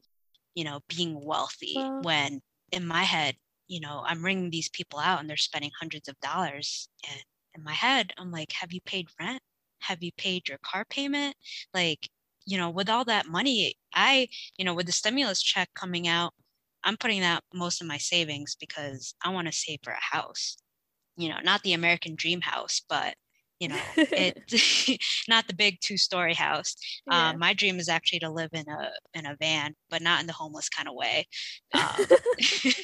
you 0.55 0.64
know, 0.64 0.80
being 0.95 1.18
wealthy. 1.24 1.72
Well, 1.74 2.03
when 2.03 2.41
in 2.70 2.87
my 2.87 3.03
head, 3.03 3.37
you 3.66 3.80
know, 3.80 4.05
I'm 4.07 4.24
ringing 4.24 4.51
these 4.51 4.68
people 4.68 4.99
out 4.99 5.20
and 5.20 5.28
they're 5.28 5.37
spending 5.37 5.70
hundreds 5.80 6.09
of 6.09 6.20
dollars. 6.20 6.89
And 7.11 7.20
in 7.57 7.64
my 7.64 7.72
head, 7.72 8.12
I'm 8.18 8.30
like, 8.30 8.53
have 8.53 8.72
you 8.72 8.80
paid 8.84 9.09
rent? 9.18 9.41
Have 9.80 10.03
you 10.03 10.11
paid 10.16 10.49
your 10.49 10.59
car 10.62 10.84
payment? 10.89 11.34
Like, 11.72 12.09
you 12.47 12.57
know, 12.57 12.70
with 12.70 12.88
all 12.88 13.05
that 13.05 13.26
money, 13.26 13.74
I, 13.92 14.28
you 14.57 14.64
know, 14.64 14.74
with 14.74 14.86
the 14.86 14.92
stimulus 14.92 15.42
check 15.42 15.68
coming 15.74 16.09
out, 16.09 16.32
I'm 16.84 16.97
putting 16.97 17.22
out 17.22 17.42
most 17.53 17.80
of 17.80 17.88
my 17.88 17.99
savings 17.99 18.57
because 18.59 19.14
I 19.24 19.30
want 19.30 19.49
to 19.49 19.53
save 19.53 19.80
for 19.82 19.92
a 19.92 20.16
house. 20.16 20.57
You 21.16 21.28
know, 21.30 21.38
not 21.42 21.62
the 21.62 21.72
American 21.72 22.14
dream 22.14 22.40
house, 22.40 22.82
but 22.88 23.14
you 23.59 23.68
know, 23.68 23.80
it 23.97 24.38
not 25.28 25.47
the 25.47 25.55
big 25.55 25.80
two-story 25.80 26.34
house. 26.34 26.76
Yeah. 27.11 27.30
Um, 27.30 27.38
my 27.38 27.55
dream 27.55 27.78
is 27.78 27.88
actually 27.88 28.20
to 28.20 28.30
live 28.30 28.51
in 28.53 28.68
a 28.68 28.90
in 29.14 29.26
a 29.26 29.36
van, 29.36 29.74
but 29.90 30.03
not 30.03 30.20
in 30.20 30.26
the 30.26 30.32
homeless 30.32 30.68
kind 30.68 30.88
of 30.88 30.94
way. 30.94 31.26
Um, 31.74 32.07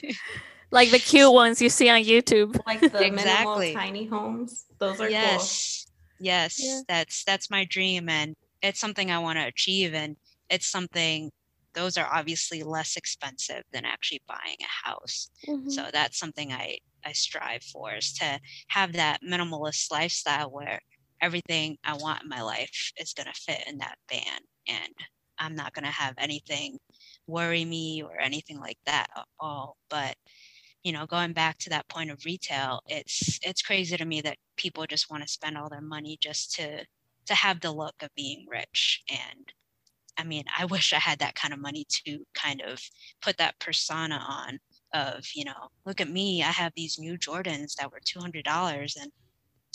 like 0.71 0.91
the 0.91 0.99
cute 0.99 1.33
ones 1.33 1.61
you 1.61 1.69
see 1.69 1.89
on 1.91 2.03
YouTube, 2.03 2.59
like 2.67 2.81
the 2.81 3.05
exactly. 3.05 3.11
minimal 3.11 3.73
tiny 3.75 4.07
homes. 4.07 4.65
Those 4.79 5.01
are 5.01 5.11
yes, 5.11 5.87
cool. 5.87 6.27
yes, 6.27 6.57
yeah. 6.59 6.81
that's 6.89 7.23
that's 7.25 7.51
my 7.51 7.67
dream, 7.67 8.09
and 8.09 8.35
it's 8.63 8.81
something 8.81 9.11
I 9.11 9.19
want 9.19 9.39
to 9.39 9.47
achieve 9.47 9.95
and 9.95 10.17
it's 10.49 10.69
something 10.69 11.31
those 11.75 11.97
are 11.97 12.09
obviously 12.13 12.63
less 12.63 12.97
expensive 12.97 13.63
than 13.73 13.85
actually 13.85 14.21
buying 14.29 14.59
a 14.61 14.89
house. 14.89 15.31
Mm-hmm. 15.49 15.71
So 15.71 15.89
that's 15.93 16.19
something 16.19 16.53
I 16.53 16.79
I 17.05 17.13
strive 17.13 17.63
for 17.65 17.95
is 17.95 18.13
to 18.15 18.39
have 18.69 18.93
that 18.93 19.21
minimalist 19.23 19.91
lifestyle 19.91 20.51
where 20.51 20.81
everything 21.21 21.77
I 21.85 21.95
want 21.95 22.23
in 22.23 22.29
my 22.29 22.43
life 22.43 22.93
is 22.97 23.13
going 23.13 23.27
to 23.27 23.41
fit 23.41 23.65
in 23.67 23.79
that 23.79 23.97
van 24.11 24.41
and 24.69 24.93
I'm 25.39 25.55
not 25.55 25.73
going 25.73 25.85
to 25.85 25.91
have 25.91 26.15
anything 26.19 26.79
worry 27.27 27.65
me 27.65 28.03
or 28.03 28.21
anything 28.21 28.61
like 28.61 28.79
that 28.87 29.07
at 29.17 29.25
all 29.41 29.77
but 29.89 30.17
you 30.83 30.93
know 30.93 31.07
going 31.07 31.33
back 31.33 31.59
to 31.59 31.71
that 31.71 31.89
point 31.89 32.11
of 32.11 32.25
retail 32.25 32.81
it's 32.87 33.39
it's 33.43 33.63
crazy 33.63 33.97
to 33.97 34.05
me 34.05 34.21
that 34.21 34.37
people 34.57 34.85
just 34.87 35.11
want 35.11 35.23
to 35.23 35.29
spend 35.29 35.57
all 35.57 35.69
their 35.69 35.81
money 35.81 36.19
just 36.21 36.53
to 36.55 36.85
to 37.27 37.35
have 37.35 37.61
the 37.61 37.73
look 37.73 37.95
of 38.03 38.09
being 38.15 38.47
rich 38.49 39.03
and 39.11 39.53
i 40.19 40.25
mean 40.25 40.45
i 40.59 40.65
wish 40.75 40.93
i 40.93 40.99
had 40.99 41.19
that 41.19 41.35
kind 41.35 41.55
of 41.55 41.61
money 41.61 41.85
to 41.89 42.19
kind 42.35 42.63
of 42.63 42.81
put 43.21 43.37
that 43.39 43.59
persona 43.59 44.17
on 44.29 44.59
of 44.95 45.25
you 45.35 45.45
know 45.45 45.69
look 45.87 46.01
at 46.01 46.11
me 46.11 46.43
i 46.43 46.47
have 46.51 46.73
these 46.77 46.99
new 46.99 47.17
jordans 47.17 47.75
that 47.75 47.91
were 47.91 48.01
$200 48.01 48.97
and 49.01 49.13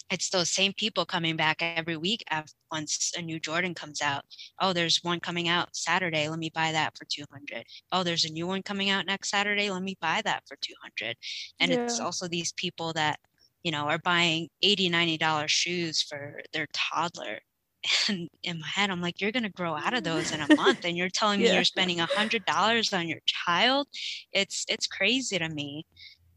it's 0.09 0.29
those 0.29 0.49
same 0.49 0.71
people 0.73 1.05
coming 1.05 1.35
back 1.35 1.57
every 1.61 1.97
week 1.97 2.23
after, 2.29 2.53
once 2.71 3.11
a 3.17 3.21
new 3.21 3.39
jordan 3.39 3.73
comes 3.73 4.01
out. 4.01 4.23
Oh 4.61 4.73
there's 4.73 5.03
one 5.03 5.19
coming 5.19 5.47
out 5.47 5.75
saturday 5.75 6.29
let 6.29 6.39
me 6.39 6.51
buy 6.53 6.71
that 6.71 6.97
for 6.97 7.05
200 7.05 7.65
oh 7.91 8.03
there's 8.03 8.25
a 8.25 8.31
new 8.31 8.47
one 8.47 8.61
coming 8.63 8.89
out 8.89 9.05
next 9.05 9.29
saturday 9.29 9.69
let 9.69 9.83
me 9.83 9.97
buy 9.99 10.21
that 10.23 10.43
for 10.47 10.57
200 10.61 11.15
and 11.59 11.71
yeah. 11.71 11.83
it's 11.83 11.99
also 11.99 12.27
these 12.27 12.53
people 12.53 12.93
that 12.93 13.19
you 13.63 13.71
know, 13.71 13.85
are 13.85 13.99
buying 13.99 14.49
80, 14.61 14.89
90 14.89 15.17
dollar 15.17 15.47
shoes 15.47 16.01
for 16.01 16.41
their 16.53 16.67
toddler. 16.73 17.39
And 18.09 18.27
in 18.43 18.59
my 18.59 18.67
head, 18.67 18.89
I'm 18.89 19.01
like, 19.01 19.21
you're 19.21 19.31
gonna 19.31 19.49
grow 19.49 19.75
out 19.75 19.93
of 19.93 20.03
those 20.03 20.33
in 20.33 20.41
a 20.41 20.55
month, 20.55 20.83
and 20.83 20.97
you're 20.97 21.09
telling 21.13 21.39
yeah. 21.39 21.49
me 21.49 21.55
you're 21.55 21.63
spending 21.63 21.99
a 21.99 22.05
hundred 22.05 22.43
dollars 22.43 22.91
on 22.91 23.07
your 23.07 23.19
child. 23.25 23.87
It's 24.33 24.65
it's 24.67 24.87
crazy 24.87 25.37
to 25.37 25.47
me, 25.47 25.85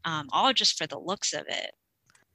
um, 0.05 0.29
all 0.31 0.53
just 0.53 0.77
for 0.77 0.87
the 0.87 0.99
looks 0.99 1.33
of 1.33 1.43
it. 1.49 1.71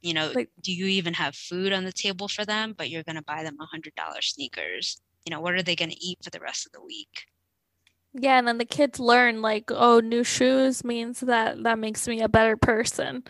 You 0.01 0.13
know, 0.13 0.31
like, 0.35 0.49
do 0.61 0.71
you 0.71 0.85
even 0.85 1.13
have 1.15 1.35
food 1.35 1.73
on 1.73 1.85
the 1.85 1.91
table 1.91 2.27
for 2.27 2.45
them? 2.45 2.75
But 2.77 2.89
you're 2.89 3.03
gonna 3.03 3.23
buy 3.23 3.43
them 3.43 3.57
a 3.59 3.65
hundred 3.65 3.95
dollar 3.95 4.21
sneakers. 4.21 5.01
You 5.25 5.31
know, 5.31 5.41
what 5.41 5.53
are 5.53 5.63
they 5.63 5.75
gonna 5.75 5.95
eat 5.99 6.19
for 6.23 6.29
the 6.29 6.39
rest 6.39 6.67
of 6.67 6.73
the 6.73 6.83
week? 6.83 7.25
Yeah, 8.13 8.37
and 8.37 8.47
then 8.47 8.57
the 8.57 8.65
kids 8.65 8.99
learn 8.99 9.41
like, 9.41 9.71
oh, 9.71 9.99
new 9.99 10.23
shoes 10.23 10.83
means 10.83 11.21
that 11.21 11.63
that 11.63 11.79
makes 11.79 12.07
me 12.07 12.21
a 12.21 12.29
better 12.29 12.57
person 12.57 13.23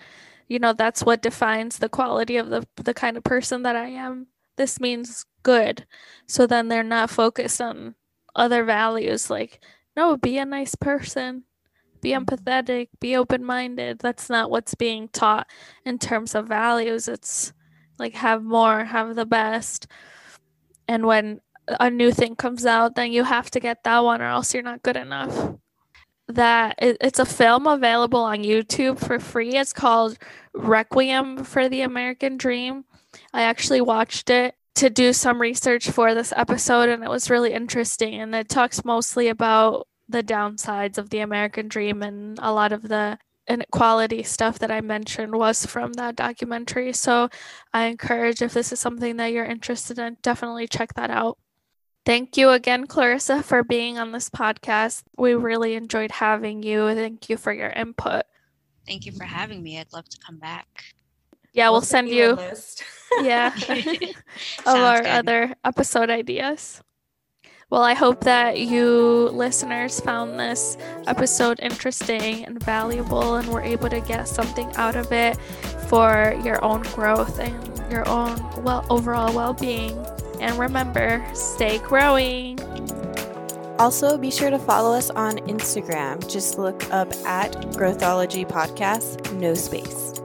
you 0.47 0.59
know 0.59 0.73
that's 0.73 1.03
what 1.03 1.21
defines 1.21 1.77
the 1.77 1.89
quality 1.89 2.37
of 2.37 2.49
the 2.49 2.65
the 2.75 2.93
kind 2.93 3.17
of 3.17 3.23
person 3.23 3.63
that 3.63 3.75
I 3.75 3.87
am. 3.87 4.27
This 4.57 4.79
means 4.79 5.25
good. 5.43 5.85
So 6.27 6.47
then 6.47 6.67
they're 6.67 6.83
not 6.83 7.09
focused 7.09 7.61
on 7.61 7.95
other 8.35 8.63
values 8.63 9.29
like 9.29 9.63
no, 9.95 10.15
be 10.15 10.37
a 10.37 10.45
nice 10.45 10.75
person, 10.75 11.43
be 12.01 12.11
mm-hmm. 12.11 12.23
empathetic, 12.23 12.89
be 12.99 13.15
open-minded. 13.15 13.99
That's 13.99 14.29
not 14.29 14.51
what's 14.51 14.75
being 14.75 15.09
taught 15.09 15.47
in 15.85 15.97
terms 15.99 16.35
of 16.35 16.47
values. 16.47 17.07
It's 17.07 17.51
like 17.97 18.13
have 18.13 18.43
more, 18.43 18.85
have 18.85 19.15
the 19.15 19.25
best. 19.25 19.87
And 20.87 21.05
when 21.05 21.41
a 21.79 21.89
new 21.89 22.11
thing 22.11 22.35
comes 22.35 22.65
out, 22.65 22.95
then 22.95 23.11
you 23.11 23.23
have 23.23 23.49
to 23.51 23.59
get 23.59 23.83
that 23.83 23.99
one 24.03 24.21
or 24.21 24.27
else 24.27 24.53
you're 24.53 24.63
not 24.63 24.83
good 24.83 24.97
enough 24.97 25.57
that 26.27 26.75
it's 26.79 27.19
a 27.19 27.25
film 27.25 27.67
available 27.67 28.19
on 28.19 28.39
YouTube 28.39 28.99
for 28.99 29.19
free. 29.19 29.55
It's 29.55 29.73
called 29.73 30.17
Requiem 30.53 31.43
for 31.43 31.69
the 31.69 31.81
American 31.81 32.37
Dream. 32.37 32.85
I 33.33 33.43
actually 33.43 33.81
watched 33.81 34.29
it 34.29 34.55
to 34.75 34.89
do 34.89 35.13
some 35.13 35.41
research 35.41 35.89
for 35.89 36.13
this 36.13 36.33
episode 36.35 36.89
and 36.89 37.03
it 37.03 37.09
was 37.09 37.29
really 37.29 37.53
interesting 37.53 38.13
and 38.15 38.35
it 38.35 38.47
talks 38.47 38.85
mostly 38.85 39.27
about 39.27 39.87
the 40.07 40.21
downsides 40.21 40.97
of 40.97 41.09
the 41.09 41.19
American 41.19 41.67
dream 41.67 42.03
and 42.03 42.37
a 42.41 42.53
lot 42.53 42.71
of 42.71 42.83
the 42.83 43.17
inequality 43.47 44.23
stuff 44.23 44.59
that 44.59 44.71
I 44.71 44.81
mentioned 44.81 45.35
was 45.35 45.65
from 45.65 45.93
that 45.93 46.15
documentary. 46.15 46.93
So 46.93 47.29
I 47.73 47.85
encourage 47.85 48.41
if 48.41 48.53
this 48.53 48.71
is 48.71 48.79
something 48.79 49.17
that 49.17 49.31
you're 49.31 49.45
interested 49.45 49.97
in, 49.97 50.17
definitely 50.21 50.67
check 50.67 50.93
that 50.95 51.09
out. 51.09 51.37
Thank 52.07 52.37
you 52.37 52.51
again, 52.51 52.87
Clarissa, 52.87 53.43
for 53.43 53.65
being 53.65 53.99
on 53.99 54.13
this 54.13 54.29
podcast. 54.29 55.03
We 55.17 55.33
really 55.33 55.75
enjoyed 55.75 56.09
having 56.09 56.63
you. 56.63 56.95
Thank 56.95 57.29
you 57.29 57.35
for 57.35 57.51
your 57.51 57.67
input. 57.67 58.23
Thank 58.87 59.05
you 59.05 59.11
for 59.11 59.25
having 59.25 59.61
me. 59.61 59.77
I'd 59.77 59.91
love 59.91 60.07
to 60.07 60.17
come 60.25 60.37
back. 60.37 60.85
Yeah, 61.51 61.65
we'll, 61.65 61.73
we'll 61.73 61.81
send, 61.81 62.07
send 62.07 62.17
you, 62.17 62.31
a 62.31 62.35
list. 62.35 62.81
yeah, 63.23 63.53
of 64.65 64.77
our 64.77 65.01
good. 65.01 65.07
other 65.07 65.55
episode 65.65 66.09
ideas. 66.09 66.81
Well, 67.69 67.83
I 67.83 67.93
hope 67.93 68.21
that 68.21 68.57
you 68.57 69.27
listeners 69.33 69.99
found 69.99 70.39
this 70.39 70.77
episode 71.07 71.59
interesting 71.61 72.45
and 72.45 72.63
valuable 72.63 73.35
and 73.35 73.49
were 73.49 73.61
able 73.61 73.89
to 73.89 73.99
get 73.99 74.29
something 74.29 74.73
out 74.77 74.95
of 74.95 75.11
it 75.11 75.35
for 75.89 76.39
your 76.41 76.63
own 76.63 76.83
growth 76.83 77.37
and 77.37 77.91
your 77.91 78.07
own 78.07 78.63
well 78.63 78.85
overall 78.89 79.35
well-being. 79.35 80.01
And 80.39 80.57
remember, 80.57 81.25
stay 81.33 81.79
growing. 81.79 82.59
Also, 83.79 84.17
be 84.17 84.31
sure 84.31 84.49
to 84.49 84.57
follow 84.57 84.97
us 84.97 85.09
on 85.11 85.37
Instagram. 85.39 86.27
Just 86.27 86.57
look 86.57 86.91
up 86.91 87.11
at 87.25 87.51
Growthology 87.73 88.47
Podcast, 88.47 89.31
no 89.33 89.53
space. 89.53 90.19